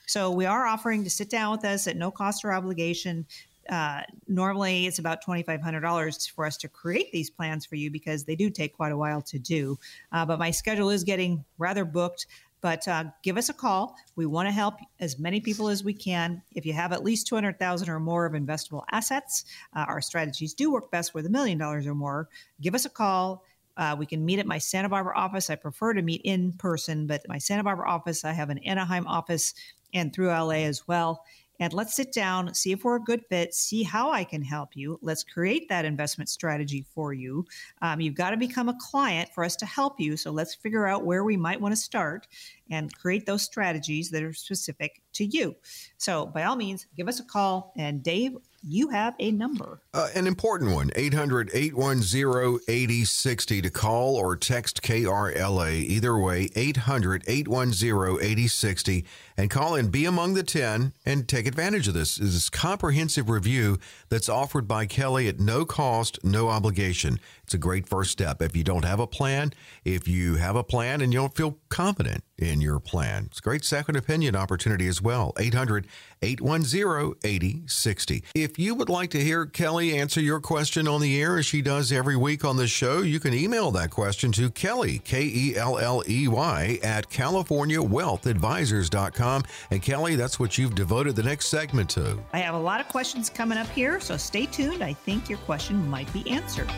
So 0.07 0.31
we 0.31 0.45
are 0.45 0.67
offering 0.67 1.05
to 1.05 1.11
sit 1.11 1.31
down 1.31 1.53
with 1.53 1.65
us 1.65 1.87
at 1.87 1.97
no 1.97 2.11
cost 2.11 2.45
or 2.45 2.53
obligation. 2.53 3.27
Uh, 3.69 4.03
normally, 4.29 4.87
it's 4.87 4.99
about 4.99 5.25
$2,500 5.25 6.31
for 6.31 6.45
us 6.45 6.57
to 6.59 6.69
create 6.69 7.11
these 7.12 7.31
plans 7.31 7.65
for 7.65 7.77
you 7.77 7.91
because 7.91 8.25
they 8.25 8.37
do 8.37 8.51
take 8.51 8.77
quite 8.77 8.93
a 8.93 8.97
while 8.97 9.23
to 9.23 9.39
do. 9.39 9.79
Uh, 10.12 10.25
but 10.27 10.39
my 10.39 10.51
schedule 10.51 10.91
is 10.91 11.05
getting 11.05 11.45
rather 11.59 11.85
booked. 11.85 12.27
But 12.65 12.89
uh, 12.89 13.05
give 13.23 13.37
us 13.37 13.51
a 13.51 13.53
call. 13.53 13.95
We 14.17 14.25
want 14.25 14.49
to 14.49 14.51
help 14.51 14.77
as 14.99 15.19
many 15.19 15.39
people 15.39 15.69
as 15.69 15.85
we 15.85 15.93
can. 15.93 16.41
If 16.53 16.65
you 16.65 16.73
have 16.73 16.93
at 16.93 17.05
least 17.05 17.27
200,000 17.27 17.91
or 17.91 18.01
more 18.01 18.25
of 18.25 18.33
investable 18.33 18.85
assets, 18.91 19.45
uh, 19.77 19.85
our 19.87 20.01
strategies 20.01 20.55
do 20.55 20.73
work 20.73 20.91
best 20.91 21.12
with 21.12 21.27
a 21.27 21.29
million 21.29 21.59
dollars 21.59 21.87
or 21.87 21.95
more. 21.95 22.31
Give 22.62 22.75
us 22.75 22.87
a 22.87 22.89
call. 22.89 23.45
Uh, 23.77 23.97
we 23.99 24.07
can 24.07 24.25
meet 24.25 24.39
at 24.39 24.47
my 24.47 24.57
Santa 24.57 24.89
Barbara 24.89 25.15
office. 25.15 25.51
I 25.51 25.57
prefer 25.57 25.93
to 25.93 26.01
meet 26.01 26.23
in 26.25 26.55
person, 26.55 27.07
but 27.07 27.29
my 27.29 27.37
Santa 27.37 27.65
Barbara 27.65 27.87
office, 27.87 28.25
I 28.25 28.33
have 28.33 28.49
an 28.49 28.57
Anaheim 28.61 29.07
office 29.07 29.53
and 29.93 30.15
through 30.15 30.29
LA 30.29 30.65
as 30.65 30.89
well 30.89 31.23
and 31.61 31.73
let's 31.73 31.95
sit 31.95 32.13
down, 32.13 32.53
see 32.55 32.73
if 32.73 32.85
we're 32.85 32.97
a 32.97 33.01
good 33.01 33.25
fit, 33.29 33.55
see 33.55 33.83
how 33.83 34.11
I 34.11 34.25
can 34.25 34.43
help 34.43 34.71
you. 34.75 34.99
Let's 35.03 35.23
create 35.23 35.69
that 35.69 35.85
investment 35.85 36.29
strategy 36.29 36.85
for 36.95 37.13
you. 37.13 37.47
Um, 37.83 38.01
you've 38.01 38.17
got 38.17 38.31
to 38.31 38.37
become 38.37 38.69
a 38.69 38.77
client 38.81 39.31
for 39.35 39.45
us 39.45 39.57
to 39.57 39.67
help 39.67 40.01
you. 40.01 40.17
So 40.17 40.31
let's 40.31 40.55
figure 40.55 40.87
out 40.87 41.05
where 41.05 41.25
we 41.25 41.37
might 41.37 41.61
want 41.61 41.73
to 41.73 41.81
start 41.81 42.27
and 42.71 42.93
create 42.95 43.27
those 43.27 43.43
strategies 43.43 44.11
that 44.11 44.23
are 44.23 44.33
specific 44.33 45.03
to 45.15 45.25
you. 45.25 45.55
So 45.99 46.27
by 46.27 46.45
all 46.45 46.57
means, 46.57 46.87
give 46.97 47.09
us 47.09 47.21
a 47.21 47.25
call. 47.25 47.73
And 47.77 48.03
Dave, 48.03 48.37
you 48.67 48.89
have 48.89 49.15
a 49.19 49.31
number. 49.31 49.81
Uh, 49.93 50.09
an 50.15 50.27
important 50.27 50.73
one 50.73 50.91
800 50.97 51.51
810 51.53 52.61
8060 52.67 53.63
to 53.63 53.71
call 53.71 54.17
or 54.17 54.37
text 54.37 54.83
KRLA. 54.83 55.75
Either 55.75 56.19
way, 56.19 56.49
800 56.57 57.25
810 57.27 58.19
8060 58.23 59.05
and 59.37 59.51
call 59.51 59.74
in 59.74 59.89
be 59.89 60.05
among 60.05 60.35
the 60.35 60.43
10 60.43 60.93
and 61.05 61.28
take 61.28 61.47
advantage 61.47 61.89
of 61.89 61.95
this. 61.95 62.16
This 62.16 62.49
comprehensive 62.51 63.28
review 63.28 63.78
that's 64.09 64.28
offered 64.28 64.68
by 64.68 64.87
Kelly 64.87 65.28
at 65.28 65.41
no 65.41 65.64
cost, 65.64 66.18
no 66.22 66.49
obligation. 66.49 67.18
It's 67.43 67.55
a 67.55 67.59
great 67.59 67.89
first 67.89 68.12
step. 68.12 68.41
If 68.41 68.57
you 68.57 68.64
don't 68.64 68.85
have 68.85 69.01
a 69.01 69.07
plan, 69.07 69.53
if 69.85 70.09
you 70.09 70.37
have 70.37 70.57
a 70.57 70.64
plan 70.64 71.01
and 71.01 71.12
you 71.12 71.18
don't 71.18 71.37
feel 71.37 71.59
confident 71.68 72.24
in 72.39 72.61
your 72.61 72.80
plan, 72.80 73.26
it's 73.26 73.39
a 73.39 73.43
great 73.43 73.64
second 73.64 73.97
opinion 73.97 74.37
opportunity 74.37 74.87
as 74.87 75.03
well. 75.03 75.32
800 75.39 75.87
810 76.22 77.14
8060. 77.22 78.24
If 78.35 78.59
you 78.59 78.74
would 78.74 78.89
like 78.89 79.11
to 79.11 79.20
hear 79.20 79.47
Kelly 79.47 79.99
answer 79.99 80.20
your 80.20 80.41
question 80.41 80.89
on 80.89 81.03
the 81.03 81.20
air 81.20 81.39
as 81.39 81.45
she 81.45 81.61
does 81.61 81.93
every 81.93 82.16
week 82.16 82.45
on 82.45 82.57
the 82.57 82.66
show, 82.66 83.03
you 83.03 83.20
can 83.20 83.35
email 83.35 83.70
that 83.72 83.91
question 83.91 84.32
to 84.32 84.49
Kelly, 84.51 85.01
K 85.05 85.22
E 85.22 85.55
L 85.57 85.78
L 85.78 86.03
E 86.09 86.26
Y, 86.28 86.78
at 86.82 87.11
CaliforniaWealthAdvisors.com. 87.11 89.24
And 89.70 89.83
Kelly, 89.83 90.16
that's 90.16 90.39
what 90.39 90.59
you've 90.59 90.75
devoted 90.75 91.16
the 91.16 91.22
next 91.22 91.47
segment 91.47 91.91
to. 91.91 92.18
I 92.33 92.39
have 92.39 92.55
a 92.55 92.59
lot 92.59 92.81
of 92.81 92.89
questions 92.89 93.31
coming 93.31 93.59
up 93.59 93.68
here, 93.68 94.01
so 94.01 94.16
stay 94.16 94.47
tuned. 94.47 94.83
I 94.83 94.93
think 94.93 95.29
your 95.29 95.39
question 95.39 95.89
might 95.89 96.12
be 96.12 96.29
answered. 96.31 96.70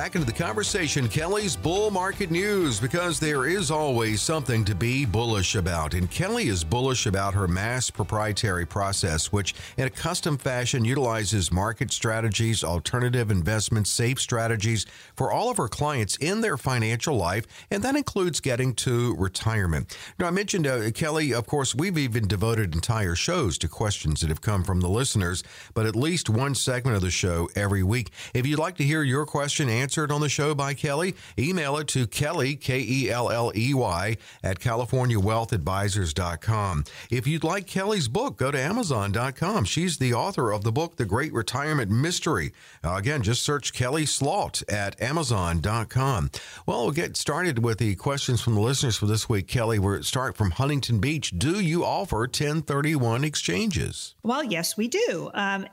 Back 0.00 0.14
into 0.14 0.26
the 0.26 0.32
conversation, 0.32 1.10
Kelly's 1.10 1.54
bull 1.54 1.90
market 1.90 2.30
news, 2.30 2.80
because 2.80 3.20
there 3.20 3.44
is 3.44 3.70
always 3.70 4.22
something 4.22 4.64
to 4.64 4.74
be 4.74 5.04
bullish 5.04 5.56
about. 5.56 5.92
And 5.92 6.10
Kelly 6.10 6.48
is 6.48 6.64
bullish 6.64 7.04
about 7.04 7.34
her 7.34 7.46
mass 7.46 7.90
proprietary 7.90 8.64
process, 8.64 9.30
which 9.30 9.54
in 9.76 9.86
a 9.86 9.90
custom 9.90 10.38
fashion 10.38 10.86
utilizes 10.86 11.52
market 11.52 11.92
strategies, 11.92 12.64
alternative 12.64 13.30
investments, 13.30 13.90
safe 13.90 14.18
strategies 14.18 14.86
for 15.16 15.30
all 15.30 15.50
of 15.50 15.58
her 15.58 15.68
clients 15.68 16.16
in 16.16 16.40
their 16.40 16.56
financial 16.56 17.16
life. 17.16 17.46
And 17.70 17.82
that 17.82 17.94
includes 17.94 18.40
getting 18.40 18.72
to 18.76 19.14
retirement. 19.16 19.94
Now, 20.18 20.28
I 20.28 20.30
mentioned 20.30 20.66
uh, 20.66 20.92
Kelly, 20.92 21.34
of 21.34 21.46
course, 21.46 21.74
we've 21.74 21.98
even 21.98 22.26
devoted 22.26 22.74
entire 22.74 23.16
shows 23.16 23.58
to 23.58 23.68
questions 23.68 24.22
that 24.22 24.30
have 24.30 24.40
come 24.40 24.64
from 24.64 24.80
the 24.80 24.88
listeners, 24.88 25.44
but 25.74 25.84
at 25.84 25.94
least 25.94 26.30
one 26.30 26.54
segment 26.54 26.96
of 26.96 27.02
the 27.02 27.10
show 27.10 27.50
every 27.54 27.82
week. 27.82 28.08
If 28.32 28.46
you'd 28.46 28.58
like 28.58 28.78
to 28.78 28.84
hear 28.84 29.02
your 29.02 29.26
question 29.26 29.68
answered 29.68 29.89
on 29.98 30.20
the 30.20 30.28
show 30.28 30.54
by 30.54 30.74
Kelly, 30.74 31.14
email 31.38 31.78
it 31.78 31.88
to 31.88 32.06
Kelly, 32.06 32.54
K 32.56 32.80
E 32.80 33.10
L 33.10 33.30
L 33.30 33.52
E 33.56 33.72
Y, 33.74 34.16
at 34.42 34.58
CaliforniaWealthAdvisors.com. 34.60 36.84
If 37.10 37.26
you'd 37.26 37.44
like 37.44 37.66
Kelly's 37.66 38.08
book, 38.08 38.36
go 38.36 38.50
to 38.50 38.58
Amazon.com. 38.58 39.64
She's 39.64 39.98
the 39.98 40.14
author 40.14 40.52
of 40.52 40.64
the 40.64 40.72
book, 40.72 40.96
The 40.96 41.04
Great 41.04 41.32
Retirement 41.32 41.90
Mystery. 41.90 42.52
Uh, 42.84 42.94
again, 42.94 43.22
just 43.22 43.42
search 43.42 43.72
Kelly 43.72 44.06
Slaught 44.06 44.62
at 44.68 45.00
Amazon.com. 45.02 46.30
Well, 46.66 46.82
we'll 46.82 46.92
get 46.92 47.16
started 47.16 47.64
with 47.64 47.78
the 47.78 47.94
questions 47.96 48.40
from 48.40 48.54
the 48.54 48.60
listeners 48.60 48.96
for 48.96 49.06
this 49.06 49.28
week. 49.28 49.48
Kelly, 49.48 49.78
we're 49.78 50.02
start 50.02 50.36
from 50.36 50.52
Huntington 50.52 51.00
Beach. 51.00 51.32
Do 51.36 51.60
you 51.60 51.84
offer 51.84 52.20
1031 52.20 53.24
exchanges? 53.24 54.14
Well, 54.22 54.44
yes, 54.44 54.76
we 54.76 54.88
do. 54.88 55.30
Um, 55.34 55.66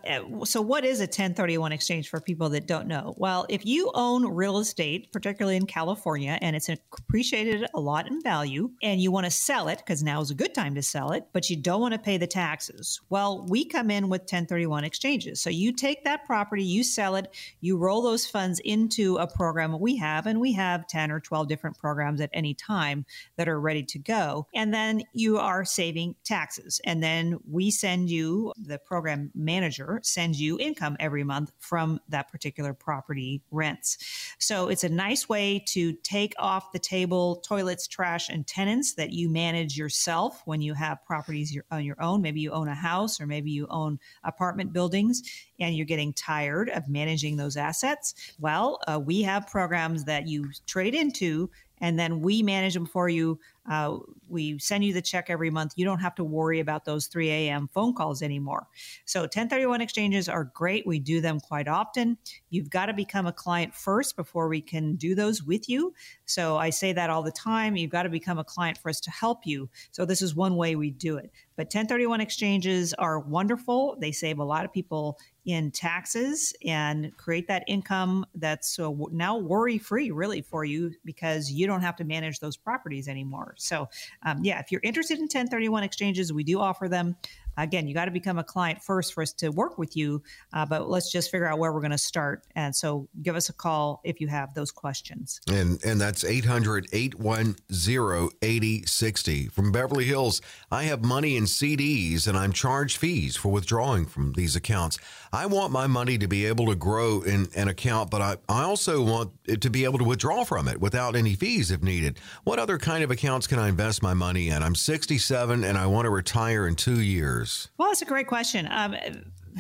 so, 0.46 0.62
what 0.62 0.86
is 0.86 1.00
a 1.00 1.04
1031 1.04 1.72
exchange 1.72 2.10
for 2.10 2.20
people 2.20 2.50
that 2.50 2.68
don't 2.68 2.88
know? 2.88 3.14
Well, 3.18 3.46
if 3.50 3.66
you 3.66 3.92
own 3.98 4.26
real 4.26 4.60
estate, 4.60 5.12
particularly 5.12 5.58
in 5.58 5.66
California, 5.66 6.38
and 6.42 6.56
it's 6.56 6.70
appreciated 6.70 7.68
a 7.74 7.80
lot 7.80 8.08
in 8.08 8.22
value, 8.22 8.70
and 8.82 9.02
you 9.02 9.12
want 9.12 9.26
to 9.26 9.32
sell 9.32 9.68
it 9.68 9.80
because 9.80 10.04
now 10.04 10.22
is 10.22 10.32
a 10.32 10.36
good 10.36 10.54
time 10.54 10.76
to 10.76 10.84
sell 10.84 11.12
it, 11.12 11.28
but 11.34 11.50
you 11.50 11.58
don't 11.58 11.82
want 11.82 11.94
to 11.94 12.00
pay 12.00 12.18
the 12.18 12.28
taxes. 12.28 13.02
Well, 13.10 13.46
we 13.50 13.66
come 13.66 13.92
in 13.92 14.08
with 14.08 14.22
1031 14.22 14.84
exchanges. 14.84 15.42
So 15.42 15.50
you 15.50 15.74
take 15.74 16.04
that 16.04 16.26
property, 16.26 16.64
you 16.64 16.84
sell 16.84 17.16
it, 17.16 17.34
you 17.60 17.78
roll 17.78 18.02
those 18.02 18.28
funds 18.28 18.60
into 18.60 19.18
a 19.18 19.28
program 19.28 19.78
we 19.80 19.98
have, 19.98 20.28
and 20.28 20.40
we 20.40 20.54
have 20.54 20.88
10 20.88 21.12
or 21.12 21.20
12 21.20 21.48
different 21.48 21.78
programs 21.78 22.22
at 22.22 22.30
any 22.34 22.54
time 22.54 23.06
that 23.36 23.50
are 23.50 23.60
ready 23.60 23.84
to 23.84 24.00
go. 24.00 24.48
And 24.54 24.74
then 24.74 25.02
you 25.14 25.40
are 25.40 25.66
saving 25.66 26.16
taxes. 26.24 26.80
And 26.86 27.02
then 27.02 27.40
we 27.50 27.72
send 27.72 28.10
you, 28.12 28.54
the 28.58 28.78
program 28.78 29.32
manager 29.34 30.00
sends 30.04 30.40
you 30.40 30.60
income 30.60 30.96
every 31.00 31.24
month 31.24 31.52
from 31.58 32.00
that 32.10 32.32
particular 32.32 32.74
property 32.74 33.42
rents. 33.88 34.36
So 34.40 34.70
it's 34.70 34.84
a 34.84 34.90
nice 34.90 35.30
way 35.30 35.64
to 35.68 35.94
take 36.04 36.34
off 36.38 36.72
the 36.72 36.80
table 36.80 37.38
toilets, 37.38 37.88
trash, 37.88 38.30
and 38.30 38.46
tenants 38.46 38.96
that 38.96 39.12
you 39.12 39.30
manage 39.30 39.78
yourself 39.78 40.42
when 40.46 40.62
you 40.62 40.74
have 40.74 41.04
properties 41.06 41.58
on 41.72 41.84
your 41.84 42.02
own. 42.02 42.22
Maybe 42.22 42.42
you 42.42 42.52
own 42.52 42.68
a 42.68 42.76
house 42.76 43.20
or 43.20 43.28
maybe 43.28 43.52
you 43.52 43.68
own 43.70 44.00
apartment 44.24 44.74
buildings 44.74 45.24
and 45.60 45.76
you're 45.76 45.86
getting 45.86 46.14
tired 46.14 46.70
of 46.70 46.88
managing 46.88 47.38
those 47.38 47.58
assets. 47.58 48.14
Well, 48.40 48.80
uh, 48.88 49.00
we 49.04 49.22
have 49.24 49.48
programs 49.48 50.06
that 50.06 50.28
you 50.28 50.52
trade 50.66 50.96
into 50.96 51.50
and 51.80 52.00
then 52.00 52.22
we 52.22 52.42
manage 52.42 52.74
them 52.74 52.86
for 52.86 53.08
you. 53.08 53.40
Uh, 53.70 53.98
we 54.30 54.60
send 54.60 54.84
you 54.84 54.94
the 54.94 55.02
check 55.02 55.30
every 55.30 55.50
month. 55.50 55.74
You 55.76 55.86
don't 55.86 56.00
have 56.00 56.16
to 56.16 56.24
worry 56.24 56.60
about 56.60 56.86
those 56.86 57.08
3 57.08 57.30
a.m. 57.30 57.70
phone 57.74 57.94
calls 57.94 58.22
anymore. 58.22 58.68
So 59.06 59.22
1031 59.22 59.82
exchanges 59.82 60.30
are 60.30 60.46
great. 60.46 60.86
We 60.86 61.00
do 61.00 61.22
them 61.22 61.40
quite 61.40 61.68
often. 61.68 62.18
You've 62.50 62.70
got 62.70 62.88
to 62.88 62.94
become 62.94 63.26
a 63.26 63.34
client 63.34 63.74
first 63.74 64.16
before 64.16 64.48
we 64.48 64.62
can 64.62 64.96
do 64.96 65.16
those 65.16 65.44
with 65.44 65.70
you. 65.70 65.94
So 66.26 66.58
I 66.58 66.70
say 66.70 66.94
that 66.94 67.10
all 67.10 67.24
the 67.24 67.32
time. 67.32 67.76
You've 67.76 67.92
got 67.92 68.04
to 68.04 68.10
become 68.10 68.38
a 68.38 68.44
client 68.44 68.78
for 68.78 68.90
us 68.90 69.00
to 69.02 69.12
help 69.12 69.46
you. 69.46 69.70
So 69.92 70.06
this 70.06 70.22
is 70.22 70.36
one 70.36 70.56
way 70.56 70.76
we 70.76 70.92
do 70.92 71.18
it. 71.18 71.32
But 71.58 71.66
1031 71.66 72.22
exchanges 72.22 72.94
are 72.94 73.20
wonderful. 73.20 73.98
They 74.00 74.12
save 74.12 74.38
a 74.38 74.44
lot 74.44 74.64
of 74.64 74.72
people 74.72 75.18
in 75.46 75.72
taxes 75.72 76.54
and 76.64 77.12
create 77.18 77.48
that 77.48 77.64
income 77.68 78.26
that's 78.36 78.78
uh, 78.78 78.92
now 79.12 79.38
worry 79.38 79.80
free, 79.80 80.12
really, 80.12 80.42
for 80.42 80.64
you 80.66 80.92
because 81.04 81.52
you 81.52 81.66
don't 81.66 81.82
have 81.82 81.96
to 81.96 82.04
manage 82.04 82.40
those 82.40 82.56
properties 82.56 83.08
anymore. 83.08 83.56
So, 83.58 83.90
um, 84.24 84.44
yeah, 84.44 84.60
if 84.60 84.72
you're 84.72 84.82
interested 84.84 85.16
in 85.18 85.24
1031 85.24 85.84
exchanges, 85.84 86.32
we 86.32 86.44
do 86.44 86.60
offer 86.60 86.88
them. 86.88 87.16
Again, 87.58 87.88
you 87.88 87.94
got 87.94 88.06
to 88.06 88.12
become 88.12 88.38
a 88.38 88.44
client 88.44 88.82
first 88.82 89.14
for 89.14 89.22
us 89.22 89.34
to 89.34 89.50
work 89.50 89.78
with 89.78 89.96
you. 89.96 90.22
Uh, 90.54 90.66
but 90.66 90.90
let's 90.90 91.12
just 91.12 91.32
figure 91.32 91.48
out 91.48 91.60
where 91.60 91.74
we're 91.74 91.82
going 91.82 91.92
to 91.92 91.98
start. 91.98 92.44
And 92.56 92.76
so 92.76 93.08
give 93.22 93.36
us 93.36 93.50
a 93.50 93.54
call 93.54 94.02
if 94.04 94.22
you 94.22 94.28
have 94.28 94.54
those 94.54 94.72
questions. 94.72 95.42
And 95.52 95.84
and 95.84 96.00
that's 96.00 96.24
800 96.24 96.88
810 96.92 98.30
8060. 98.42 99.48
From 99.48 99.72
Beverly 99.72 100.06
Hills, 100.06 100.42
I 100.72 100.84
have 100.84 101.04
money 101.04 101.36
in 101.36 101.46
CDs 101.46 102.28
and 102.28 102.38
I'm 102.38 102.54
charged 102.54 102.98
fees 102.98 103.36
for 103.36 103.50
withdrawing 103.50 104.06
from 104.06 104.34
these 104.34 104.56
accounts. 104.56 104.98
I 105.34 105.46
want 105.46 105.72
my 105.72 105.88
money 105.88 106.18
to 106.18 106.28
be 106.28 106.46
able 106.46 106.68
to 106.68 106.76
grow 106.76 107.22
in 107.22 107.48
an 107.56 107.68
account, 107.68 108.10
but 108.10 108.22
I, 108.22 108.38
I 108.48 108.64
also 108.64 109.04
want 109.04 109.32
it 109.46 109.62
to 109.62 109.70
be 109.70 109.84
able 109.84 110.00
to 110.00 110.06
withdraw 110.06 110.44
from 110.44 110.68
it 110.68 110.80
without 110.80 111.16
any 111.16 111.36
fees 111.36 111.72
if 111.72 111.84
needed. 111.84 112.20
What 112.44 112.60
other 112.60 112.78
kind 112.78 113.04
of 113.04 113.12
accounts 113.12 113.48
can 113.48 113.60
I 113.60 113.70
invest 113.70 114.02
my 114.02 114.14
money 114.14 114.50
in? 114.50 114.64
I'm 114.64 114.76
67 114.76 115.64
and 115.64 115.78
I 115.78 115.88
want 115.88 116.06
to 116.06 116.10
retire 116.10 116.68
in 116.68 116.76
two 116.76 117.02
years. 117.02 117.47
Well, 117.78 117.90
that's 117.90 118.02
a 118.02 118.06
great 118.06 118.28
question. 118.28 118.68
Um, 118.72 118.96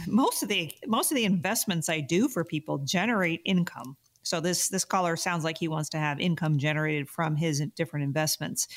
most 0.07 0.43
of 0.43 0.49
the 0.49 0.71
most 0.85 1.11
of 1.11 1.15
the 1.15 1.25
investments 1.25 1.89
I 1.89 2.01
do 2.01 2.27
for 2.27 2.43
people 2.43 2.79
generate 2.79 3.41
income. 3.45 3.97
So 4.23 4.39
this 4.39 4.69
this 4.69 4.85
caller 4.85 5.15
sounds 5.15 5.43
like 5.43 5.57
he 5.57 5.67
wants 5.67 5.89
to 5.89 5.97
have 5.97 6.19
income 6.19 6.57
generated 6.57 7.09
from 7.09 7.35
his 7.35 7.63
different 7.75 8.03
investments. 8.03 8.67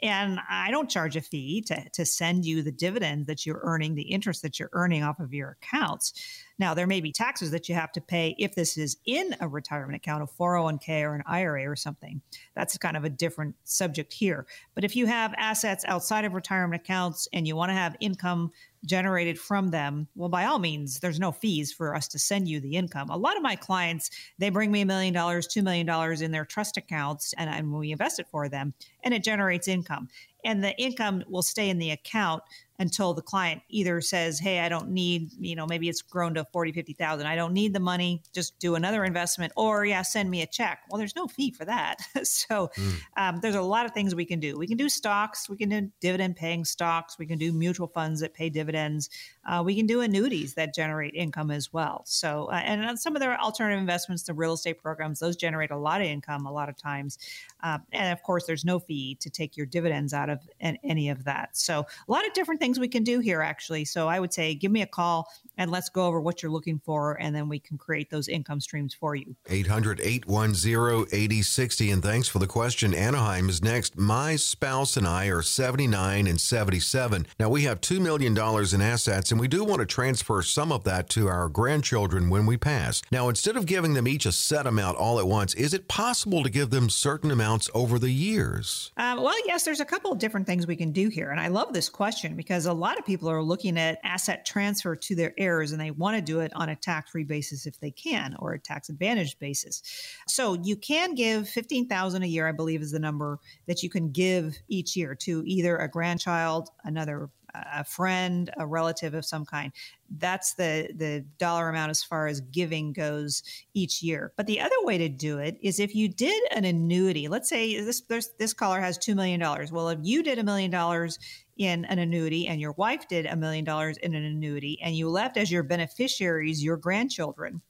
And 0.00 0.38
I 0.48 0.70
don't 0.70 0.88
charge 0.88 1.16
a 1.16 1.20
fee 1.20 1.60
to, 1.62 1.88
to 1.92 2.06
send 2.06 2.44
you 2.44 2.62
the 2.62 2.70
dividends 2.70 3.26
that 3.26 3.44
you're 3.44 3.60
earning, 3.64 3.96
the 3.96 4.02
interest 4.02 4.42
that 4.42 4.58
you're 4.58 4.70
earning 4.72 5.02
off 5.02 5.18
of 5.18 5.34
your 5.34 5.58
accounts. 5.60 6.12
Now, 6.58 6.74
there 6.74 6.86
may 6.86 7.00
be 7.00 7.12
taxes 7.12 7.52
that 7.52 7.68
you 7.68 7.74
have 7.74 7.92
to 7.92 8.00
pay 8.00 8.34
if 8.38 8.54
this 8.54 8.76
is 8.76 8.96
in 9.06 9.36
a 9.40 9.46
retirement 9.46 9.96
account, 9.96 10.22
a 10.22 10.26
401k 10.26 11.02
or 11.02 11.14
an 11.14 11.22
IRA 11.26 11.70
or 11.70 11.76
something. 11.76 12.20
That's 12.56 12.76
kind 12.78 12.96
of 12.96 13.04
a 13.04 13.10
different 13.10 13.54
subject 13.64 14.12
here. 14.12 14.46
But 14.74 14.84
if 14.84 14.96
you 14.96 15.06
have 15.06 15.34
assets 15.36 15.84
outside 15.86 16.24
of 16.24 16.34
retirement 16.34 16.82
accounts 16.82 17.28
and 17.32 17.46
you 17.46 17.54
want 17.54 17.70
to 17.70 17.74
have 17.74 17.96
income 18.00 18.50
generated 18.84 19.38
from 19.38 19.68
them, 19.68 20.08
well, 20.14 20.28
by 20.28 20.46
all 20.46 20.58
means, 20.58 21.00
there's 21.00 21.20
no 21.20 21.32
fees 21.32 21.72
for 21.72 21.94
us 21.94 22.08
to 22.08 22.18
send 22.18 22.48
you 22.48 22.60
the 22.60 22.76
income. 22.76 23.08
A 23.10 23.16
lot 23.16 23.36
of 23.36 23.42
my 23.42 23.56
clients, 23.56 24.10
they 24.38 24.50
bring 24.50 24.72
me 24.72 24.80
a 24.80 24.86
million 24.86 25.14
dollars, 25.14 25.46
two 25.46 25.62
million 25.62 25.86
dollars 25.86 26.22
in 26.22 26.32
their 26.32 26.44
trust 26.44 26.76
accounts, 26.76 27.34
and, 27.36 27.50
and 27.50 27.72
we 27.72 27.92
invest 27.92 28.18
it 28.18 28.26
for 28.30 28.48
them, 28.48 28.74
and 29.02 29.14
it 29.14 29.22
generates 29.24 29.68
income. 29.68 30.08
And 30.44 30.62
the 30.62 30.76
income 30.80 31.24
will 31.28 31.42
stay 31.42 31.68
in 31.68 31.78
the 31.78 31.90
account 31.90 32.42
until 32.78 33.12
the 33.12 33.22
client 33.22 33.62
either 33.68 34.00
says, 34.00 34.38
Hey, 34.38 34.60
I 34.60 34.68
don't 34.68 34.90
need, 34.90 35.32
you 35.38 35.56
know, 35.56 35.66
maybe 35.66 35.88
it's 35.88 36.02
grown 36.02 36.34
to 36.34 36.44
40, 36.52 36.72
50,000. 36.72 37.26
I 37.26 37.34
don't 37.34 37.52
need 37.52 37.72
the 37.72 37.80
money. 37.80 38.22
Just 38.32 38.58
do 38.58 38.76
another 38.76 39.04
investment 39.04 39.52
or 39.56 39.84
yeah, 39.84 40.02
send 40.02 40.30
me 40.30 40.42
a 40.42 40.46
check. 40.46 40.80
Well, 40.88 40.98
there's 40.98 41.16
no 41.16 41.26
fee 41.26 41.50
for 41.50 41.64
that. 41.64 41.96
so 42.22 42.70
mm. 42.76 42.94
um, 43.16 43.40
there's 43.40 43.54
a 43.54 43.62
lot 43.62 43.86
of 43.86 43.92
things 43.92 44.14
we 44.14 44.24
can 44.24 44.38
do. 44.38 44.56
We 44.56 44.66
can 44.66 44.76
do 44.76 44.88
stocks. 44.88 45.48
We 45.48 45.56
can 45.56 45.68
do 45.68 45.90
dividend 46.00 46.36
paying 46.36 46.64
stocks. 46.64 47.18
We 47.18 47.26
can 47.26 47.38
do 47.38 47.52
mutual 47.52 47.88
funds 47.88 48.20
that 48.20 48.34
pay 48.34 48.48
dividends. 48.48 49.10
Uh, 49.44 49.62
we 49.64 49.74
can 49.74 49.86
do 49.86 50.00
annuities 50.00 50.54
that 50.54 50.74
generate 50.74 51.14
income 51.14 51.50
as 51.50 51.72
well. 51.72 52.02
So, 52.06 52.46
uh, 52.52 52.60
and 52.64 52.98
some 52.98 53.16
of 53.16 53.20
their 53.20 53.40
alternative 53.40 53.80
investments, 53.80 54.22
the 54.24 54.34
real 54.34 54.52
estate 54.52 54.80
programs, 54.80 55.18
those 55.20 55.36
generate 55.36 55.70
a 55.70 55.76
lot 55.76 56.00
of 56.00 56.06
income 56.06 56.46
a 56.46 56.52
lot 56.52 56.68
of 56.68 56.76
times. 56.76 57.18
Uh, 57.62 57.78
and 57.92 58.12
of 58.12 58.22
course, 58.22 58.44
there's 58.46 58.64
no 58.64 58.78
fee 58.78 59.16
to 59.20 59.30
take 59.30 59.56
your 59.56 59.66
dividends 59.66 60.12
out 60.12 60.30
of 60.30 60.48
any 60.60 61.08
of 61.08 61.24
that. 61.24 61.56
So, 61.56 61.86
a 62.08 62.12
lot 62.12 62.26
of 62.26 62.32
different 62.34 62.60
things 62.60 62.67
we 62.76 62.88
can 62.88 63.04
do 63.04 63.20
here, 63.20 63.40
actually. 63.40 63.84
So, 63.84 64.08
I 64.08 64.18
would 64.18 64.32
say 64.32 64.56
give 64.56 64.72
me 64.72 64.82
a 64.82 64.86
call 64.86 65.28
and 65.58 65.70
let's 65.70 65.88
go 65.88 66.06
over 66.06 66.20
what 66.20 66.42
you're 66.42 66.52
looking 66.52 66.80
for, 66.84 67.20
and 67.20 67.34
then 67.34 67.48
we 67.48 67.58
can 67.58 67.76
create 67.76 68.10
those 68.10 68.28
income 68.28 68.60
streams 68.60 68.94
for 68.94 69.14
you. 69.14 69.36
800 69.48 70.00
810 70.00 71.08
8060. 71.12 71.90
And 71.90 72.02
thanks 72.02 72.28
for 72.28 72.38
the 72.38 72.46
question. 72.46 72.94
Anaheim 72.94 73.48
is 73.48 73.62
next. 73.62 73.98
My 73.98 74.36
spouse 74.36 74.96
and 74.96 75.06
I 75.06 75.26
are 75.26 75.42
79 75.42 76.26
and 76.26 76.40
77. 76.40 77.26
Now, 77.38 77.48
we 77.48 77.62
have 77.64 77.80
$2 77.80 78.00
million 78.00 78.36
in 78.38 78.82
assets, 78.82 79.30
and 79.30 79.40
we 79.40 79.48
do 79.48 79.64
want 79.64 79.80
to 79.80 79.86
transfer 79.86 80.42
some 80.42 80.72
of 80.72 80.84
that 80.84 81.08
to 81.10 81.28
our 81.28 81.48
grandchildren 81.48 82.30
when 82.30 82.46
we 82.46 82.56
pass. 82.56 83.02
Now, 83.10 83.28
instead 83.28 83.56
of 83.56 83.66
giving 83.66 83.94
them 83.94 84.06
each 84.06 84.26
a 84.26 84.32
set 84.32 84.66
amount 84.66 84.96
all 84.96 85.18
at 85.18 85.26
once, 85.26 85.54
is 85.54 85.74
it 85.74 85.88
possible 85.88 86.42
to 86.42 86.50
give 86.50 86.70
them 86.70 86.88
certain 86.88 87.30
amounts 87.30 87.68
over 87.74 87.98
the 87.98 88.10
years? 88.10 88.92
Uh, 88.96 89.16
well, 89.18 89.34
yes, 89.46 89.64
there's 89.64 89.80
a 89.80 89.84
couple 89.84 90.12
of 90.12 90.18
different 90.18 90.46
things 90.46 90.66
we 90.66 90.76
can 90.76 90.92
do 90.92 91.08
here. 91.08 91.30
And 91.30 91.40
I 91.40 91.48
love 91.48 91.72
this 91.72 91.88
question 91.88 92.36
because 92.36 92.57
a 92.66 92.72
lot 92.72 92.98
of 92.98 93.04
people 93.04 93.30
are 93.30 93.42
looking 93.42 93.78
at 93.78 93.98
asset 94.02 94.46
transfer 94.46 94.96
to 94.96 95.14
their 95.14 95.34
heirs 95.36 95.58
heirs 95.58 95.72
and 95.72 95.80
they 95.80 95.90
want 95.90 96.16
to 96.16 96.22
do 96.22 96.40
it 96.40 96.52
on 96.54 96.68
a 96.68 96.76
tax 96.76 97.10
free 97.10 97.24
basis 97.24 97.66
if 97.66 97.80
they 97.80 97.90
can 97.90 98.36
or 98.38 98.52
a 98.52 98.58
tax 98.58 98.88
advantaged 98.88 99.38
basis. 99.38 99.82
So 100.26 100.54
you 100.62 100.76
can 100.76 101.14
give 101.14 101.48
15,000 101.48 102.22
a 102.22 102.26
year, 102.26 102.46
I 102.48 102.52
believe 102.52 102.82
is 102.82 102.92
the 102.92 102.98
number 102.98 103.38
that 103.66 103.82
you 103.82 103.90
can 103.90 104.10
give 104.10 104.56
each 104.68 104.96
year 104.96 105.14
to 105.16 105.42
either 105.46 105.76
a 105.76 105.88
grandchild, 105.88 106.68
another 106.84 107.30
a 107.54 107.82
friend, 107.82 108.50
a 108.58 108.66
relative 108.66 109.14
of 109.14 109.24
some 109.24 109.46
kind. 109.46 109.72
That's 110.18 110.54
the 110.54 110.90
the 110.94 111.24
dollar 111.38 111.70
amount 111.70 111.90
as 111.90 112.04
far 112.04 112.26
as 112.26 112.42
giving 112.42 112.92
goes 112.92 113.42
each 113.72 114.02
year. 114.02 114.32
But 114.36 114.46
the 114.46 114.60
other 114.60 114.76
way 114.82 114.98
to 114.98 115.08
do 115.08 115.38
it 115.38 115.56
is 115.62 115.80
if 115.80 115.94
you 115.94 116.08
did 116.08 116.40
an 116.52 116.66
annuity. 116.66 117.26
Let's 117.26 117.48
say 117.48 117.80
this 117.80 118.02
this 118.38 118.52
caller 118.52 118.80
has 118.80 118.98
two 118.98 119.14
million 119.14 119.40
dollars. 119.40 119.72
Well, 119.72 119.88
if 119.88 119.98
you 120.02 120.22
did 120.22 120.38
a 120.38 120.44
million 120.44 120.70
dollars 120.70 121.18
in 121.58 121.84
an 121.86 121.98
annuity 121.98 122.46
and 122.46 122.60
your 122.60 122.72
wife 122.72 123.06
did 123.08 123.26
a 123.26 123.36
million 123.36 123.64
dollars 123.64 123.96
in 123.98 124.14
an 124.14 124.24
annuity 124.24 124.78
and 124.82 124.96
you 124.96 125.08
left 125.08 125.36
as 125.36 125.50
your 125.50 125.62
beneficiaries 125.62 126.62
your 126.62 126.76
grandchildren 126.76 127.60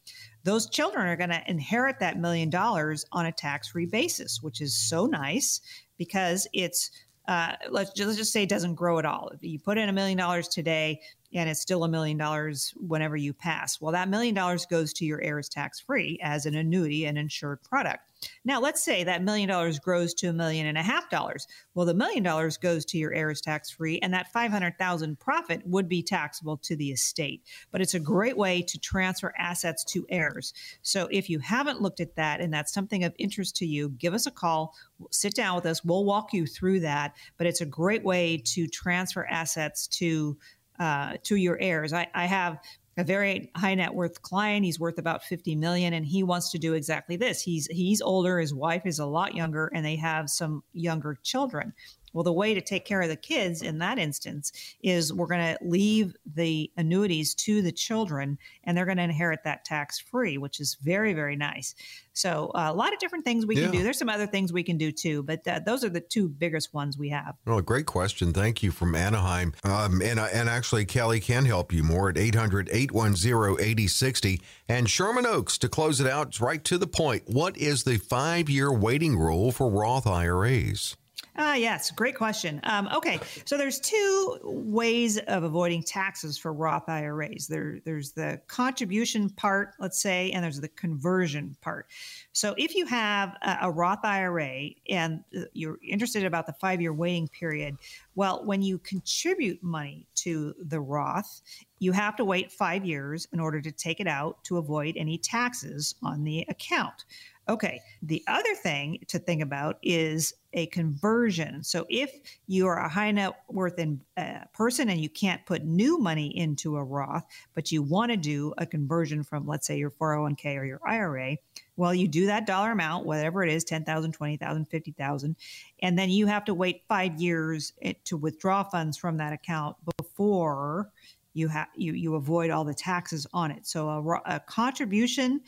those 0.45 0.69
children 0.69 1.07
are 1.07 1.17
going 1.17 1.31
to 1.31 1.43
inherit 1.51 1.99
that 1.99 2.19
million 2.19 2.49
dollars 2.49 3.05
on 3.13 3.27
a 3.27 3.33
tax-free 3.33 3.87
basis 3.87 4.43
which 4.43 4.61
is 4.61 4.75
so 4.75 5.07
nice 5.07 5.61
because 5.97 6.47
it's 6.53 6.91
uh, 7.29 7.53
let's, 7.71 7.91
just, 7.91 8.07
let's 8.07 8.19
just 8.19 8.33
say 8.33 8.43
it 8.43 8.49
doesn't 8.49 8.75
grow 8.75 8.99
at 8.99 9.05
all. 9.05 9.31
You 9.43 9.59
put 9.59 9.77
in 9.77 9.91
a 9.91 9.93
million 9.93 10.17
dollars 10.17 10.49
today, 10.49 11.03
and 11.35 11.49
it's 11.49 11.61
still 11.61 11.85
a 11.85 11.89
million 11.89 12.17
dollars 12.17 12.73
whenever 12.77 13.17
you 13.17 13.33
pass. 13.33 13.81
Well, 13.81 13.93
that 13.93 14.09
million 14.09 14.35
dollars 14.35 14.67
goes 14.67 14.93
to 14.95 15.05
your 15.05 15.23
heirs 15.23 15.49
tax 15.49 15.81
free 15.81 16.19
as 16.23 16.47
an 16.47 16.55
annuity 16.55 17.05
and 17.05 17.19
insured 17.19 17.63
product. 17.63 18.01
Now, 18.45 18.61
let's 18.61 18.83
say 18.83 19.05
that 19.05 19.23
million 19.23 19.49
dollars 19.49 19.79
grows 19.79 20.13
to 20.15 20.29
a 20.29 20.33
million 20.33 20.67
and 20.67 20.77
a 20.77 20.83
half 20.83 21.09
dollars. 21.09 21.47
Well, 21.75 21.87
the 21.87 21.95
million 21.95 22.23
dollars 22.23 22.57
goes 22.57 22.85
to 22.87 22.99
your 22.99 23.13
heirs 23.13 23.41
tax 23.41 23.71
free, 23.71 23.99
and 24.01 24.13
that 24.13 24.33
500,000 24.33 25.21
profit 25.21 25.63
would 25.65 25.89
be 25.89 26.03
taxable 26.03 26.57
to 26.59 26.75
the 26.75 26.91
estate. 26.91 27.43
But 27.71 27.81
it's 27.81 27.95
a 27.95 28.01
great 28.01 28.37
way 28.37 28.63
to 28.63 28.79
transfer 28.79 29.33
assets 29.39 29.85
to 29.85 30.07
heirs. 30.09 30.53
So 30.83 31.09
if 31.11 31.31
you 31.31 31.39
haven't 31.39 31.81
looked 31.81 32.01
at 32.01 32.17
that 32.17 32.41
and 32.41 32.53
that's 32.53 32.73
something 32.73 33.05
of 33.05 33.15
interest 33.19 33.57
to 33.57 33.67
you, 33.67 33.91
give 33.91 34.15
us 34.15 34.27
a 34.27 34.33
call, 34.33 34.75
sit 35.11 35.35
down 35.35 35.55
with 35.55 35.67
us, 35.67 35.85
we'll 35.85 36.05
walk 36.05 36.33
you 36.33 36.47
through 36.47 36.81
that. 36.81 37.15
But 37.37 37.47
it's 37.47 37.61
a 37.61 37.67
great 37.67 38.03
way 38.03 38.43
to 38.47 38.67
transfer 38.67 39.27
assets 39.27 39.87
to 39.99 40.37
uh, 40.79 41.17
to 41.25 41.37
your 41.37 41.59
heirs. 41.61 41.93
I, 41.93 42.09
I 42.15 42.27
have 42.27 42.59
a 42.97 43.05
very 43.05 43.51
high 43.57 43.77
net 43.77 43.95
worth 43.95 44.23
client. 44.23 44.65
He's 44.65 44.81
worth 44.81 44.99
about 44.99 45.23
50 45.23 45.55
million 45.55 45.93
and 45.95 46.05
he 46.05 46.23
wants 46.25 46.51
to 46.51 46.59
do 46.59 46.75
exactly 46.75 47.17
this. 47.17 47.41
He's 47.41 47.67
he's 47.69 48.03
older, 48.03 48.41
his 48.41 48.53
wife 48.53 48.83
is 48.85 48.99
a 48.99 49.07
lot 49.07 49.35
younger 49.35 49.71
and 49.73 49.87
they 49.87 49.97
have 49.97 50.29
some 50.29 50.65
younger 50.73 51.17
children. 51.23 51.73
Well, 52.13 52.25
the 52.25 52.33
way 52.33 52.55
to 52.55 52.61
take 52.61 52.85
care 52.85 53.03
of 53.03 53.09
the 53.09 53.17
kids 53.17 53.63
in 53.63 53.79
that 53.79 53.99
instance 53.99 54.53
is 54.83 55.13
we're 55.13 55.27
going 55.27 55.55
to 55.55 55.59
leave 55.63 56.17
the 56.35 56.71
annuities 56.77 57.35
to 57.37 57.63
the 57.63 57.73
children 57.73 58.39
and 58.65 58.77
they're 58.77 58.87
going 58.87 58.99
to 58.99 59.05
inherit 59.05 59.45
that 59.45 59.65
tax 59.65 59.99
free, 59.99 60.39
which 60.39 60.61
is 60.61 60.77
very, 60.83 61.15
very 61.15 61.37
nice. 61.37 61.75
So, 62.19 62.51
uh, 62.55 62.67
a 62.69 62.75
lot 62.75 62.93
of 62.93 62.99
different 62.99 63.25
things 63.25 63.47
we 63.47 63.57
yeah. 63.57 63.65
can 63.65 63.73
do. 63.73 63.83
There's 63.85 63.99
some 63.99 64.09
other 64.09 64.27
things 64.27 64.53
we 64.53 64.65
can 64.65 64.77
do 64.77 64.91
too, 64.91 65.23
but 65.23 65.47
uh, 65.47 65.61
those 65.65 65.85
are 65.85 65.89
the 65.89 66.01
two 66.01 66.29
biggest 66.29 66.75
ones 66.75 66.99
we 66.99 67.11
have. 67.11 67.37
Well, 67.47 67.61
great 67.61 67.87
question. 67.87 68.33
Thank 68.33 68.61
you 68.61 68.73
from 68.73 68.97
Anaheim. 68.97 69.55
Um, 69.63 70.03
and, 70.03 70.19
uh, 70.19 70.27
and 70.33 70.49
actually, 70.49 70.85
Kelly 70.85 71.21
can 71.21 71.45
help 71.45 71.73
you 71.73 71.85
more 71.85 72.11
at 72.11 72.19
800 72.19 72.71
810 72.73 73.65
8060. 73.65 74.41
And 74.69 74.91
Sherman 74.91 75.27
Oaks, 75.27 75.59
to 75.59 75.69
close 75.69 76.01
it 76.01 76.09
out, 76.09 76.41
right 76.41 76.63
to 76.65 76.77
the 76.77 76.89
point. 76.89 77.23
What 77.27 77.57
is 77.57 77.85
the 77.85 77.99
five 77.99 78.51
year 78.51 78.73
waiting 78.73 79.17
rule 79.17 79.53
for 79.53 79.71
Roth 79.71 80.07
IRAs? 80.07 80.97
Ah, 81.41 81.55
yes, 81.55 81.93
great 81.93 82.17
question. 82.17 82.61
Um, 82.65 82.89
okay, 82.93 83.21
so 83.45 83.57
there's 83.57 83.79
two 83.79 84.39
ways 84.43 85.19
of 85.19 85.45
avoiding 85.45 85.85
taxes 85.85 86.37
for 86.37 86.53
Roth 86.53 86.89
IRAs. 86.89 87.47
There, 87.47 87.79
there's 87.85 88.11
the 88.11 88.41
contribution 88.49 89.31
part, 89.31 89.75
let's 89.79 90.03
say, 90.03 90.33
and 90.33 90.43
there's 90.43 90.61
the 90.61 90.69
conversion 90.69 91.57
part. 91.61 91.87
So 92.33 92.57
if 92.59 92.75
you 92.75 92.87
have 92.87 93.37
a, 93.43 93.59
a 93.63 93.71
Roth 93.71 94.05
IRA 94.05 94.71
and 94.91 95.23
you're 95.53 95.79
interested 95.89 96.25
about 96.25 96.47
the 96.47 96.55
five-year 96.55 96.93
waiting 96.93 97.29
period, 97.29 97.77
well, 98.17 98.45
when 98.45 98.61
you 98.61 98.79
contribute 98.79 99.63
money 99.63 100.09
to 100.17 100.57
the 100.61 100.81
Roth, 100.81 101.41
you 101.79 101.93
have 101.93 102.17
to 102.17 102.25
wait 102.25 102.51
five 102.51 102.85
years 102.85 103.29
in 103.33 103.39
order 103.39 103.61
to 103.61 103.71
take 103.71 104.01
it 104.01 104.09
out 104.09 104.43
to 104.43 104.59
avoid 104.59 104.97
any 104.97 105.19
taxes 105.19 105.95
on 106.03 106.25
the 106.25 106.45
account. 106.49 107.05
Okay. 107.49 107.81
The 108.03 108.23
other 108.27 108.55
thing 108.55 109.03
to 109.09 109.19
think 109.19 109.43
about 109.43 109.79
is 109.83 110.35
a 110.53 110.67
conversion. 110.67 111.65
So 111.65 111.87
if 111.89 112.13
you 112.47 112.67
are 112.67 112.79
a 112.79 112.89
high 112.89 113.11
net 113.11 113.41
worth 113.49 113.79
in, 113.79 114.01
uh, 114.19 114.41
person 114.53 114.91
and 114.91 115.01
you 115.01 115.09
can't 115.09 115.45
put 115.47 115.65
new 115.65 115.99
money 115.99 116.37
into 116.37 116.77
a 116.77 116.85
Roth, 116.85 117.25
but 117.55 117.73
you 117.73 117.83
want 117.83 118.11
to 118.11 118.19
do 118.19 118.53
a 118.59 118.67
conversion 118.67 119.23
from, 119.23 119.47
let's 119.47 119.67
say, 119.67 119.79
your 119.79 119.91
401k 119.91 120.59
or 120.59 120.65
your 120.65 120.81
IRA, 120.87 121.37
well, 121.77 121.95
you 121.95 122.07
do 122.07 122.27
that 122.27 122.47
dollar 122.47 122.73
amount, 122.73 123.07
whatever 123.07 123.43
it 123.43 123.51
is 123.51 123.65
10,000, 123.65 124.13
20,000, 124.13 124.65
50,000, 124.67 125.37
and 125.81 125.99
then 125.99 126.11
you 126.11 126.27
have 126.27 126.45
to 126.47 126.55
wait 126.55 126.83
five 126.89 127.21
years 127.21 127.73
eh, 127.83 127.95
to 128.05 128.17
withdraw 128.17 128.63
funds 128.63 128.99
from 128.99 129.17
that 129.19 129.33
account 129.33 129.77
before 129.97 130.91
you 131.35 131.47
have 131.47 131.69
you 131.77 131.93
you 131.93 132.17
avoid 132.17 132.51
all 132.51 132.65
the 132.65 132.75
taxes 132.75 133.27
on 133.33 133.51
it. 133.51 133.67
So 133.67 133.89
a, 133.89 134.35
a 134.37 134.41
contribution 134.41 135.41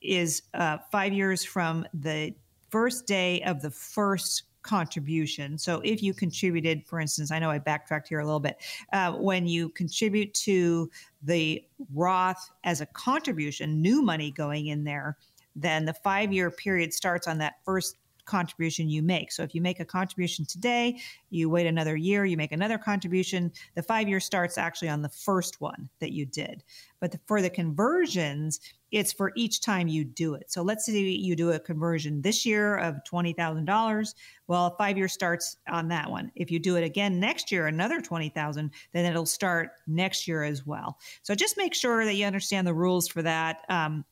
is 0.00 0.42
uh, 0.54 0.78
five 0.90 1.12
years 1.12 1.44
from 1.44 1.86
the 1.94 2.34
first 2.70 3.06
day 3.06 3.42
of 3.42 3.60
the 3.62 3.70
first 3.70 4.44
contribution. 4.62 5.58
So 5.58 5.80
if 5.84 6.02
you 6.02 6.12
contributed, 6.12 6.86
for 6.86 7.00
instance, 7.00 7.30
I 7.30 7.38
know 7.38 7.50
I 7.50 7.58
backtracked 7.58 8.08
here 8.08 8.20
a 8.20 8.24
little 8.24 8.40
bit, 8.40 8.58
uh, 8.92 9.12
when 9.12 9.46
you 9.46 9.70
contribute 9.70 10.32
to 10.34 10.90
the 11.22 11.64
Roth 11.94 12.50
as 12.64 12.80
a 12.80 12.86
contribution, 12.86 13.80
new 13.80 14.02
money 14.02 14.30
going 14.30 14.66
in 14.66 14.84
there, 14.84 15.16
then 15.56 15.84
the 15.84 15.94
five 15.94 16.32
year 16.32 16.50
period 16.50 16.92
starts 16.92 17.26
on 17.26 17.38
that 17.38 17.54
first 17.64 17.96
contribution 18.30 18.88
you 18.88 19.02
make. 19.02 19.32
So 19.32 19.42
if 19.42 19.54
you 19.54 19.60
make 19.60 19.80
a 19.80 19.84
contribution 19.84 20.46
today, 20.46 21.00
you 21.30 21.50
wait 21.50 21.66
another 21.66 21.96
year, 21.96 22.24
you 22.24 22.36
make 22.36 22.52
another 22.52 22.78
contribution, 22.78 23.50
the 23.74 23.82
five 23.82 24.08
year 24.08 24.20
starts 24.20 24.56
actually 24.56 24.88
on 24.88 25.02
the 25.02 25.08
first 25.08 25.60
one 25.60 25.88
that 25.98 26.12
you 26.12 26.24
did. 26.24 26.62
But 27.00 27.10
the, 27.10 27.20
for 27.26 27.42
the 27.42 27.50
conversions, 27.50 28.60
it's 28.92 29.12
for 29.12 29.32
each 29.34 29.60
time 29.60 29.88
you 29.88 30.04
do 30.04 30.34
it. 30.34 30.50
So 30.50 30.62
let's 30.62 30.86
say 30.86 30.92
you 30.92 31.34
do 31.34 31.50
a 31.50 31.58
conversion 31.58 32.22
this 32.22 32.46
year 32.46 32.76
of 32.76 32.96
$20,000. 33.10 34.14
Well, 34.46 34.76
five 34.76 34.96
year 34.96 35.08
starts 35.08 35.56
on 35.68 35.88
that 35.88 36.08
one. 36.08 36.30
If 36.36 36.50
you 36.50 36.60
do 36.60 36.76
it 36.76 36.84
again 36.84 37.18
next 37.18 37.50
year, 37.50 37.66
another 37.66 38.00
20,000, 38.00 38.70
then 38.92 39.04
it'll 39.04 39.26
start 39.26 39.70
next 39.86 40.28
year 40.28 40.44
as 40.44 40.66
well. 40.66 40.98
So 41.22 41.34
just 41.34 41.56
make 41.56 41.74
sure 41.74 42.04
that 42.04 42.14
you 42.14 42.26
understand 42.26 42.66
the 42.66 42.74
rules 42.74 43.08
for 43.08 43.22
that. 43.22 43.64
Um, 43.68 44.04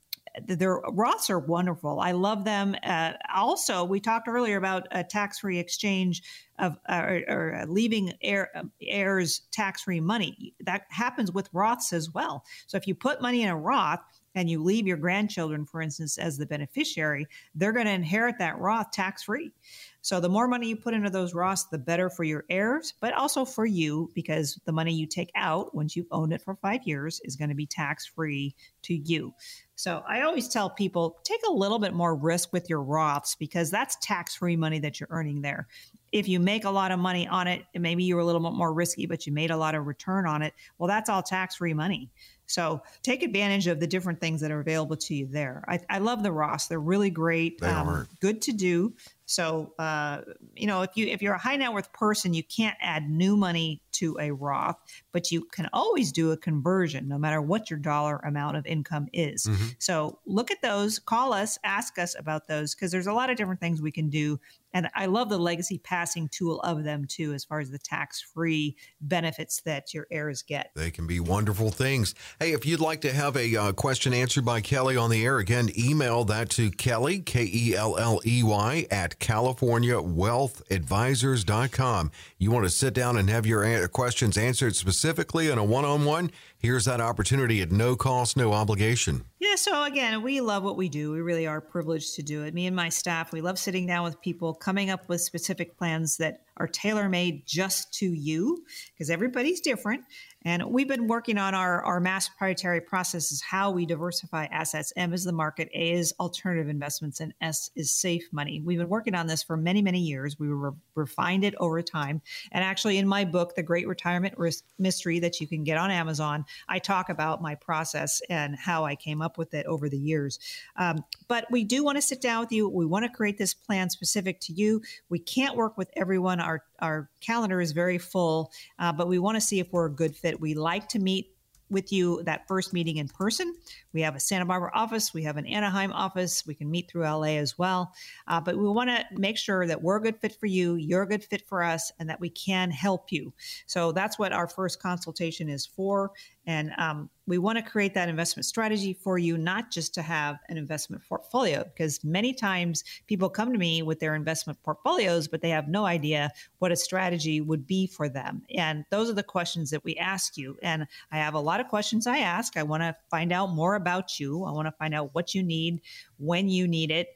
their 0.47 0.81
Roths 0.81 1.31
are 1.31 1.39
wonderful. 1.39 2.01
I 2.01 2.13
love 2.13 2.45
them. 2.45 2.77
Uh, 2.83 3.13
also, 3.35 3.85
we 3.85 4.01
talked 4.01 4.29
earlier 4.29 4.57
about 4.57 4.87
a 4.91 5.05
tax-free 5.05 5.59
exchange 5.59 6.23
of 6.59 6.77
uh, 6.89 7.03
or, 7.07 7.23
or, 7.29 7.67
leaving 7.69 8.13
heir, 8.23 8.51
heirs 8.83 9.43
tax-free 9.53 10.01
money. 10.01 10.55
That 10.61 10.83
happens 10.91 11.33
with 11.33 11.53
Roths 11.53 11.93
as 11.93 12.11
well. 12.13 12.45
So 12.67 12.77
if 12.77 12.87
you 12.87 12.95
put 12.95 13.23
money 13.23 13.43
in 13.43 13.49
a 13.49 13.57
Roth 13.57 14.01
and 14.35 14.51
you 14.51 14.63
leave 14.63 14.87
your 14.87 14.97
grandchildren, 14.97 15.67
for 15.67 15.81
instance, 15.81 16.19
as 16.19 16.37
the 16.37 16.47
beneficiary, 16.47 17.27
they're 17.55 17.73
going 17.73 17.87
to 17.87 17.93
inherit 17.93 18.39
that 18.39 18.59
Roth 18.59 18.91
tax-free. 18.93 19.53
So 20.01 20.21
the 20.21 20.29
more 20.29 20.49
money 20.49 20.69
you 20.69 20.77
put 20.77 20.95
into 20.95 21.11
those 21.11 21.35
Roths, 21.35 21.69
the 21.71 21.79
better 21.79 22.09
for 22.09 22.25
your 22.25 22.45
heirs, 22.49 22.95
but 23.01 23.15
also 23.15 23.45
for 23.45 23.67
you 23.67 24.11
because 24.15 24.61
the 24.65 24.73
money 24.73 24.95
you 24.95 25.07
take 25.07 25.31
out 25.35 25.75
once 25.75 25.97
you've 25.97 26.07
owned 26.11 26.33
it 26.33 26.43
for 26.43 26.55
five 26.57 26.81
years 26.85 27.21
is 27.25 27.37
going 27.37 27.51
to 27.51 27.55
be 27.55 27.67
tax-free 27.67 28.55
to 28.83 28.95
you. 28.95 29.35
So 29.79 30.03
I 30.09 30.23
always 30.23 30.49
tell 30.49 30.69
people 30.69 31.19
take 31.23 31.41
a 31.49 31.53
little 31.53 31.79
bit 31.79 31.95
more 31.95 32.17
risk 32.17 32.53
with 32.53 32.69
your 32.69 32.83
Roths 32.83 33.39
because 33.39 33.71
that's 33.71 33.97
tax 34.03 34.35
free 34.35 34.57
money 34.57 34.81
that 34.81 34.99
you're 34.99 35.09
earning 35.13 35.41
there. 35.41 35.69
If 36.11 36.27
you 36.27 36.41
make 36.41 36.65
a 36.65 36.71
lot 36.71 36.91
of 36.91 36.99
money 36.99 37.29
on 37.29 37.47
it, 37.47 37.63
maybe 37.77 38.03
you 38.03 38.17
were 38.17 38.21
a 38.21 38.25
little 38.25 38.41
bit 38.41 38.55
more 38.55 38.73
risky, 38.73 39.07
but 39.07 39.25
you 39.25 39.33
made 39.33 39.53
a 39.53 39.57
lot 39.57 39.77
of 39.77 39.87
return 39.87 40.27
on 40.27 40.43
it. 40.43 40.53
Well, 40.79 40.89
that's 40.89 41.09
all 41.09 41.23
tax 41.23 41.55
free 41.55 41.75
money. 41.75 42.11
So 42.47 42.83
take 43.03 43.23
advantage 43.23 43.69
of 43.69 43.79
the 43.79 43.87
different 43.87 44.21
things 44.21 44.41
that 44.41 44.51
are 44.51 44.59
available 44.59 44.97
to 44.97 45.15
you 45.15 45.29
there. 45.31 45.63
I, 45.69 45.79
I 45.89 45.99
love 45.99 46.25
the 46.25 46.31
Roths; 46.31 46.67
they're 46.67 46.81
really 46.81 47.11
great, 47.11 47.61
they 47.61 47.69
um, 47.69 47.89
are. 47.89 48.09
good 48.21 48.43
to 48.43 48.53
do. 48.53 48.95
So, 49.29 49.75
uh, 49.79 50.23
you 50.57 50.67
know, 50.67 50.81
if 50.81 50.97
you 50.97 51.07
if 51.07 51.21
you're 51.21 51.35
a 51.35 51.39
high 51.39 51.57
net 51.57 51.71
worth 51.71 51.93
person, 51.93 52.33
you 52.33 52.43
can't 52.43 52.77
add 52.81 53.11
new 53.11 53.37
money 53.37 53.83
to 53.93 54.17
a 54.19 54.31
Roth, 54.31 54.81
but 55.13 55.31
you 55.31 55.45
can 55.45 55.69
always 55.75 56.13
do 56.13 56.33
a 56.33 56.37
conversion, 56.37 57.07
no 57.09 57.19
matter 57.19 57.43
what 57.43 57.69
your 57.69 57.79
dollar 57.79 58.17
amount 58.25 58.57
of 58.57 58.65
income 58.65 59.07
is. 59.13 59.45
Mm-hmm. 59.45 59.67
So, 59.81 60.19
look 60.25 60.51
at 60.51 60.63
those, 60.63 60.99
call 60.99 61.35
us, 61.35 61.59
ask 61.63 61.99
us 61.99 62.17
about 62.19 62.49
those 62.49 62.75
because 62.75 62.91
there's 62.91 63.07
a 63.07 63.13
lot 63.13 63.29
of 63.29 63.37
different 63.37 63.61
things 63.61 63.83
we 63.83 63.93
can 63.93 64.09
do 64.09 64.41
and 64.75 64.89
I 64.95 65.07
love 65.07 65.31
the 65.31 65.39
legacy 65.39 65.79
passing 65.79 66.29
tool 66.29 66.61
of 66.61 66.85
them 66.85 67.07
too, 67.07 67.33
as 67.33 67.45
far 67.45 67.61
as 67.61 67.71
the 67.71 67.79
tax 67.79 68.21
free 68.21 68.77
benefits 69.01 69.63
that 69.63 69.95
your 69.95 70.07
heirs 70.11 70.43
get. 70.43 70.71
They 70.75 70.91
can 70.91 71.07
be 71.07 71.21
wonderful 71.21 71.71
things. 71.71 72.15
Hey, 72.39 72.53
if 72.53 72.67
you'd 72.67 72.81
like 72.81 73.01
to 73.03 73.13
have 73.13 73.37
a 73.37 73.57
uh, 73.57 73.73
question 73.73 74.13
answered 74.13 74.45
by 74.45 74.61
Kelly 74.61 74.97
on 74.97 75.11
the 75.11 75.25
air, 75.25 75.39
again, 75.39 75.71
email 75.79 76.25
that 76.25 76.51
to 76.51 76.71
Kelly, 76.71 77.21
K 77.21 77.49
E 77.53 77.75
L 77.75 77.97
L 77.97 78.21
E 78.27 78.43
Y, 78.43 78.87
at 78.91 79.18
CaliforniaWealthAdvisors.com. 79.21 82.11
You 82.39 82.51
want 82.51 82.65
to 82.65 82.71
sit 82.71 82.95
down 82.95 83.17
and 83.17 83.31
have 83.31 83.47
your 83.47 83.89
questions 83.89 84.39
answered 84.39 84.77
specifically 84.77 85.51
in 85.51 85.59
a 85.59 85.65
one 85.65 85.85
on 85.85 86.05
one? 86.05 86.31
Here's 86.59 86.85
that 86.87 87.01
opportunity 87.01 87.61
at 87.61 87.71
no 87.71 87.97
cost, 87.97 88.37
no 88.37 88.53
obligation. 88.53 89.25
Yeah, 89.39 89.55
so 89.55 89.85
again, 89.85 90.23
we 90.23 90.41
love 90.41 90.65
what 90.65 90.77
we 90.77 90.89
do. 90.89 91.13
We 91.13 91.21
really 91.21 91.47
are 91.47 91.61
privileged 91.61 92.17
to 92.17 92.23
do 92.23 92.43
it. 92.43 92.55
Me 92.55 92.67
and 92.67 92.75
my 92.75 92.89
staff, 92.89 93.33
we 93.33 93.41
love 93.41 93.59
sitting 93.59 93.87
down 93.87 94.05
with 94.05 94.21
people, 94.21 94.55
coming 94.55 94.91
up 94.91 95.09
with 95.09 95.21
specific 95.21 95.79
plans 95.79 96.17
that 96.17 96.43
are 96.57 96.67
tailor 96.67 97.09
made 97.09 97.47
just 97.47 97.95
to 97.95 98.07
you 98.07 98.65
because 98.93 99.11
everybody's 99.11 99.61
different. 99.61 100.03
And 100.45 100.65
we've 100.67 100.87
been 100.87 101.09
working 101.09 101.37
on 101.37 101.55
our, 101.55 101.83
our 101.83 101.99
mass 101.99 102.29
proprietary 102.29 102.81
processes, 102.81 103.43
how 103.43 103.73
we 103.73 103.87
diversify 103.87 104.45
assets. 104.47 104.93
M 104.97 105.13
is 105.13 105.25
the 105.25 105.33
market, 105.33 105.69
A 105.75 105.93
is 105.93 106.15
alternative 106.21 106.69
investments, 106.69 107.21
and 107.21 107.35
S 107.41 107.71
is 107.75 107.93
safe 107.93 108.29
money. 108.31 108.63
We've 108.65 108.79
been 108.79 108.89
working 108.89 109.17
on 109.17 109.27
this 109.27 109.43
for 109.43 109.57
many, 109.57 109.83
many 109.83 109.99
years. 109.99 110.39
We 110.39 110.47
re- 110.47 110.71
refined 110.95 111.45
it 111.45 111.55
over 111.59 111.83
time. 111.83 112.23
And 112.53 112.63
actually, 112.63 112.99
in 112.99 113.09
my 113.09 113.25
book, 113.25 113.57
The 113.57 113.65
Great 113.65 113.89
Retirement 113.89 114.39
Risk 114.39 114.65
Mystery, 114.79 115.19
that 115.21 115.41
you 115.41 115.49
can 115.49 115.65
get 115.65 115.77
on 115.77 115.91
Amazon, 115.91 116.45
I 116.69 116.79
talk 116.79 117.09
about 117.09 117.43
my 117.43 117.57
process 117.57 118.23
and 118.31 118.57
how 118.57 118.85
I 118.85 118.95
came 118.95 119.21
up 119.21 119.39
with 119.39 119.55
it 119.55 119.67
over 119.67 119.89
the 119.89 119.99
years. 119.99 120.39
Um, 120.77 121.05
but 121.27 121.47
we 121.51 121.65
do 121.65 121.83
want 121.83 121.97
to 121.97 122.03
sit 122.03 122.21
down 122.21 122.41
with 122.41 122.53
you. 122.53 122.69
We 122.69 122.87
want 122.87 123.05
to 123.05 123.11
create 123.11 123.39
this 123.39 123.55
plan 123.55 123.91
specific 123.91 124.39
to 124.43 124.53
you. 124.53 124.83
We 125.09 125.19
can't 125.19 125.57
work 125.57 125.77
with 125.77 125.91
everyone. 125.97 126.41
Our 126.41 126.63
our 126.81 127.11
calendar 127.21 127.61
is 127.61 127.73
very 127.73 127.99
full, 127.99 128.53
uh, 128.79 128.93
but 128.93 129.09
we 129.09 129.19
want 129.19 129.37
to 129.37 129.41
see 129.41 129.61
if 129.61 129.69
we're 129.73 129.87
a 129.87 129.95
good 129.95 130.17
fit. 130.17 130.41
We 130.41 130.55
like 130.55 130.89
to 130.89 130.99
meet 130.99 131.35
with 131.71 131.93
you 131.93 132.23
that 132.25 132.47
first 132.49 132.73
meeting 132.73 132.97
in 132.97 133.09
person. 133.09 133.55
We 133.93 134.03
have 134.03 134.15
a 134.15 134.21
Santa 134.21 134.45
Barbara 134.45 134.71
office, 134.75 135.15
we 135.15 135.23
have 135.25 135.37
an 135.37 135.47
Anaheim 135.47 135.93
office, 135.93 136.45
we 136.47 136.55
can 136.55 136.71
meet 136.71 136.91
through 136.91 137.05
LA 137.05 137.39
as 137.39 137.59
well. 137.59 137.93
Uh, 138.27 138.41
but 138.41 138.57
we 138.57 138.69
want 138.69 138.91
to 138.91 139.05
make 139.13 139.37
sure 139.37 139.67
that 139.67 139.83
we're 139.83 139.97
a 139.97 140.03
good 140.03 140.21
fit 140.21 140.39
for 140.39 140.47
you, 140.47 140.75
you're 140.75 141.03
a 141.03 141.09
good 141.09 141.25
fit 141.25 141.47
for 141.49 141.63
us, 141.63 141.91
and 141.99 142.09
that 142.09 142.21
we 142.21 142.31
can 142.31 142.71
help 142.71 143.11
you. 143.11 143.33
So 143.67 143.93
that's 143.93 144.19
what 144.19 144.33
our 144.33 144.49
first 144.49 144.81
consultation 144.83 145.49
is 145.49 145.67
for. 145.67 146.13
And 146.47 146.73
um, 146.79 147.11
we 147.27 147.37
want 147.37 147.59
to 147.59 147.63
create 147.63 147.93
that 147.93 148.09
investment 148.09 148.47
strategy 148.47 148.95
for 148.95 149.19
you, 149.19 149.37
not 149.37 149.71
just 149.71 149.93
to 149.95 150.03
have 150.03 150.39
an 150.49 150.57
investment 150.57 151.03
portfolio, 151.07 151.63
because 151.63 152.03
many 152.03 152.33
times 152.33 152.83
people 153.07 153.29
come 153.29 153.53
to 153.53 153.59
me 153.59 153.83
with 153.83 154.01
their 154.01 154.15
investment 154.15 154.59
portfolios, 154.63 155.29
but 155.29 155.43
they 155.43 155.51
have 155.51 155.69
no 155.69 155.85
idea 155.85 156.31
what 156.59 156.73
a 156.73 156.77
strategy 156.77 157.43
would 157.43 157.67
be 157.67 157.87
for 157.87 158.09
them. 158.09 158.43
And 158.57 158.87
those 158.91 159.11
are 159.11 159.15
the 159.15 159.23
questions 159.23 159.71
that 159.71 159.85
we 159.85 159.95
ask 159.97 160.39
you. 160.39 160.57
And 160.63 160.87
I 161.13 161.19
have 161.19 161.35
a 161.35 161.41
lot 161.41 161.61
of 161.61 161.69
questions 161.69 162.07
I 162.07 162.19
ask. 162.19 162.57
I 162.57 162.63
want 162.63 162.83
to 162.83 162.97
find 163.11 163.31
out 163.31 163.51
more 163.51 163.75
about 163.75 163.88
you, 164.19 164.45
I 164.45 164.53
want 164.53 164.67
to 164.67 164.73
find 164.73 164.95
out 164.95 165.15
what 165.15 165.35
you 165.35 165.43
need, 165.43 165.81
when 166.19 166.49
you 166.49 166.69
need 166.69 166.91
it. 166.91 167.09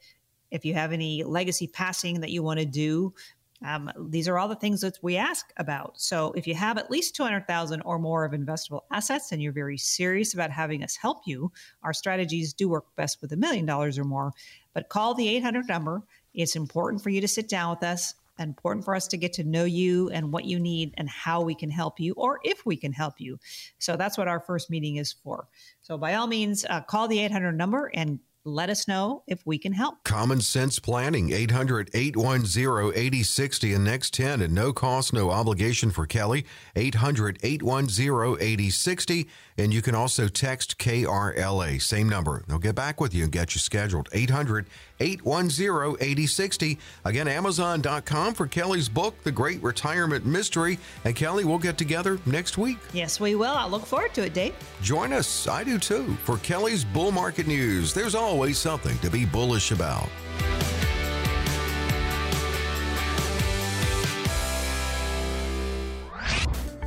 If 0.51 0.65
you 0.65 0.73
have 0.73 0.91
any 0.91 1.23
legacy 1.23 1.67
passing 1.67 2.21
that 2.21 2.29
you 2.29 2.43
want 2.43 2.59
to 2.59 2.65
do, 2.65 3.13
um, 3.65 3.89
these 4.09 4.27
are 4.27 4.37
all 4.37 4.47
the 4.47 4.55
things 4.55 4.81
that 4.81 4.99
we 5.01 5.15
ask 5.15 5.53
about. 5.57 5.99
So 5.99 6.33
if 6.33 6.45
you 6.45 6.53
have 6.53 6.77
at 6.77 6.91
least 6.91 7.15
200,000 7.15 7.81
or 7.81 7.97
more 7.97 8.25
of 8.25 8.33
investable 8.33 8.81
assets 8.91 9.31
and 9.31 9.41
you're 9.41 9.53
very 9.53 9.77
serious 9.77 10.33
about 10.33 10.51
having 10.51 10.83
us 10.83 10.95
help 10.95 11.21
you, 11.25 11.51
our 11.81 11.93
strategies 11.93 12.53
do 12.53 12.67
work 12.67 12.85
best 12.95 13.21
with 13.21 13.31
a 13.31 13.37
million 13.37 13.65
dollars 13.65 13.97
or 13.97 14.03
more. 14.03 14.33
But 14.73 14.89
call 14.89 15.13
the 15.13 15.29
800 15.29 15.67
number. 15.67 16.03
It's 16.33 16.55
important 16.55 17.01
for 17.01 17.09
you 17.09 17.21
to 17.21 17.27
sit 17.27 17.47
down 17.47 17.69
with 17.69 17.83
us 17.83 18.15
important 18.39 18.85
for 18.85 18.95
us 18.95 19.07
to 19.07 19.17
get 19.17 19.33
to 19.33 19.43
know 19.43 19.65
you 19.65 20.09
and 20.09 20.31
what 20.31 20.45
you 20.45 20.59
need 20.59 20.93
and 20.97 21.09
how 21.09 21.41
we 21.41 21.55
can 21.55 21.69
help 21.69 21.99
you 21.99 22.13
or 22.17 22.39
if 22.43 22.65
we 22.65 22.75
can 22.75 22.91
help 22.91 23.19
you. 23.19 23.39
So 23.79 23.95
that's 23.95 24.17
what 24.17 24.27
our 24.27 24.39
first 24.39 24.69
meeting 24.69 24.97
is 24.97 25.11
for. 25.11 25.47
So 25.81 25.97
by 25.97 26.15
all 26.15 26.27
means, 26.27 26.65
uh, 26.69 26.81
call 26.81 27.07
the 27.07 27.19
800 27.19 27.53
number 27.53 27.91
and 27.93 28.19
let 28.45 28.69
us 28.69 28.87
know 28.87 29.23
if 29.27 29.45
we 29.45 29.57
can 29.57 29.71
help. 29.71 30.03
Common 30.03 30.41
Sense 30.41 30.79
Planning, 30.79 31.31
800 31.31 31.89
810 31.93 32.91
8060 32.93 33.73
and 33.73 33.83
next 33.85 34.13
10 34.13 34.41
and 34.41 34.53
no 34.53 34.73
cost, 34.73 35.13
no 35.13 35.31
obligation 35.31 35.91
for 35.91 36.05
Kelly, 36.05 36.45
800 36.75 37.39
810 37.41 38.37
8060. 38.41 39.29
And 39.57 39.73
you 39.73 39.81
can 39.81 39.95
also 39.95 40.27
text 40.27 40.77
KRLA, 40.77 41.81
same 41.81 42.09
number. 42.09 42.43
They'll 42.47 42.59
get 42.59 42.75
back 42.75 42.99
with 42.99 43.13
you 43.13 43.23
and 43.23 43.31
get 43.31 43.53
you 43.55 43.59
scheduled, 43.59 44.09
800 44.11 44.65
810 44.99 45.97
8060. 45.99 46.79
Again, 47.05 47.27
Amazon.com 47.27 48.33
for 48.33 48.47
Kelly's 48.47 48.89
book, 48.89 49.21
The 49.23 49.31
Great 49.31 49.61
Retirement 49.61 50.25
Mystery. 50.25 50.79
And 51.05 51.15
Kelly, 51.15 51.45
we'll 51.45 51.59
get 51.59 51.77
together 51.77 52.19
next 52.25 52.57
week. 52.57 52.77
Yes, 52.93 53.19
we 53.19 53.35
will. 53.35 53.53
I 53.53 53.67
look 53.67 53.85
forward 53.85 54.13
to 54.15 54.25
it, 54.25 54.33
Dave. 54.33 54.55
Join 54.81 55.13
us. 55.13 55.47
I 55.47 55.63
do 55.63 55.77
too. 55.77 56.15
For 56.23 56.37
Kelly's 56.37 56.83
Bull 56.83 57.11
Market 57.11 57.47
News, 57.47 57.93
there's 57.93 58.15
always 58.15 58.57
something 58.57 58.97
to 58.99 59.09
be 59.09 59.25
bullish 59.25 59.71
about. 59.71 60.09